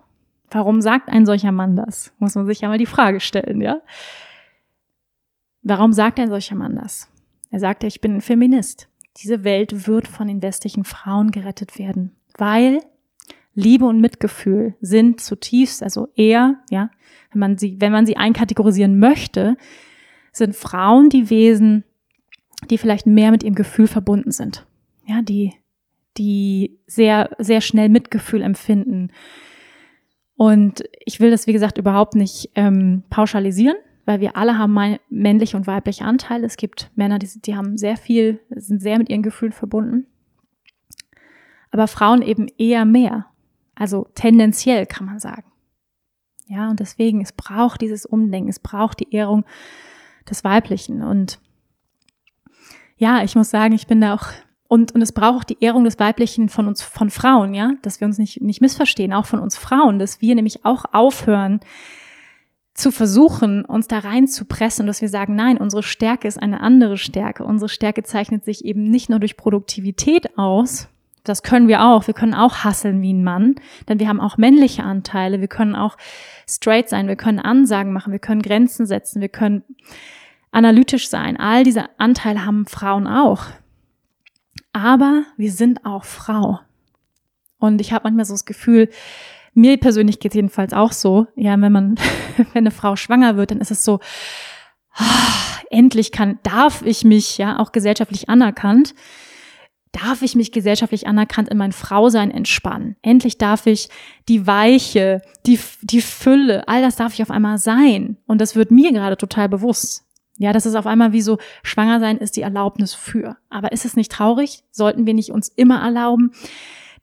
Warum 0.51 0.81
sagt 0.81 1.09
ein 1.09 1.27
solcher 1.27 1.53
Mann 1.53 1.77
das? 1.77 2.13
Muss 2.19 2.35
man 2.35 2.47
sich 2.47 2.61
ja 2.61 2.69
mal 2.69 2.79
die 2.79 2.87
Frage 2.87 3.21
stellen, 3.21 3.61
ja? 3.61 3.81
Warum 5.63 5.93
sagt 5.93 6.19
ein 6.19 6.29
solcher 6.29 6.57
Mann 6.57 6.77
das? 6.77 7.09
Er 7.51 7.61
sagt, 7.61 7.85
ich 7.85 8.01
bin 8.01 8.17
ein 8.17 8.21
Feminist. 8.21 8.89
Diese 9.19 9.45
Welt 9.45 9.87
wird 9.87 10.09
von 10.09 10.29
den 10.29 10.43
westlichen 10.43 10.85
Frauen 10.85 11.31
gerettet 11.31 11.79
werden, 11.79 12.17
weil 12.39 12.81
Liebe 13.55 13.85
und 13.85 14.01
Mitgefühl 14.01 14.75
sind 14.81 15.21
zutiefst, 15.21 15.83
also 15.83 16.09
eher, 16.15 16.61
ja, 16.71 16.91
wenn 17.33 17.41
man 17.41 17.59
sie, 17.59 17.77
wenn 17.81 17.93
man 17.93 18.07
sie 18.07 18.17
einkategorisieren 18.17 18.99
möchte, 18.99 19.57
sind 20.33 20.55
Frauen 20.55 21.09
die 21.09 21.29
Wesen, 21.29 21.85
die 22.71 22.79
vielleicht 22.79 23.07
mehr 23.07 23.33
mit 23.33 23.43
ihrem 23.43 23.57
Gefühl 23.57 23.89
verbunden 23.89 24.31
sind. 24.31 24.67
Ja, 25.07 25.23
die 25.23 25.53
die 26.17 26.79
sehr, 26.87 27.31
sehr 27.39 27.61
schnell 27.61 27.89
Mitgefühl 27.89 28.43
empfinden. 28.43 29.11
Und 30.41 30.85
ich 31.05 31.21
will 31.21 31.31
das, 31.31 31.47
wie 31.47 31.53
gesagt, 31.53 31.77
überhaupt 31.77 32.15
nicht 32.15 32.51
ähm, 32.55 33.03
pauschalisieren, 33.11 33.77
weil 34.07 34.23
wir 34.23 34.39
alle 34.39 34.57
haben 34.57 34.97
männliche 35.11 35.55
und 35.55 35.67
weibliche 35.67 36.07
Anteile. 36.07 36.47
Es 36.47 36.57
gibt 36.57 36.91
Männer, 36.95 37.19
die, 37.19 37.29
die 37.43 37.57
haben 37.57 37.77
sehr 37.77 37.99
viel, 37.99 38.41
sind 38.49 38.81
sehr 38.81 38.97
mit 38.97 39.11
ihren 39.11 39.23
Gefühlen 39.23 39.53
verbunden. 39.53 40.07
Aber 41.71 41.87
Frauen 41.87 42.23
eben 42.23 42.49
eher 42.57 42.87
mehr. 42.87 43.27
Also 43.75 44.09
tendenziell 44.15 44.87
kann 44.87 45.05
man 45.05 45.19
sagen. 45.19 45.45
Ja, 46.47 46.71
und 46.71 46.81
deswegen, 46.81 47.21
es 47.21 47.33
braucht 47.33 47.83
dieses 47.83 48.07
Umdenken, 48.07 48.49
es 48.49 48.61
braucht 48.61 49.01
die 49.01 49.15
Ehrung 49.15 49.45
des 50.31 50.43
Weiblichen. 50.43 51.03
Und 51.03 51.39
ja, 52.97 53.23
ich 53.25 53.37
muss 53.37 53.51
sagen, 53.51 53.75
ich 53.75 53.87
bin 53.87 54.01
da 54.01 54.15
auch 54.15 54.29
Und, 54.71 54.95
und 54.95 55.03
es 55.03 55.11
braucht 55.11 55.51
die 55.51 55.57
Ehrung 55.59 55.83
des 55.83 55.99
Weiblichen 55.99 56.49
von 56.49 56.69
uns, 56.69 56.81
von 56.81 57.11
Frauen, 57.11 57.55
ja, 57.55 57.73
dass 57.83 58.01
wir 58.01 58.07
uns 58.07 58.19
nicht, 58.19 58.41
nicht 58.41 58.61
missverstehen, 58.61 59.13
auch 59.13 59.27
von 59.27 59.41
uns 59.41 59.57
Frauen, 59.57 59.99
dass 59.99 60.21
wir 60.21 60.33
nämlich 60.37 60.65
auch 60.65 60.85
aufhören, 60.93 61.59
zu 62.75 62.93
versuchen, 62.93 63.65
uns 63.65 63.89
da 63.89 63.99
rein 63.99 64.29
zu 64.29 64.45
pressen, 64.45 64.87
dass 64.87 65.03
wir 65.03 65.09
sagen, 65.09 65.35
nein, 65.35 65.59
unsere 65.59 65.83
Stärke 65.83 66.29
ist 66.29 66.41
eine 66.41 66.61
andere 66.61 66.99
Stärke. 66.99 67.43
Unsere 67.43 67.69
Stärke 67.69 68.05
zeichnet 68.05 68.45
sich 68.45 68.65
eben 68.65 68.85
nicht 68.85 69.11
nur 69.11 69.19
durch 69.19 69.37
Produktivität 69.37 70.39
aus. 70.39 70.87
Das 71.25 71.43
können 71.43 71.67
wir 71.67 71.83
auch. 71.83 72.07
Wir 72.07 72.15
können 72.15 72.35
auch 72.35 72.59
hasseln 72.63 73.03
wie 73.03 73.13
ein 73.13 73.25
Mann, 73.25 73.57
denn 73.89 73.99
wir 73.99 74.07
haben 74.07 74.21
auch 74.21 74.37
männliche 74.37 74.85
Anteile. 74.85 75.41
Wir 75.41 75.49
können 75.49 75.75
auch 75.75 75.97
straight 76.49 76.89
sein. 76.89 77.09
Wir 77.09 77.17
können 77.17 77.41
Ansagen 77.41 77.93
machen. 77.93 78.13
Wir 78.13 78.21
können 78.21 78.41
Grenzen 78.41 78.87
setzen. 78.87 79.21
Wir 79.21 79.31
können 79.31 79.65
analytisch 80.53 81.09
sein. 81.09 81.37
All 81.39 81.65
diese 81.65 81.87
Anteile 81.99 82.47
haben 82.47 82.67
Frauen 82.67 83.09
auch. 83.09 83.47
Aber 84.73 85.25
wir 85.37 85.53
sind 85.53 85.85
auch 85.85 86.05
Frau. 86.05 86.61
Und 87.59 87.81
ich 87.81 87.93
habe 87.93 88.05
manchmal 88.05 88.25
so 88.25 88.35
das 88.35 88.45
Gefühl, 88.45 88.89
mir 89.55 89.77
persönlich 89.79 90.21
geht 90.21 90.33
es 90.33 90.37
jedenfalls 90.37 90.73
auch 90.73 90.93
so, 90.93 91.27
ja, 91.37 91.61
wenn 91.61 91.73
man, 91.73 91.97
wenn 92.37 92.47
eine 92.55 92.71
Frau 92.71 92.97
schwanger 92.97 93.37
wird, 93.37 93.51
dann 93.51 93.61
ist 93.61 93.71
es 93.71 93.85
so, 93.85 94.01
ah, 94.95 95.51
endlich 95.71 96.13
kann, 96.13 96.39
darf 96.43 96.83
ich 96.83 97.05
mich, 97.05 97.39
ja, 97.39 97.59
auch 97.59 97.73
gesellschaftlich 97.73 98.29
anerkannt, 98.29 98.95
darf 99.93 100.23
ich 100.23 100.37
mich 100.37 100.53
gesellschaftlich 100.53 101.07
anerkannt 101.07 101.49
in 101.49 101.59
mein 101.59 101.73
Frausein 101.73 102.31
entspannen. 102.31 102.97
Endlich 103.03 103.39
darf 103.39 103.67
ich 103.67 103.89
die 104.29 104.47
Weiche, 104.47 105.21
die, 105.47 105.59
die 105.83 106.01
Fülle, 106.01 106.69
all 106.69 106.81
das 106.81 106.97
darf 106.97 107.15
ich 107.15 107.23
auf 107.23 107.31
einmal 107.31 107.59
sein. 107.59 108.17
Und 108.27 108.41
das 108.41 108.55
wird 108.55 108.71
mir 108.71 108.93
gerade 108.93 109.17
total 109.17 109.49
bewusst. 109.49 110.05
Ja, 110.41 110.55
das 110.55 110.65
ist 110.65 110.75
auf 110.75 110.87
einmal 110.87 111.13
wie 111.13 111.21
so, 111.21 111.37
schwanger 111.63 112.01
sein 112.01 112.17
ist 112.17 112.35
die 112.35 112.41
Erlaubnis 112.41 112.95
für. 112.95 113.37
Aber 113.51 113.73
ist 113.73 113.85
es 113.85 113.95
nicht 113.95 114.11
traurig? 114.11 114.65
Sollten 114.71 115.05
wir 115.05 115.13
nicht 115.13 115.33
uns 115.33 115.51
immer 115.51 115.83
erlauben, 115.83 116.33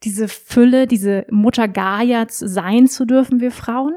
diese 0.02 0.28
Fülle, 0.28 0.88
diese 0.88 1.28
Mutter 1.30 1.68
Gaias 1.68 2.40
sein 2.40 2.88
zu 2.88 3.06
dürfen, 3.06 3.40
wir 3.40 3.52
Frauen. 3.52 3.94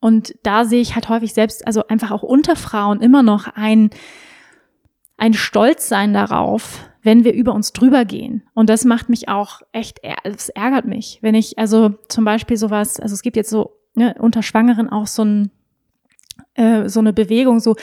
Und 0.00 0.34
da 0.42 0.66
sehe 0.66 0.82
ich 0.82 0.94
halt 0.94 1.08
häufig 1.08 1.32
selbst, 1.32 1.66
also 1.66 1.86
einfach 1.86 2.10
auch 2.10 2.22
unter 2.22 2.56
Frauen 2.56 3.00
immer 3.00 3.22
noch 3.22 3.48
ein, 3.48 3.88
ein 5.16 5.32
Stolzsein 5.32 6.12
darauf, 6.12 6.80
wenn 7.00 7.24
wir 7.24 7.32
über 7.32 7.54
uns 7.54 7.72
drüber 7.72 8.04
gehen. 8.04 8.42
Und 8.52 8.68
das 8.68 8.84
macht 8.84 9.08
mich 9.08 9.30
auch 9.30 9.62
echt, 9.72 10.02
es 10.24 10.50
ärgert 10.50 10.84
mich, 10.84 11.20
wenn 11.22 11.34
ich, 11.34 11.58
also 11.58 11.94
zum 12.10 12.26
Beispiel 12.26 12.58
sowas, 12.58 13.00
also 13.00 13.14
es 13.14 13.22
gibt 13.22 13.36
jetzt 13.36 13.48
so 13.48 13.78
ne, 13.94 14.14
unter 14.18 14.42
Schwangeren 14.42 14.90
auch 14.90 15.06
so, 15.06 15.24
ein, 15.24 15.50
äh, 16.54 16.88
so 16.88 17.00
eine 17.00 17.12
Bewegung, 17.12 17.60
so, 17.60 17.76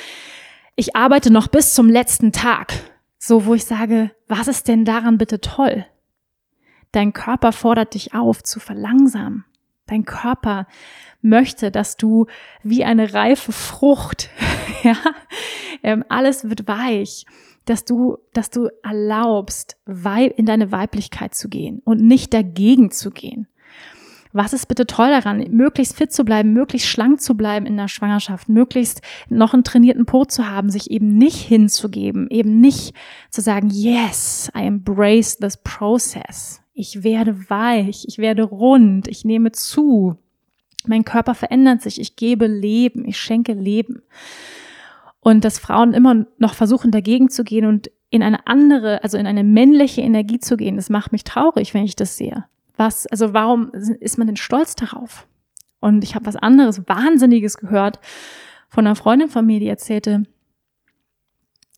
ich 0.75 0.95
arbeite 0.95 1.31
noch 1.31 1.47
bis 1.47 1.73
zum 1.73 1.89
letzten 1.89 2.31
Tag. 2.31 2.73
So, 3.17 3.45
wo 3.45 3.53
ich 3.53 3.65
sage, 3.65 4.11
was 4.27 4.47
ist 4.47 4.67
denn 4.67 4.85
daran 4.85 5.17
bitte 5.17 5.41
toll? 5.41 5.85
Dein 6.91 7.13
Körper 7.13 7.51
fordert 7.51 7.93
dich 7.93 8.13
auf 8.13 8.43
zu 8.43 8.59
verlangsamen. 8.59 9.45
Dein 9.85 10.05
Körper 10.05 10.67
möchte, 11.21 11.69
dass 11.69 11.97
du 11.97 12.25
wie 12.63 12.83
eine 12.83 13.13
reife 13.13 13.51
Frucht, 13.51 14.29
ja, 14.83 14.95
ähm, 15.83 16.03
alles 16.09 16.49
wird 16.49 16.67
weich, 16.67 17.25
dass 17.65 17.85
du, 17.85 18.17
dass 18.33 18.49
du 18.49 18.69
erlaubst, 18.83 19.77
in 19.85 20.45
deine 20.45 20.71
Weiblichkeit 20.71 21.35
zu 21.35 21.47
gehen 21.47 21.81
und 21.83 22.01
nicht 22.01 22.33
dagegen 22.33 22.91
zu 22.91 23.11
gehen. 23.11 23.47
Was 24.33 24.53
ist 24.53 24.67
bitte 24.67 24.87
toll 24.87 25.09
daran, 25.09 25.45
möglichst 25.51 25.97
fit 25.97 26.13
zu 26.13 26.23
bleiben, 26.23 26.53
möglichst 26.53 26.87
schlank 26.87 27.21
zu 27.21 27.35
bleiben 27.35 27.65
in 27.65 27.75
der 27.75 27.89
Schwangerschaft, 27.89 28.47
möglichst 28.47 29.01
noch 29.29 29.53
einen 29.53 29.63
trainierten 29.63 30.05
Po 30.05 30.25
zu 30.25 30.49
haben, 30.49 30.69
sich 30.69 30.89
eben 30.89 31.17
nicht 31.17 31.41
hinzugeben, 31.41 32.29
eben 32.29 32.61
nicht 32.61 32.93
zu 33.29 33.41
sagen, 33.41 33.69
yes, 33.69 34.49
I 34.55 34.65
embrace 34.65 35.37
this 35.37 35.57
process. 35.57 36.61
Ich 36.73 37.03
werde 37.03 37.49
weich, 37.49 38.05
ich 38.07 38.17
werde 38.17 38.43
rund, 38.43 39.07
ich 39.07 39.25
nehme 39.25 39.51
zu. 39.51 40.15
Mein 40.87 41.03
Körper 41.03 41.35
verändert 41.35 41.81
sich, 41.81 41.99
ich 41.99 42.15
gebe 42.15 42.47
Leben, 42.47 43.05
ich 43.05 43.19
schenke 43.19 43.53
Leben. 43.53 44.01
Und 45.19 45.45
dass 45.45 45.59
Frauen 45.59 45.93
immer 45.93 46.25
noch 46.39 46.53
versuchen, 46.53 46.91
dagegen 46.91 47.29
zu 47.29 47.43
gehen 47.43 47.65
und 47.65 47.91
in 48.09 48.23
eine 48.23 48.47
andere, 48.47 49.03
also 49.03 49.17
in 49.17 49.27
eine 49.27 49.43
männliche 49.43 50.01
Energie 50.01 50.39
zu 50.39 50.57
gehen, 50.57 50.77
das 50.77 50.89
macht 50.89 51.11
mich 51.11 51.23
traurig, 51.23 51.73
wenn 51.73 51.83
ich 51.83 51.95
das 51.95 52.17
sehe. 52.17 52.45
Was, 52.75 53.07
also 53.07 53.33
warum 53.33 53.71
ist 53.71 54.17
man 54.17 54.27
denn 54.27 54.37
stolz 54.37 54.75
darauf? 54.75 55.27
Und 55.79 56.03
ich 56.03 56.15
habe 56.15 56.25
was 56.25 56.35
anderes 56.35 56.87
Wahnsinniges 56.87 57.57
gehört 57.57 57.99
von 58.69 58.85
einer 58.85 58.95
Freundin 58.95 59.29
von 59.29 59.45
mir, 59.45 59.59
die 59.59 59.67
erzählte, 59.67 60.23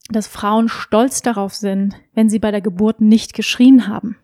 dass 0.09 0.27
Frauen 0.27 0.69
stolz 0.69 1.21
darauf 1.21 1.53
sind, 1.53 1.95
wenn 2.13 2.29
sie 2.29 2.39
bei 2.39 2.51
der 2.51 2.61
Geburt 2.61 3.01
nicht 3.01 3.33
geschrien 3.33 3.87
haben 3.87 4.17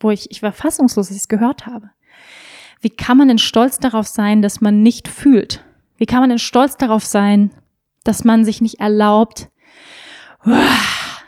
wo 0.00 0.10
ich, 0.10 0.30
ich 0.30 0.42
war 0.42 0.52
fassungslos, 0.52 1.08
dass 1.08 1.16
ich 1.16 1.22
es 1.22 1.28
gehört 1.28 1.66
habe. 1.66 1.90
Wie 2.80 2.90
kann 2.90 3.18
man 3.18 3.28
denn 3.28 3.38
stolz 3.38 3.78
darauf 3.78 4.06
sein, 4.08 4.40
dass 4.40 4.62
man 4.62 4.82
nicht 4.82 5.06
fühlt? 5.06 5.62
Wie 5.98 6.06
kann 6.06 6.20
man 6.20 6.30
denn 6.30 6.38
stolz 6.38 6.78
darauf 6.78 7.04
sein, 7.04 7.50
dass 8.04 8.24
man 8.24 8.44
sich 8.44 8.62
nicht 8.62 8.80
erlaubt, 8.80 9.50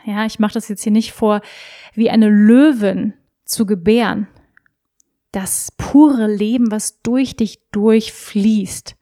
ja, 0.05 0.25
ich 0.25 0.39
mache 0.39 0.55
das 0.55 0.67
jetzt 0.67 0.81
hier 0.81 0.91
nicht 0.91 1.13
vor, 1.13 1.41
wie 1.93 2.09
eine 2.09 2.27
Löwin 2.27 3.13
zu 3.53 3.65
gebären. 3.65 4.27
Das 5.31 5.71
pure 5.77 6.27
Leben, 6.27 6.71
was 6.71 7.01
durch 7.01 7.35
dich 7.35 7.59
durchfließt. 7.71 8.95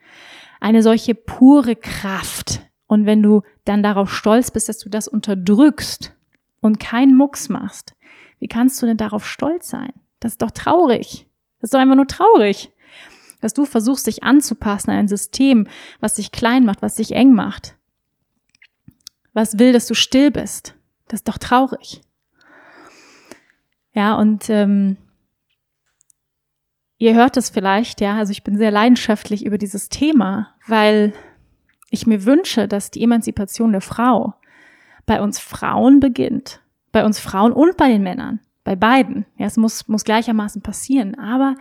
Eine 0.60 0.84
solche 0.84 1.16
pure 1.16 1.76
Kraft. 1.76 2.62
Und 2.88 3.06
wenn 3.06 3.24
du 3.24 3.42
dann 3.66 3.84
darauf 3.84 4.14
stolz 4.14 4.52
bist, 4.52 4.70
dass 4.70 4.80
du 4.80 4.90
das 4.90 5.08
unterdrückst 5.08 6.14
und 6.62 6.80
keinen 6.80 7.18
Mucks 7.18 7.50
machst, 7.50 7.96
wie 8.40 8.48
kannst 8.48 8.82
du 8.82 8.86
denn 8.86 8.98
darauf 8.98 9.26
stolz 9.26 9.70
sein? 9.70 9.94
Das 10.20 10.34
ist 10.34 10.42
doch 10.42 10.52
traurig. 10.52 11.28
Das 11.60 11.68
ist 11.68 11.74
doch 11.74 11.80
einfach 11.80 11.96
nur 11.96 12.08
traurig. 12.08 12.72
Dass 13.40 13.54
du 13.54 13.66
versuchst, 13.66 14.08
dich 14.08 14.24
anzupassen 14.24 14.92
an 14.92 14.98
ein 14.98 15.08
System, 15.08 15.68
was 16.00 16.16
dich 16.16 16.32
klein 16.32 16.66
macht, 16.66 16.82
was 16.82 16.96
dich 16.96 17.14
eng 17.14 17.34
macht. 17.34 17.76
Was 19.34 19.60
will, 19.60 19.74
dass 19.74 19.88
du 19.88 19.94
still 19.94 20.32
bist. 20.32 20.76
Das 21.08 21.20
ist 21.20 21.28
doch 21.28 21.38
traurig. 21.38 22.02
Ja, 23.94 24.16
und 24.16 24.50
ähm, 24.50 24.98
ihr 26.98 27.14
hört 27.14 27.38
es 27.38 27.50
vielleicht, 27.50 28.02
ja, 28.02 28.18
also 28.18 28.32
ich 28.32 28.44
bin 28.44 28.58
sehr 28.58 28.72
leidenschaftlich 28.72 29.46
über 29.46 29.58
dieses 29.58 29.90
Thema, 29.90 30.56
weil 30.68 31.14
ich 31.90 32.08
mir 32.08 32.26
wünsche, 32.26 32.68
dass 32.68 32.92
die 32.92 33.04
Emanzipation 33.04 33.72
der 33.72 33.82
Frau 33.82 34.36
bei 35.06 35.22
uns 35.22 35.40
Frauen 35.40 36.00
beginnt 36.00 36.62
bei 36.92 37.06
uns 37.06 37.20
Frauen 37.20 37.52
und 37.52 37.78
bei 37.78 37.90
den 37.90 38.04
Männern. 38.04 38.40
Bei 38.64 38.76
beiden. 38.76 39.26
Ja, 39.38 39.48
es 39.48 39.58
muss, 39.58 39.88
muss 39.88 40.04
gleichermaßen 40.04 40.62
passieren. 40.62 41.18
Aber 41.18 41.56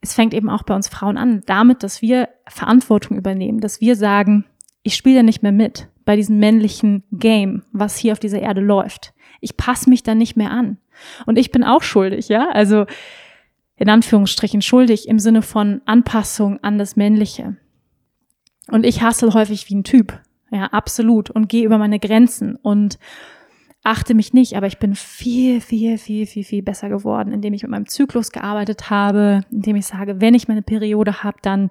es 0.00 0.14
fängt 0.14 0.34
eben 0.34 0.50
auch 0.50 0.62
bei 0.62 0.74
uns 0.74 0.88
Frauen 0.88 1.16
an, 1.16 1.42
damit, 1.46 1.82
dass 1.82 2.02
wir 2.02 2.28
Verantwortung 2.46 3.16
übernehmen, 3.16 3.60
dass 3.60 3.80
wir 3.80 3.96
sagen, 3.96 4.44
ich 4.82 4.94
spiele 4.94 5.22
nicht 5.22 5.42
mehr 5.42 5.52
mit 5.52 5.88
bei 6.04 6.16
diesem 6.16 6.38
männlichen 6.38 7.04
Game, 7.12 7.62
was 7.72 7.96
hier 7.96 8.12
auf 8.12 8.18
dieser 8.18 8.40
Erde 8.40 8.60
läuft. 8.60 9.12
Ich 9.40 9.56
passe 9.56 9.90
mich 9.90 10.02
da 10.02 10.14
nicht 10.14 10.36
mehr 10.36 10.50
an. 10.50 10.78
Und 11.26 11.38
ich 11.38 11.50
bin 11.50 11.64
auch 11.64 11.82
schuldig, 11.82 12.28
ja? 12.28 12.48
Also 12.50 12.86
in 13.76 13.88
Anführungsstrichen 13.88 14.62
schuldig 14.62 15.08
im 15.08 15.18
Sinne 15.18 15.42
von 15.42 15.82
Anpassung 15.84 16.62
an 16.62 16.78
das 16.78 16.96
Männliche. 16.96 17.56
Und 18.70 18.84
ich 18.84 19.02
hassel 19.02 19.34
häufig 19.34 19.68
wie 19.70 19.76
ein 19.76 19.84
Typ. 19.84 20.20
Ja, 20.50 20.66
absolut. 20.66 21.30
Und 21.30 21.48
gehe 21.48 21.64
über 21.64 21.78
meine 21.78 21.98
Grenzen 21.98 22.56
und 22.56 22.98
achte 23.84 24.14
mich 24.14 24.32
nicht, 24.32 24.54
aber 24.56 24.66
ich 24.66 24.78
bin 24.78 24.94
viel, 24.94 25.60
viel, 25.60 25.98
viel, 25.98 26.26
viel, 26.26 26.44
viel 26.44 26.62
besser 26.62 26.88
geworden, 26.88 27.32
indem 27.32 27.54
ich 27.54 27.62
mit 27.62 27.70
meinem 27.70 27.86
Zyklus 27.86 28.32
gearbeitet 28.32 28.90
habe, 28.90 29.42
indem 29.50 29.76
ich 29.76 29.86
sage, 29.86 30.20
wenn 30.20 30.34
ich 30.34 30.48
meine 30.48 30.62
Periode 30.62 31.22
habe, 31.22 31.38
dann 31.42 31.70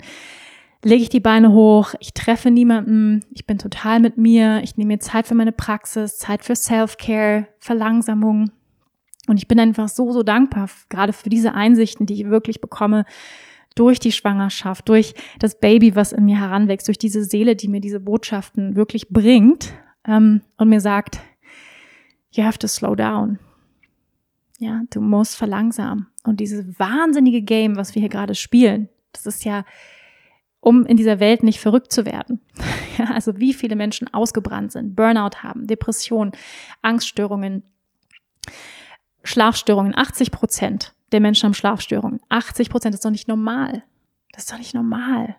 lege 0.83 1.03
ich 1.03 1.09
die 1.09 1.19
Beine 1.19 1.51
hoch, 1.51 1.93
ich 1.99 2.13
treffe 2.13 2.49
niemanden, 2.49 3.21
ich 3.31 3.45
bin 3.45 3.57
total 3.57 3.99
mit 3.99 4.17
mir, 4.17 4.61
ich 4.63 4.77
nehme 4.77 4.93
mir 4.93 4.99
Zeit 4.99 5.27
für 5.27 5.35
meine 5.35 5.51
Praxis, 5.51 6.17
Zeit 6.17 6.43
für 6.43 6.55
Self-Care, 6.55 7.47
Verlangsamung. 7.59 8.51
Und 9.27 9.37
ich 9.37 9.47
bin 9.47 9.59
einfach 9.59 9.89
so, 9.89 10.11
so 10.11 10.23
dankbar, 10.23 10.69
gerade 10.89 11.13
für 11.13 11.29
diese 11.29 11.53
Einsichten, 11.53 12.05
die 12.05 12.15
ich 12.15 12.29
wirklich 12.29 12.61
bekomme 12.61 13.05
durch 13.75 13.99
die 13.99 14.11
Schwangerschaft, 14.11 14.89
durch 14.89 15.13
das 15.39 15.59
Baby, 15.59 15.95
was 15.95 16.11
in 16.11 16.25
mir 16.25 16.39
heranwächst, 16.39 16.87
durch 16.87 16.97
diese 16.97 17.23
Seele, 17.23 17.55
die 17.55 17.67
mir 17.67 17.81
diese 17.81 17.99
Botschaften 17.99 18.75
wirklich 18.75 19.09
bringt 19.09 19.73
ähm, 20.05 20.41
und 20.57 20.69
mir 20.69 20.81
sagt, 20.81 21.19
you 22.31 22.43
have 22.43 22.57
to 22.57 22.67
slow 22.67 22.95
down. 22.95 23.37
Ja, 24.59 24.81
du 24.89 25.01
musst 25.01 25.35
verlangsamen. 25.35 26.07
Und 26.23 26.39
dieses 26.39 26.79
wahnsinnige 26.79 27.43
Game, 27.43 27.75
was 27.75 27.93
wir 27.93 27.99
hier 27.99 28.09
gerade 28.09 28.33
spielen, 28.33 28.89
das 29.11 29.27
ist 29.27 29.45
ja, 29.45 29.65
um 30.59 30.85
in 30.85 30.97
dieser 30.97 31.19
Welt 31.19 31.43
nicht 31.43 31.59
verrückt 31.59 31.91
zu 31.91 32.05
werden. 32.05 32.41
Ja, 32.97 33.11
also 33.11 33.37
wie 33.37 33.53
viele 33.53 33.75
Menschen 33.75 34.11
ausgebrannt 34.11 34.71
sind, 34.71 34.95
Burnout 34.95 35.43
haben, 35.43 35.67
Depressionen, 35.67 36.31
Angststörungen, 36.81 37.61
Schlafstörungen. 39.23 39.95
80 39.95 40.31
Prozent 40.31 40.93
der 41.11 41.19
Menschen 41.19 41.45
haben 41.45 41.53
Schlafstörungen. 41.53 42.19
80 42.29 42.69
Prozent 42.69 42.95
ist 42.95 43.05
doch 43.05 43.11
nicht 43.11 43.27
normal. 43.27 43.83
Das 44.31 44.43
ist 44.43 44.51
doch 44.51 44.57
nicht 44.57 44.73
normal. 44.73 45.35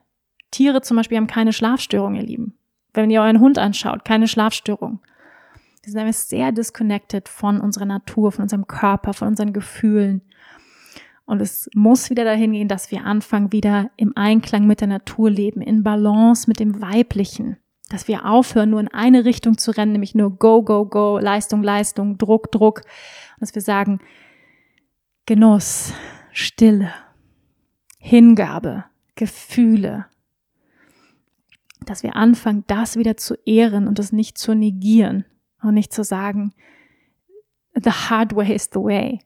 Tiere 0.50 0.80
zum 0.80 0.96
Beispiel 0.96 1.18
haben 1.18 1.26
keine 1.26 1.52
Schlafstörung, 1.52 2.14
ihr 2.14 2.22
Lieben. 2.22 2.54
Wenn 2.94 3.10
ihr 3.10 3.22
euren 3.22 3.40
Hund 3.40 3.58
anschaut, 3.58 4.04
keine 4.04 4.28
Schlafstörung. 4.28 5.00
Wir 5.82 5.92
sind 5.92 6.00
einfach 6.00 6.18
sehr 6.18 6.52
disconnected 6.52 7.28
von 7.28 7.60
unserer 7.60 7.84
Natur, 7.84 8.32
von 8.32 8.42
unserem 8.42 8.66
Körper, 8.66 9.12
von 9.12 9.28
unseren 9.28 9.52
Gefühlen. 9.52 10.22
Und 11.24 11.42
es 11.42 11.68
muss 11.74 12.08
wieder 12.10 12.24
dahin 12.24 12.52
gehen, 12.52 12.68
dass 12.68 12.90
wir 12.90 13.04
anfangen, 13.04 13.52
wieder 13.52 13.90
im 13.96 14.16
Einklang 14.16 14.66
mit 14.66 14.80
der 14.80 14.88
Natur 14.88 15.30
leben, 15.30 15.60
in 15.60 15.82
Balance 15.82 16.48
mit 16.48 16.58
dem 16.58 16.80
Weiblichen. 16.80 17.58
Dass 17.88 18.06
wir 18.06 18.26
aufhören, 18.26 18.70
nur 18.70 18.80
in 18.80 18.88
eine 18.88 19.24
Richtung 19.24 19.56
zu 19.56 19.70
rennen, 19.70 19.92
nämlich 19.92 20.14
nur 20.14 20.36
go, 20.36 20.62
go, 20.62 20.84
go, 20.84 21.18
Leistung, 21.18 21.62
Leistung, 21.62 22.18
Druck, 22.18 22.52
Druck. 22.52 22.80
Und 22.80 23.40
dass 23.40 23.54
wir 23.54 23.62
sagen, 23.62 24.00
Genuss, 25.26 25.92
Stille, 26.32 26.92
Hingabe, 27.98 28.84
Gefühle. 29.14 30.06
Dass 31.86 32.02
wir 32.02 32.16
anfangen, 32.16 32.64
das 32.66 32.96
wieder 32.96 33.16
zu 33.16 33.34
ehren 33.46 33.88
und 33.88 33.98
das 33.98 34.12
nicht 34.12 34.36
zu 34.38 34.54
negieren 34.54 35.24
und 35.62 35.74
nicht 35.74 35.92
zu 35.92 36.04
sagen, 36.04 36.52
the 37.74 37.90
hard 37.90 38.34
way 38.34 38.54
is 38.54 38.70
the 38.72 38.80
way. 38.80 39.20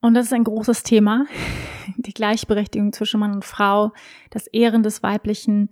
Und 0.00 0.14
das 0.14 0.26
ist 0.26 0.32
ein 0.32 0.44
großes 0.44 0.82
Thema. 0.82 1.26
Die 1.96 2.14
Gleichberechtigung 2.14 2.92
zwischen 2.92 3.20
Mann 3.20 3.32
und 3.32 3.44
Frau, 3.44 3.92
das 4.30 4.46
Ehren 4.48 4.82
des 4.82 5.02
Weiblichen. 5.02 5.68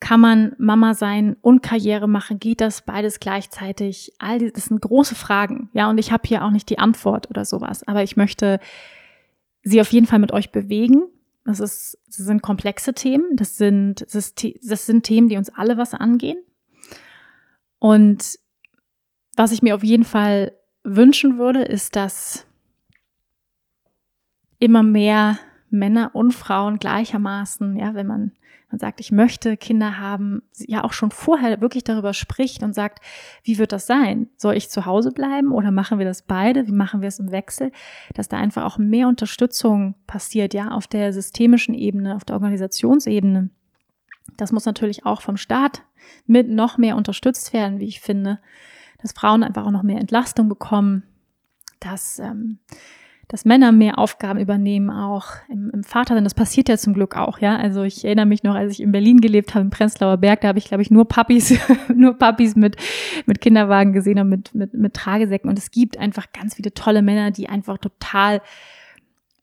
Kann 0.00 0.20
man 0.20 0.54
Mama 0.58 0.94
sein 0.94 1.36
und 1.40 1.62
Karriere 1.62 2.08
machen? 2.08 2.38
Geht 2.38 2.60
das 2.60 2.82
beides 2.82 3.18
gleichzeitig? 3.18 4.12
All 4.18 4.50
das 4.50 4.66
sind 4.66 4.80
große 4.80 5.14
Fragen. 5.14 5.70
Ja, 5.72 5.90
und 5.90 5.98
ich 5.98 6.12
habe 6.12 6.26
hier 6.26 6.44
auch 6.44 6.50
nicht 6.50 6.70
die 6.70 6.78
Antwort 6.78 7.28
oder 7.30 7.44
sowas. 7.44 7.86
Aber 7.86 8.02
ich 8.02 8.16
möchte 8.16 8.60
sie 9.62 9.80
auf 9.80 9.90
jeden 9.90 10.06
Fall 10.06 10.20
mit 10.20 10.32
euch 10.32 10.52
bewegen. 10.52 11.02
Das, 11.44 11.60
ist, 11.60 11.98
das 12.06 12.16
sind 12.16 12.42
komplexe 12.42 12.94
Themen. 12.94 13.36
Das 13.36 13.56
sind, 13.56 14.06
das 14.12 14.86
sind 14.86 15.02
Themen, 15.02 15.28
die 15.28 15.36
uns 15.36 15.50
alle 15.50 15.76
was 15.78 15.94
angehen. 15.94 16.38
Und 17.80 18.38
was 19.36 19.52
ich 19.52 19.62
mir 19.62 19.74
auf 19.74 19.84
jeden 19.84 20.04
Fall 20.04 20.52
wünschen 20.84 21.38
würde, 21.38 21.62
ist, 21.62 21.96
dass 21.96 22.46
immer 24.58 24.82
mehr 24.82 25.38
Männer 25.70 26.10
und 26.14 26.32
Frauen 26.32 26.78
gleichermaßen, 26.78 27.76
ja, 27.76 27.94
wenn 27.94 28.06
man, 28.06 28.32
man 28.70 28.78
sagt, 28.78 29.00
ich 29.00 29.10
möchte 29.10 29.56
Kinder 29.56 29.98
haben, 29.98 30.42
ja 30.58 30.84
auch 30.84 30.92
schon 30.92 31.10
vorher 31.10 31.60
wirklich 31.60 31.84
darüber 31.84 32.12
spricht 32.12 32.62
und 32.62 32.74
sagt, 32.74 33.02
wie 33.42 33.58
wird 33.58 33.72
das 33.72 33.86
sein? 33.86 34.28
Soll 34.36 34.56
ich 34.56 34.68
zu 34.68 34.84
Hause 34.84 35.10
bleiben 35.10 35.52
oder 35.52 35.70
machen 35.70 35.98
wir 35.98 36.04
das 36.04 36.22
beide? 36.22 36.66
Wie 36.66 36.72
machen 36.72 37.00
wir 37.00 37.08
es 37.08 37.18
im 37.18 37.30
Wechsel? 37.30 37.72
Dass 38.14 38.28
da 38.28 38.36
einfach 38.36 38.64
auch 38.64 38.76
mehr 38.76 39.08
Unterstützung 39.08 39.94
passiert, 40.06 40.52
ja, 40.52 40.70
auf 40.70 40.86
der 40.86 41.14
systemischen 41.14 41.74
Ebene, 41.74 42.14
auf 42.14 42.24
der 42.24 42.34
Organisationsebene. 42.36 43.48
Das 44.36 44.52
muss 44.52 44.66
natürlich 44.66 45.06
auch 45.06 45.22
vom 45.22 45.38
Staat 45.38 45.82
mit 46.26 46.48
noch 46.50 46.76
mehr 46.76 46.96
unterstützt 46.96 47.54
werden, 47.54 47.80
wie 47.80 47.86
ich 47.86 48.00
finde, 48.00 48.38
dass 49.00 49.12
Frauen 49.12 49.42
einfach 49.42 49.64
auch 49.64 49.70
noch 49.70 49.82
mehr 49.82 50.00
Entlastung 50.00 50.48
bekommen, 50.48 51.04
dass 51.80 52.18
ähm, 52.18 52.58
dass 53.28 53.44
Männer 53.44 53.72
mehr 53.72 53.98
Aufgaben 53.98 54.40
übernehmen, 54.40 54.88
auch 54.88 55.26
im, 55.50 55.70
im 55.70 55.84
Vatersein. 55.84 56.24
Das 56.24 56.32
passiert 56.32 56.70
ja 56.70 56.78
zum 56.78 56.94
Glück 56.94 57.14
auch, 57.14 57.38
ja. 57.40 57.56
Also 57.56 57.82
ich 57.82 58.02
erinnere 58.02 58.24
mich 58.24 58.42
noch, 58.42 58.54
als 58.54 58.72
ich 58.72 58.80
in 58.80 58.90
Berlin 58.90 59.20
gelebt 59.20 59.54
habe, 59.54 59.64
im 59.64 59.70
Prenzlauer 59.70 60.16
Berg, 60.16 60.40
da 60.40 60.48
habe 60.48 60.58
ich, 60.58 60.64
glaube 60.64 60.82
ich, 60.82 60.90
nur 60.90 61.06
Papis, 61.06 61.54
nur 61.94 62.14
Papis 62.14 62.56
mit, 62.56 62.76
mit 63.26 63.42
Kinderwagen 63.42 63.92
gesehen 63.92 64.18
und 64.18 64.30
mit, 64.30 64.54
mit, 64.54 64.72
mit 64.72 64.94
Tragesäcken. 64.94 65.50
Und 65.50 65.58
es 65.58 65.70
gibt 65.70 65.98
einfach 65.98 66.32
ganz 66.32 66.54
viele 66.54 66.72
tolle 66.72 67.02
Männer, 67.02 67.30
die 67.30 67.50
einfach 67.50 67.76
total, 67.76 68.40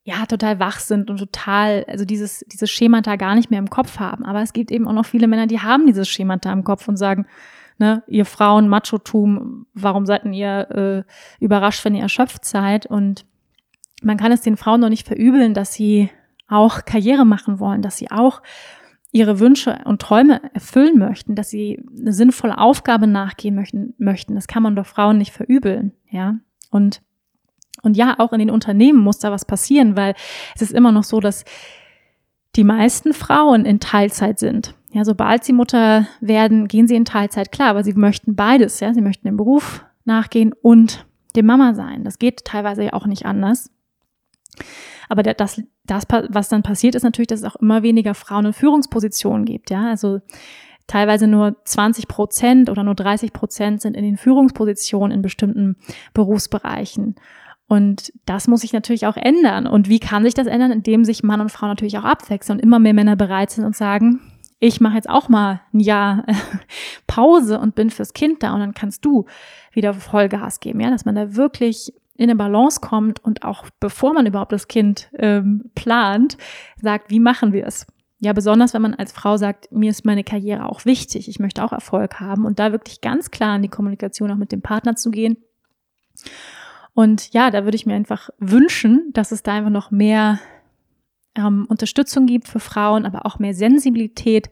ja, 0.02 0.26
total 0.26 0.58
wach 0.58 0.80
sind 0.80 1.08
und 1.08 1.18
total, 1.18 1.84
also 1.88 2.04
dieses, 2.04 2.44
dieses 2.48 2.68
Schemata 2.68 3.14
gar 3.14 3.36
nicht 3.36 3.52
mehr 3.52 3.60
im 3.60 3.70
Kopf 3.70 4.00
haben. 4.00 4.24
Aber 4.24 4.42
es 4.42 4.52
gibt 4.52 4.72
eben 4.72 4.88
auch 4.88 4.94
noch 4.94 5.06
viele 5.06 5.28
Männer, 5.28 5.46
die 5.46 5.60
haben 5.60 5.86
dieses 5.86 6.08
Schemata 6.08 6.52
im 6.52 6.64
Kopf 6.64 6.88
und 6.88 6.96
sagen, 6.96 7.26
ne, 7.78 8.02
ihr 8.08 8.24
Frauen, 8.24 8.66
Machotum, 8.66 9.66
warum 9.74 10.06
seid 10.06 10.24
ihr 10.24 11.04
äh, 11.38 11.44
überrascht, 11.44 11.84
wenn 11.84 11.94
ihr 11.94 12.02
erschöpft 12.02 12.44
seid? 12.44 12.86
Und 12.86 13.24
man 14.06 14.16
kann 14.16 14.32
es 14.32 14.40
den 14.40 14.56
Frauen 14.56 14.80
noch 14.80 14.88
nicht 14.88 15.06
verübeln, 15.06 15.52
dass 15.52 15.74
sie 15.74 16.10
auch 16.48 16.84
Karriere 16.84 17.26
machen 17.26 17.58
wollen, 17.58 17.82
dass 17.82 17.96
sie 17.96 18.10
auch 18.10 18.40
ihre 19.10 19.40
Wünsche 19.40 19.80
und 19.84 20.00
Träume 20.00 20.40
erfüllen 20.54 20.98
möchten, 20.98 21.34
dass 21.34 21.50
sie 21.50 21.82
eine 21.98 22.12
sinnvolle 22.12 22.58
Aufgabe 22.58 23.08
nachgehen 23.08 23.54
möchten, 23.56 23.94
möchten. 23.98 24.34
Das 24.36 24.46
kann 24.46 24.62
man 24.62 24.76
doch 24.76 24.86
Frauen 24.86 25.18
nicht 25.18 25.32
verübeln, 25.32 25.92
ja. 26.08 26.36
Und, 26.70 27.02
und 27.82 27.96
ja, 27.96 28.14
auch 28.18 28.32
in 28.32 28.38
den 28.38 28.50
Unternehmen 28.50 29.00
muss 29.00 29.18
da 29.18 29.32
was 29.32 29.44
passieren, 29.44 29.96
weil 29.96 30.14
es 30.54 30.62
ist 30.62 30.72
immer 30.72 30.92
noch 30.92 31.04
so, 31.04 31.18
dass 31.18 31.44
die 32.54 32.64
meisten 32.64 33.12
Frauen 33.12 33.64
in 33.64 33.80
Teilzeit 33.80 34.38
sind. 34.38 34.74
Ja, 34.92 35.04
sobald 35.04 35.44
sie 35.44 35.52
Mutter 35.52 36.06
werden, 36.20 36.68
gehen 36.68 36.86
sie 36.86 36.94
in 36.94 37.04
Teilzeit, 37.04 37.50
klar, 37.50 37.70
aber 37.70 37.82
sie 37.82 37.94
möchten 37.94 38.36
beides, 38.36 38.78
ja. 38.78 38.94
Sie 38.94 39.02
möchten 39.02 39.26
dem 39.26 39.36
Beruf 39.36 39.84
nachgehen 40.04 40.52
und 40.62 41.06
dem 41.34 41.46
Mama 41.46 41.74
sein. 41.74 42.04
Das 42.04 42.18
geht 42.18 42.44
teilweise 42.44 42.84
ja 42.84 42.92
auch 42.92 43.06
nicht 43.06 43.26
anders. 43.26 43.70
Aber 45.08 45.22
das, 45.22 45.62
das, 45.84 46.04
was 46.28 46.48
dann 46.48 46.62
passiert, 46.62 46.94
ist 46.94 47.02
natürlich, 47.02 47.28
dass 47.28 47.40
es 47.40 47.46
auch 47.46 47.56
immer 47.56 47.82
weniger 47.82 48.14
Frauen 48.14 48.46
in 48.46 48.52
Führungspositionen 48.52 49.44
gibt. 49.44 49.70
Ja, 49.70 49.88
also 49.88 50.20
teilweise 50.86 51.26
nur 51.26 51.56
20 51.64 52.08
Prozent 52.08 52.70
oder 52.70 52.84
nur 52.84 52.94
30 52.94 53.32
Prozent 53.32 53.80
sind 53.80 53.96
in 53.96 54.04
den 54.04 54.16
Führungspositionen 54.16 55.16
in 55.16 55.22
bestimmten 55.22 55.76
Berufsbereichen. 56.14 57.16
Und 57.68 58.12
das 58.26 58.46
muss 58.46 58.60
sich 58.60 58.72
natürlich 58.72 59.06
auch 59.06 59.16
ändern. 59.16 59.66
Und 59.66 59.88
wie 59.88 59.98
kann 59.98 60.22
sich 60.22 60.34
das 60.34 60.46
ändern? 60.46 60.70
Indem 60.70 61.04
sich 61.04 61.24
Mann 61.24 61.40
und 61.40 61.50
Frau 61.50 61.66
natürlich 61.66 61.98
auch 61.98 62.04
abwechseln 62.04 62.58
und 62.58 62.62
immer 62.62 62.78
mehr 62.78 62.94
Männer 62.94 63.16
bereit 63.16 63.50
sind 63.50 63.64
und 63.64 63.74
sagen, 63.74 64.20
ich 64.58 64.80
mache 64.80 64.94
jetzt 64.94 65.10
auch 65.10 65.28
mal 65.28 65.60
ein 65.74 65.80
Jahr 65.80 66.24
Pause 67.06 67.58
und 67.58 67.74
bin 67.74 67.90
fürs 67.90 68.12
Kind 68.12 68.42
da 68.42 68.54
und 68.54 68.60
dann 68.60 68.74
kannst 68.74 69.04
du 69.04 69.26
wieder 69.72 69.92
Vollgas 69.94 70.60
geben, 70.60 70.80
ja, 70.80 70.90
dass 70.90 71.04
man 71.04 71.14
da 71.14 71.34
wirklich 71.34 71.92
in 72.16 72.24
eine 72.24 72.36
Balance 72.36 72.80
kommt 72.80 73.22
und 73.24 73.44
auch 73.44 73.66
bevor 73.80 74.12
man 74.12 74.26
überhaupt 74.26 74.52
das 74.52 74.68
Kind 74.68 75.10
ähm, 75.18 75.70
plant, 75.74 76.36
sagt, 76.80 77.10
wie 77.10 77.20
machen 77.20 77.52
wir 77.52 77.66
es? 77.66 77.86
Ja, 78.18 78.32
besonders 78.32 78.72
wenn 78.72 78.82
man 78.82 78.94
als 78.94 79.12
Frau 79.12 79.36
sagt, 79.36 79.70
mir 79.70 79.90
ist 79.90 80.06
meine 80.06 80.24
Karriere 80.24 80.68
auch 80.68 80.84
wichtig, 80.86 81.28
ich 81.28 81.38
möchte 81.38 81.62
auch 81.62 81.72
Erfolg 81.72 82.18
haben 82.18 82.46
und 82.46 82.58
da 82.58 82.72
wirklich 82.72 83.02
ganz 83.02 83.30
klar 83.30 83.56
in 83.56 83.62
die 83.62 83.68
Kommunikation 83.68 84.30
auch 84.30 84.36
mit 84.36 84.52
dem 84.52 84.62
Partner 84.62 84.96
zu 84.96 85.10
gehen. 85.10 85.36
Und 86.94 87.34
ja, 87.34 87.50
da 87.50 87.64
würde 87.64 87.76
ich 87.76 87.84
mir 87.84 87.94
einfach 87.94 88.30
wünschen, 88.38 89.10
dass 89.12 89.30
es 89.30 89.42
da 89.42 89.52
einfach 89.52 89.70
noch 89.70 89.90
mehr 89.90 90.40
ähm, 91.34 91.66
Unterstützung 91.68 92.24
gibt 92.24 92.48
für 92.48 92.58
Frauen, 92.60 93.04
aber 93.04 93.26
auch 93.26 93.38
mehr 93.38 93.52
Sensibilität, 93.52 94.48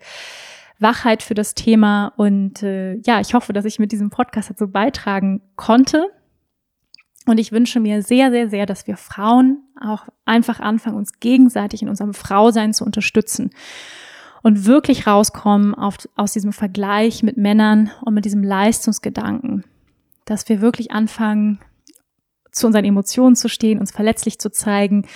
Wachheit 0.79 1.23
für 1.23 1.33
das 1.35 1.55
Thema. 1.55 2.13
Und 2.17 2.63
äh, 2.63 2.97
ja, 2.97 3.21
ich 3.21 3.33
hoffe, 3.33 3.55
dass 3.55 3.65
ich 3.65 3.79
mit 3.79 3.93
diesem 3.93 4.11
Podcast 4.11 4.51
dazu 4.51 4.69
beitragen 4.69 5.41
konnte, 5.57 6.11
und 7.27 7.39
ich 7.39 7.53
wünsche 7.53 7.81
mir 7.81 8.03
sehr, 8.03 8.31
sehr, 8.31 8.49
sehr, 8.51 8.67
dass 8.67 8.87
wir 8.87 8.97
Frauen 8.97 9.63
auch 9.81 10.07
einfach 10.25 10.61
anfangen, 10.61 10.97
uns 10.97 11.21
gegenseitig 11.21 11.83
in 11.83 11.89
unserem 11.89 12.15
Frausein 12.15 12.75
zu 12.75 12.85
unterstützen 12.85 13.51
und 14.43 14.67
wirklich 14.67 15.07
rauskommen 15.07 15.75
auf, 15.75 15.97
aus 16.17 16.33
diesem 16.33 16.53
Vergleich 16.53 17.23
mit 17.23 17.39
Männern 17.39 17.91
und 18.03 18.13
mit 18.13 18.27
diesem 18.27 18.45
Leistungsgedanken. 18.45 19.65
Dass 20.27 20.49
wir 20.49 20.61
wirklich 20.61 20.91
anfangen, 20.91 21.61
zu 22.53 22.67
unseren 22.67 22.85
Emotionen 22.85 23.37
zu 23.37 23.49
stehen, 23.49 23.81
uns 23.81 23.91
verletzlich 23.91 24.39
zu 24.39 24.51
zeigen, 24.51 25.07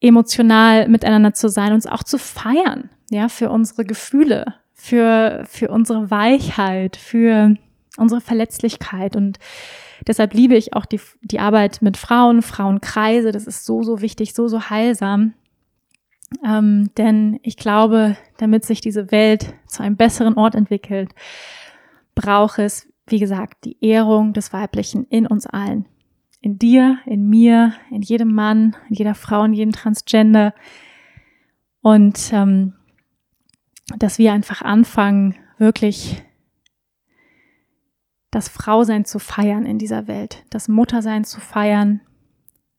emotional 0.00 0.88
miteinander 0.88 1.34
zu 1.34 1.48
sein, 1.48 1.72
uns 1.72 1.86
auch 1.86 2.02
zu 2.02 2.18
feiern, 2.18 2.90
ja, 3.10 3.28
für 3.28 3.50
unsere 3.50 3.84
Gefühle, 3.84 4.54
für, 4.72 5.44
für 5.46 5.68
unsere 5.68 6.10
Weichheit, 6.10 6.96
für 6.96 7.56
unsere 7.96 8.20
Verletzlichkeit 8.20 9.16
und 9.16 9.38
Deshalb 10.06 10.34
liebe 10.34 10.54
ich 10.54 10.74
auch 10.74 10.86
die, 10.86 11.00
die 11.22 11.40
Arbeit 11.40 11.82
mit 11.82 11.96
Frauen, 11.96 12.42
Frauenkreise. 12.42 13.32
Das 13.32 13.46
ist 13.46 13.64
so, 13.64 13.82
so 13.82 14.00
wichtig, 14.00 14.34
so, 14.34 14.48
so 14.48 14.68
heilsam. 14.70 15.34
Ähm, 16.44 16.90
denn 16.96 17.38
ich 17.42 17.56
glaube, 17.56 18.16
damit 18.38 18.64
sich 18.64 18.80
diese 18.80 19.10
Welt 19.10 19.54
zu 19.66 19.82
einem 19.82 19.96
besseren 19.96 20.34
Ort 20.34 20.54
entwickelt, 20.54 21.10
braucht 22.14 22.58
es, 22.58 22.88
wie 23.06 23.18
gesagt, 23.18 23.64
die 23.64 23.76
Ehrung 23.84 24.32
des 24.32 24.52
Weiblichen 24.52 25.04
in 25.04 25.26
uns 25.26 25.46
allen. 25.46 25.86
In 26.40 26.58
dir, 26.58 26.98
in 27.06 27.28
mir, 27.28 27.72
in 27.90 28.02
jedem 28.02 28.34
Mann, 28.34 28.76
in 28.88 28.96
jeder 28.96 29.14
Frau, 29.14 29.44
in 29.44 29.54
jedem 29.54 29.72
Transgender. 29.72 30.54
Und 31.80 32.32
ähm, 32.32 32.74
dass 33.98 34.18
wir 34.18 34.32
einfach 34.32 34.62
anfangen, 34.62 35.36
wirklich 35.58 36.22
das 38.34 38.48
Frausein 38.48 39.04
zu 39.04 39.18
feiern 39.18 39.64
in 39.64 39.78
dieser 39.78 40.08
Welt, 40.08 40.44
das 40.50 40.68
Muttersein 40.68 41.24
zu 41.24 41.40
feiern, 41.40 42.00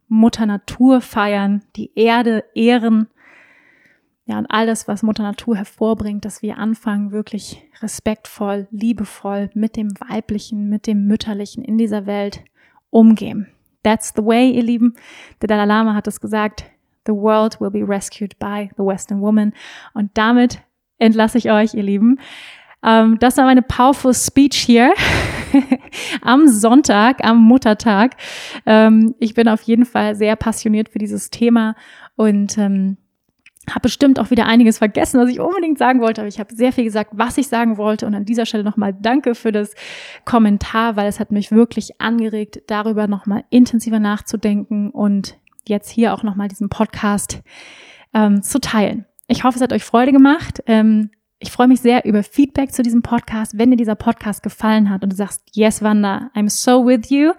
Mutter 0.07 0.45
Natur 0.45 1.01
feiern, 1.01 1.63
die 1.75 1.91
Erde 1.95 2.43
ehren, 2.53 3.07
ja, 4.27 4.39
und 4.39 4.47
all 4.47 4.65
das, 4.65 4.87
was 4.87 5.03
Mutter 5.03 5.21
Natur 5.21 5.55
hervorbringt, 5.55 6.25
dass 6.25 6.41
wir 6.41 6.57
anfangen, 6.57 7.11
wirklich 7.11 7.63
respektvoll, 7.81 8.67
liebevoll 8.71 9.51
mit 9.53 9.75
dem 9.75 9.91
Weiblichen, 9.99 10.67
mit 10.67 10.87
dem 10.87 11.05
Mütterlichen 11.05 11.63
in 11.63 11.77
dieser 11.77 12.07
Welt 12.07 12.43
umgehen. 12.89 13.47
That's 13.83 14.13
the 14.15 14.25
way, 14.25 14.49
ihr 14.49 14.63
Lieben. 14.63 14.95
Der 15.41 15.47
Dalai 15.47 15.65
Lama 15.65 15.93
hat 15.93 16.07
es 16.07 16.19
gesagt. 16.19 16.65
The 17.05 17.13
world 17.13 17.61
will 17.61 17.69
be 17.69 17.87
rescued 17.87 18.39
by 18.39 18.71
the 18.77 18.83
Western 18.83 19.21
woman. 19.21 19.53
Und 19.93 20.09
damit 20.15 20.59
entlasse 20.97 21.37
ich 21.37 21.51
euch, 21.51 21.75
ihr 21.75 21.83
Lieben. 21.83 22.19
Ähm, 22.83 23.19
das 23.19 23.37
war 23.37 23.45
meine 23.45 23.61
powerful 23.61 24.13
Speech 24.13 24.57
hier. 24.57 24.91
am 26.21 26.47
Sonntag, 26.47 27.23
am 27.23 27.41
Muttertag. 27.41 28.15
Ähm, 28.65 29.15
ich 29.19 29.33
bin 29.33 29.47
auf 29.47 29.61
jeden 29.63 29.85
Fall 29.85 30.15
sehr 30.15 30.35
passioniert 30.35 30.89
für 30.89 30.99
dieses 30.99 31.29
Thema 31.29 31.75
und 32.15 32.57
ähm, 32.57 32.97
habe 33.69 33.81
bestimmt 33.81 34.19
auch 34.19 34.29
wieder 34.29 34.45
einiges 34.45 34.77
vergessen, 34.77 35.19
was 35.19 35.29
ich 35.29 35.39
unbedingt 35.39 35.77
sagen 35.77 35.99
wollte, 35.99 36.21
aber 36.21 36.27
ich 36.27 36.39
habe 36.39 36.53
sehr 36.53 36.71
viel 36.71 36.83
gesagt, 36.83 37.11
was 37.13 37.37
ich 37.37 37.47
sagen 37.47 37.77
wollte. 37.77 38.05
Und 38.05 38.13
an 38.13 38.25
dieser 38.25 38.45
Stelle 38.45 38.63
nochmal 38.63 38.93
danke 38.93 39.33
für 39.35 39.51
das 39.51 39.73
Kommentar, 40.23 40.95
weil 40.95 41.07
es 41.07 41.19
hat 41.19 41.31
mich 41.31 41.51
wirklich 41.51 41.99
angeregt, 41.99 42.61
darüber 42.67 43.07
nochmal 43.07 43.43
intensiver 43.49 43.99
nachzudenken 43.99 44.91
und 44.91 45.37
jetzt 45.67 45.89
hier 45.89 46.13
auch 46.13 46.21
nochmal 46.21 46.47
diesen 46.47 46.69
Podcast 46.69 47.41
ähm, 48.13 48.43
zu 48.43 48.59
teilen. 48.59 49.05
Ich 49.27 49.43
hoffe, 49.43 49.57
es 49.57 49.63
hat 49.63 49.73
euch 49.73 49.83
Freude 49.83 50.11
gemacht. 50.11 50.61
Ähm, 50.67 51.09
ich 51.39 51.51
freue 51.51 51.67
mich 51.67 51.81
sehr 51.81 52.05
über 52.05 52.23
Feedback 52.23 52.71
zu 52.71 52.81
diesem 52.81 53.01
Podcast. 53.01 53.57
Wenn 53.57 53.71
dir 53.71 53.77
dieser 53.77 53.95
Podcast 53.95 54.41
gefallen 54.41 54.89
hat 54.89 55.03
und 55.03 55.11
du 55.11 55.15
sagst, 55.15 55.41
yes, 55.53 55.81
Wanda, 55.81 56.31
I'm 56.33 56.49
so 56.49 56.85
with 56.85 57.09
you, 57.09 57.33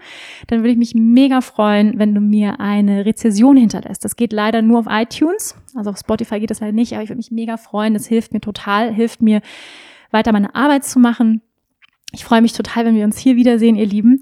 dann 0.49 0.61
würde 0.61 0.71
ich 0.71 0.77
mich 0.77 0.95
mega 0.95 1.41
freuen, 1.41 1.99
wenn 1.99 2.15
du 2.15 2.21
mir 2.21 2.61
eine 2.61 3.07
Rezession 3.07 3.57
hinterlässt. 3.57 4.05
Das 4.05 4.17
geht 4.17 4.33
leider 4.33 4.61
nur 4.61 4.81
auf 4.81 4.87
iTunes. 4.89 5.57
Also 5.75 5.91
auf 5.91 5.99
Spotify 5.99 6.41
geht 6.41 6.51
das 6.51 6.61
leider 6.61 6.73
nicht, 6.73 6.93
aber 6.93 7.03
ich 7.03 7.09
würde 7.09 7.19
mich 7.19 7.31
mega 7.31 7.57
freuen. 7.57 7.95
Das 7.95 8.07
hilft 8.07 8.35
mir 8.35 8.41
total, 8.41 8.93
hilft 8.93 9.23
mir 9.23 9.41
weiter 10.11 10.33
meine 10.33 10.55
Arbeit 10.55 10.85
zu 10.85 10.99
machen. 10.99 11.41
Ich 12.13 12.25
freue 12.25 12.43
mich 12.43 12.53
total, 12.53 12.85
wenn 12.85 12.97
wir 12.97 13.05
uns 13.05 13.19
hier 13.19 13.37
wiedersehen, 13.37 13.77
ihr 13.77 13.87
Lieben 13.87 14.21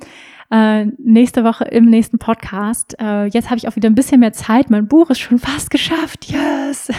äh, 0.55 0.87
nächste 0.99 1.43
Woche 1.43 1.65
im 1.65 1.87
nächsten 1.87 2.19
Podcast. 2.19 2.95
Äh, 3.01 3.25
jetzt 3.27 3.51
habe 3.51 3.59
ich 3.59 3.67
auch 3.67 3.75
wieder 3.75 3.91
ein 3.91 3.97
bisschen 3.97 4.21
mehr 4.21 4.33
Zeit. 4.33 4.71
Mein 4.71 4.87
Buch 4.87 5.11
ist 5.11 5.19
schon 5.19 5.41
fast 5.41 5.69
geschafft. 5.69 6.31
Yes! 6.31 6.93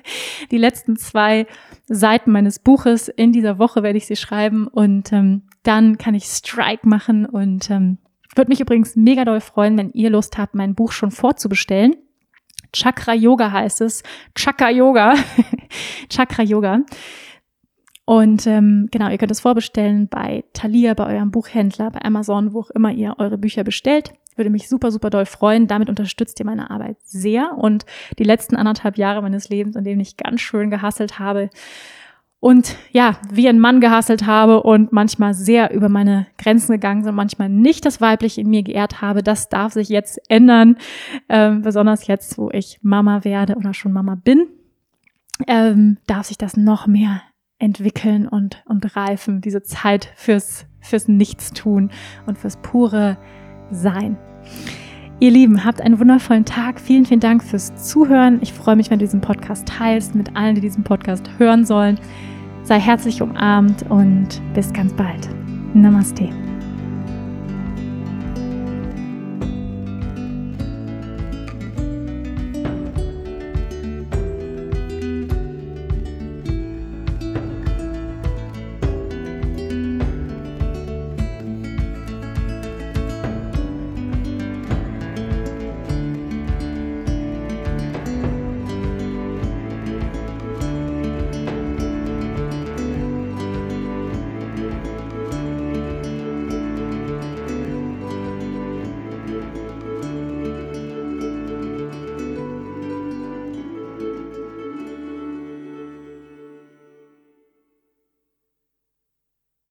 Die 0.50 0.58
letzten 0.58 0.96
zwei 0.96 1.46
Seiten 1.86 2.32
meines 2.32 2.58
Buches 2.58 3.08
in 3.08 3.32
dieser 3.32 3.58
Woche 3.58 3.82
werde 3.82 3.96
ich 3.96 4.06
sie 4.06 4.16
schreiben 4.16 4.68
und 4.68 5.10
ähm, 5.10 5.44
dann 5.62 5.96
kann 5.96 6.14
ich 6.14 6.24
Strike 6.24 6.86
machen 6.86 7.24
und 7.24 7.70
ähm, 7.70 7.96
würde 8.34 8.50
mich 8.50 8.60
übrigens 8.60 8.94
mega 8.94 9.24
doll 9.24 9.40
freuen, 9.40 9.78
wenn 9.78 9.90
ihr 9.90 10.10
Lust 10.10 10.36
habt, 10.36 10.54
mein 10.54 10.74
Buch 10.74 10.92
schon 10.92 11.10
vorzubestellen. 11.10 11.96
Chakra 12.74 13.14
Yoga 13.14 13.50
heißt 13.50 13.80
es. 13.80 14.02
Chakra 14.34 14.68
Yoga. 14.68 15.14
Chakra 16.10 16.42
Yoga. 16.42 16.80
Und 18.08 18.46
ähm, 18.46 18.88
genau, 18.90 19.10
ihr 19.10 19.18
könnt 19.18 19.32
es 19.32 19.40
vorbestellen 19.40 20.08
bei 20.08 20.42
Thalia, 20.54 20.94
bei 20.94 21.14
eurem 21.14 21.30
Buchhändler, 21.30 21.90
bei 21.90 22.00
Amazon, 22.00 22.54
wo 22.54 22.60
auch 22.60 22.70
immer 22.70 22.90
ihr 22.90 23.16
eure 23.18 23.36
Bücher 23.36 23.64
bestellt. 23.64 24.14
Würde 24.34 24.48
mich 24.48 24.66
super, 24.66 24.90
super 24.90 25.10
doll 25.10 25.26
freuen. 25.26 25.66
Damit 25.66 25.90
unterstützt 25.90 26.40
ihr 26.40 26.46
meine 26.46 26.70
Arbeit 26.70 26.96
sehr. 27.04 27.58
Und 27.58 27.84
die 28.18 28.24
letzten 28.24 28.56
anderthalb 28.56 28.96
Jahre 28.96 29.20
meines 29.20 29.50
Lebens, 29.50 29.76
in 29.76 29.84
denen 29.84 30.00
ich 30.00 30.16
ganz 30.16 30.40
schön 30.40 30.70
gehasselt 30.70 31.18
habe 31.18 31.50
und 32.40 32.76
ja, 32.92 33.18
wie 33.30 33.46
ein 33.46 33.60
Mann 33.60 33.78
gehasselt 33.78 34.24
habe 34.24 34.62
und 34.62 34.90
manchmal 34.90 35.34
sehr 35.34 35.74
über 35.74 35.90
meine 35.90 36.28
Grenzen 36.38 36.72
gegangen 36.72 37.04
sind, 37.04 37.14
manchmal 37.14 37.50
nicht 37.50 37.84
das 37.84 38.00
Weibliche 38.00 38.40
in 38.40 38.48
mir 38.48 38.62
geehrt 38.62 39.02
habe, 39.02 39.22
das 39.22 39.50
darf 39.50 39.74
sich 39.74 39.90
jetzt 39.90 40.18
ändern. 40.30 40.78
Ähm, 41.28 41.60
besonders 41.60 42.06
jetzt, 42.06 42.38
wo 42.38 42.48
ich 42.52 42.78
Mama 42.80 43.24
werde 43.24 43.56
oder 43.56 43.74
schon 43.74 43.92
Mama 43.92 44.14
bin. 44.14 44.46
Ähm, 45.46 45.98
darf 46.06 46.28
sich 46.28 46.38
das 46.38 46.56
noch 46.56 46.86
mehr 46.86 47.20
entwickeln 47.58 48.28
und, 48.28 48.62
und 48.66 48.96
reifen, 48.96 49.40
diese 49.40 49.62
Zeit 49.62 50.10
fürs, 50.16 50.66
fürs 50.80 51.08
Nichtstun 51.08 51.90
und 52.26 52.38
fürs 52.38 52.56
pure 52.58 53.18
Sein. 53.70 54.16
Ihr 55.20 55.32
Lieben, 55.32 55.64
habt 55.64 55.80
einen 55.80 55.98
wundervollen 55.98 56.44
Tag. 56.44 56.80
Vielen, 56.80 57.04
vielen 57.04 57.20
Dank 57.20 57.42
fürs 57.42 57.74
Zuhören. 57.74 58.38
Ich 58.40 58.52
freue 58.52 58.76
mich, 58.76 58.88
wenn 58.90 59.00
du 59.00 59.04
diesen 59.04 59.20
Podcast 59.20 59.66
teilst 59.66 60.14
mit 60.14 60.36
allen, 60.36 60.54
die 60.54 60.60
diesen 60.60 60.84
Podcast 60.84 61.28
hören 61.38 61.64
sollen. 61.64 61.98
Sei 62.62 62.78
herzlich 62.78 63.20
umarmt 63.20 63.82
und 63.90 64.40
bis 64.54 64.72
ganz 64.72 64.92
bald. 64.92 65.28
Namaste. 65.74 66.28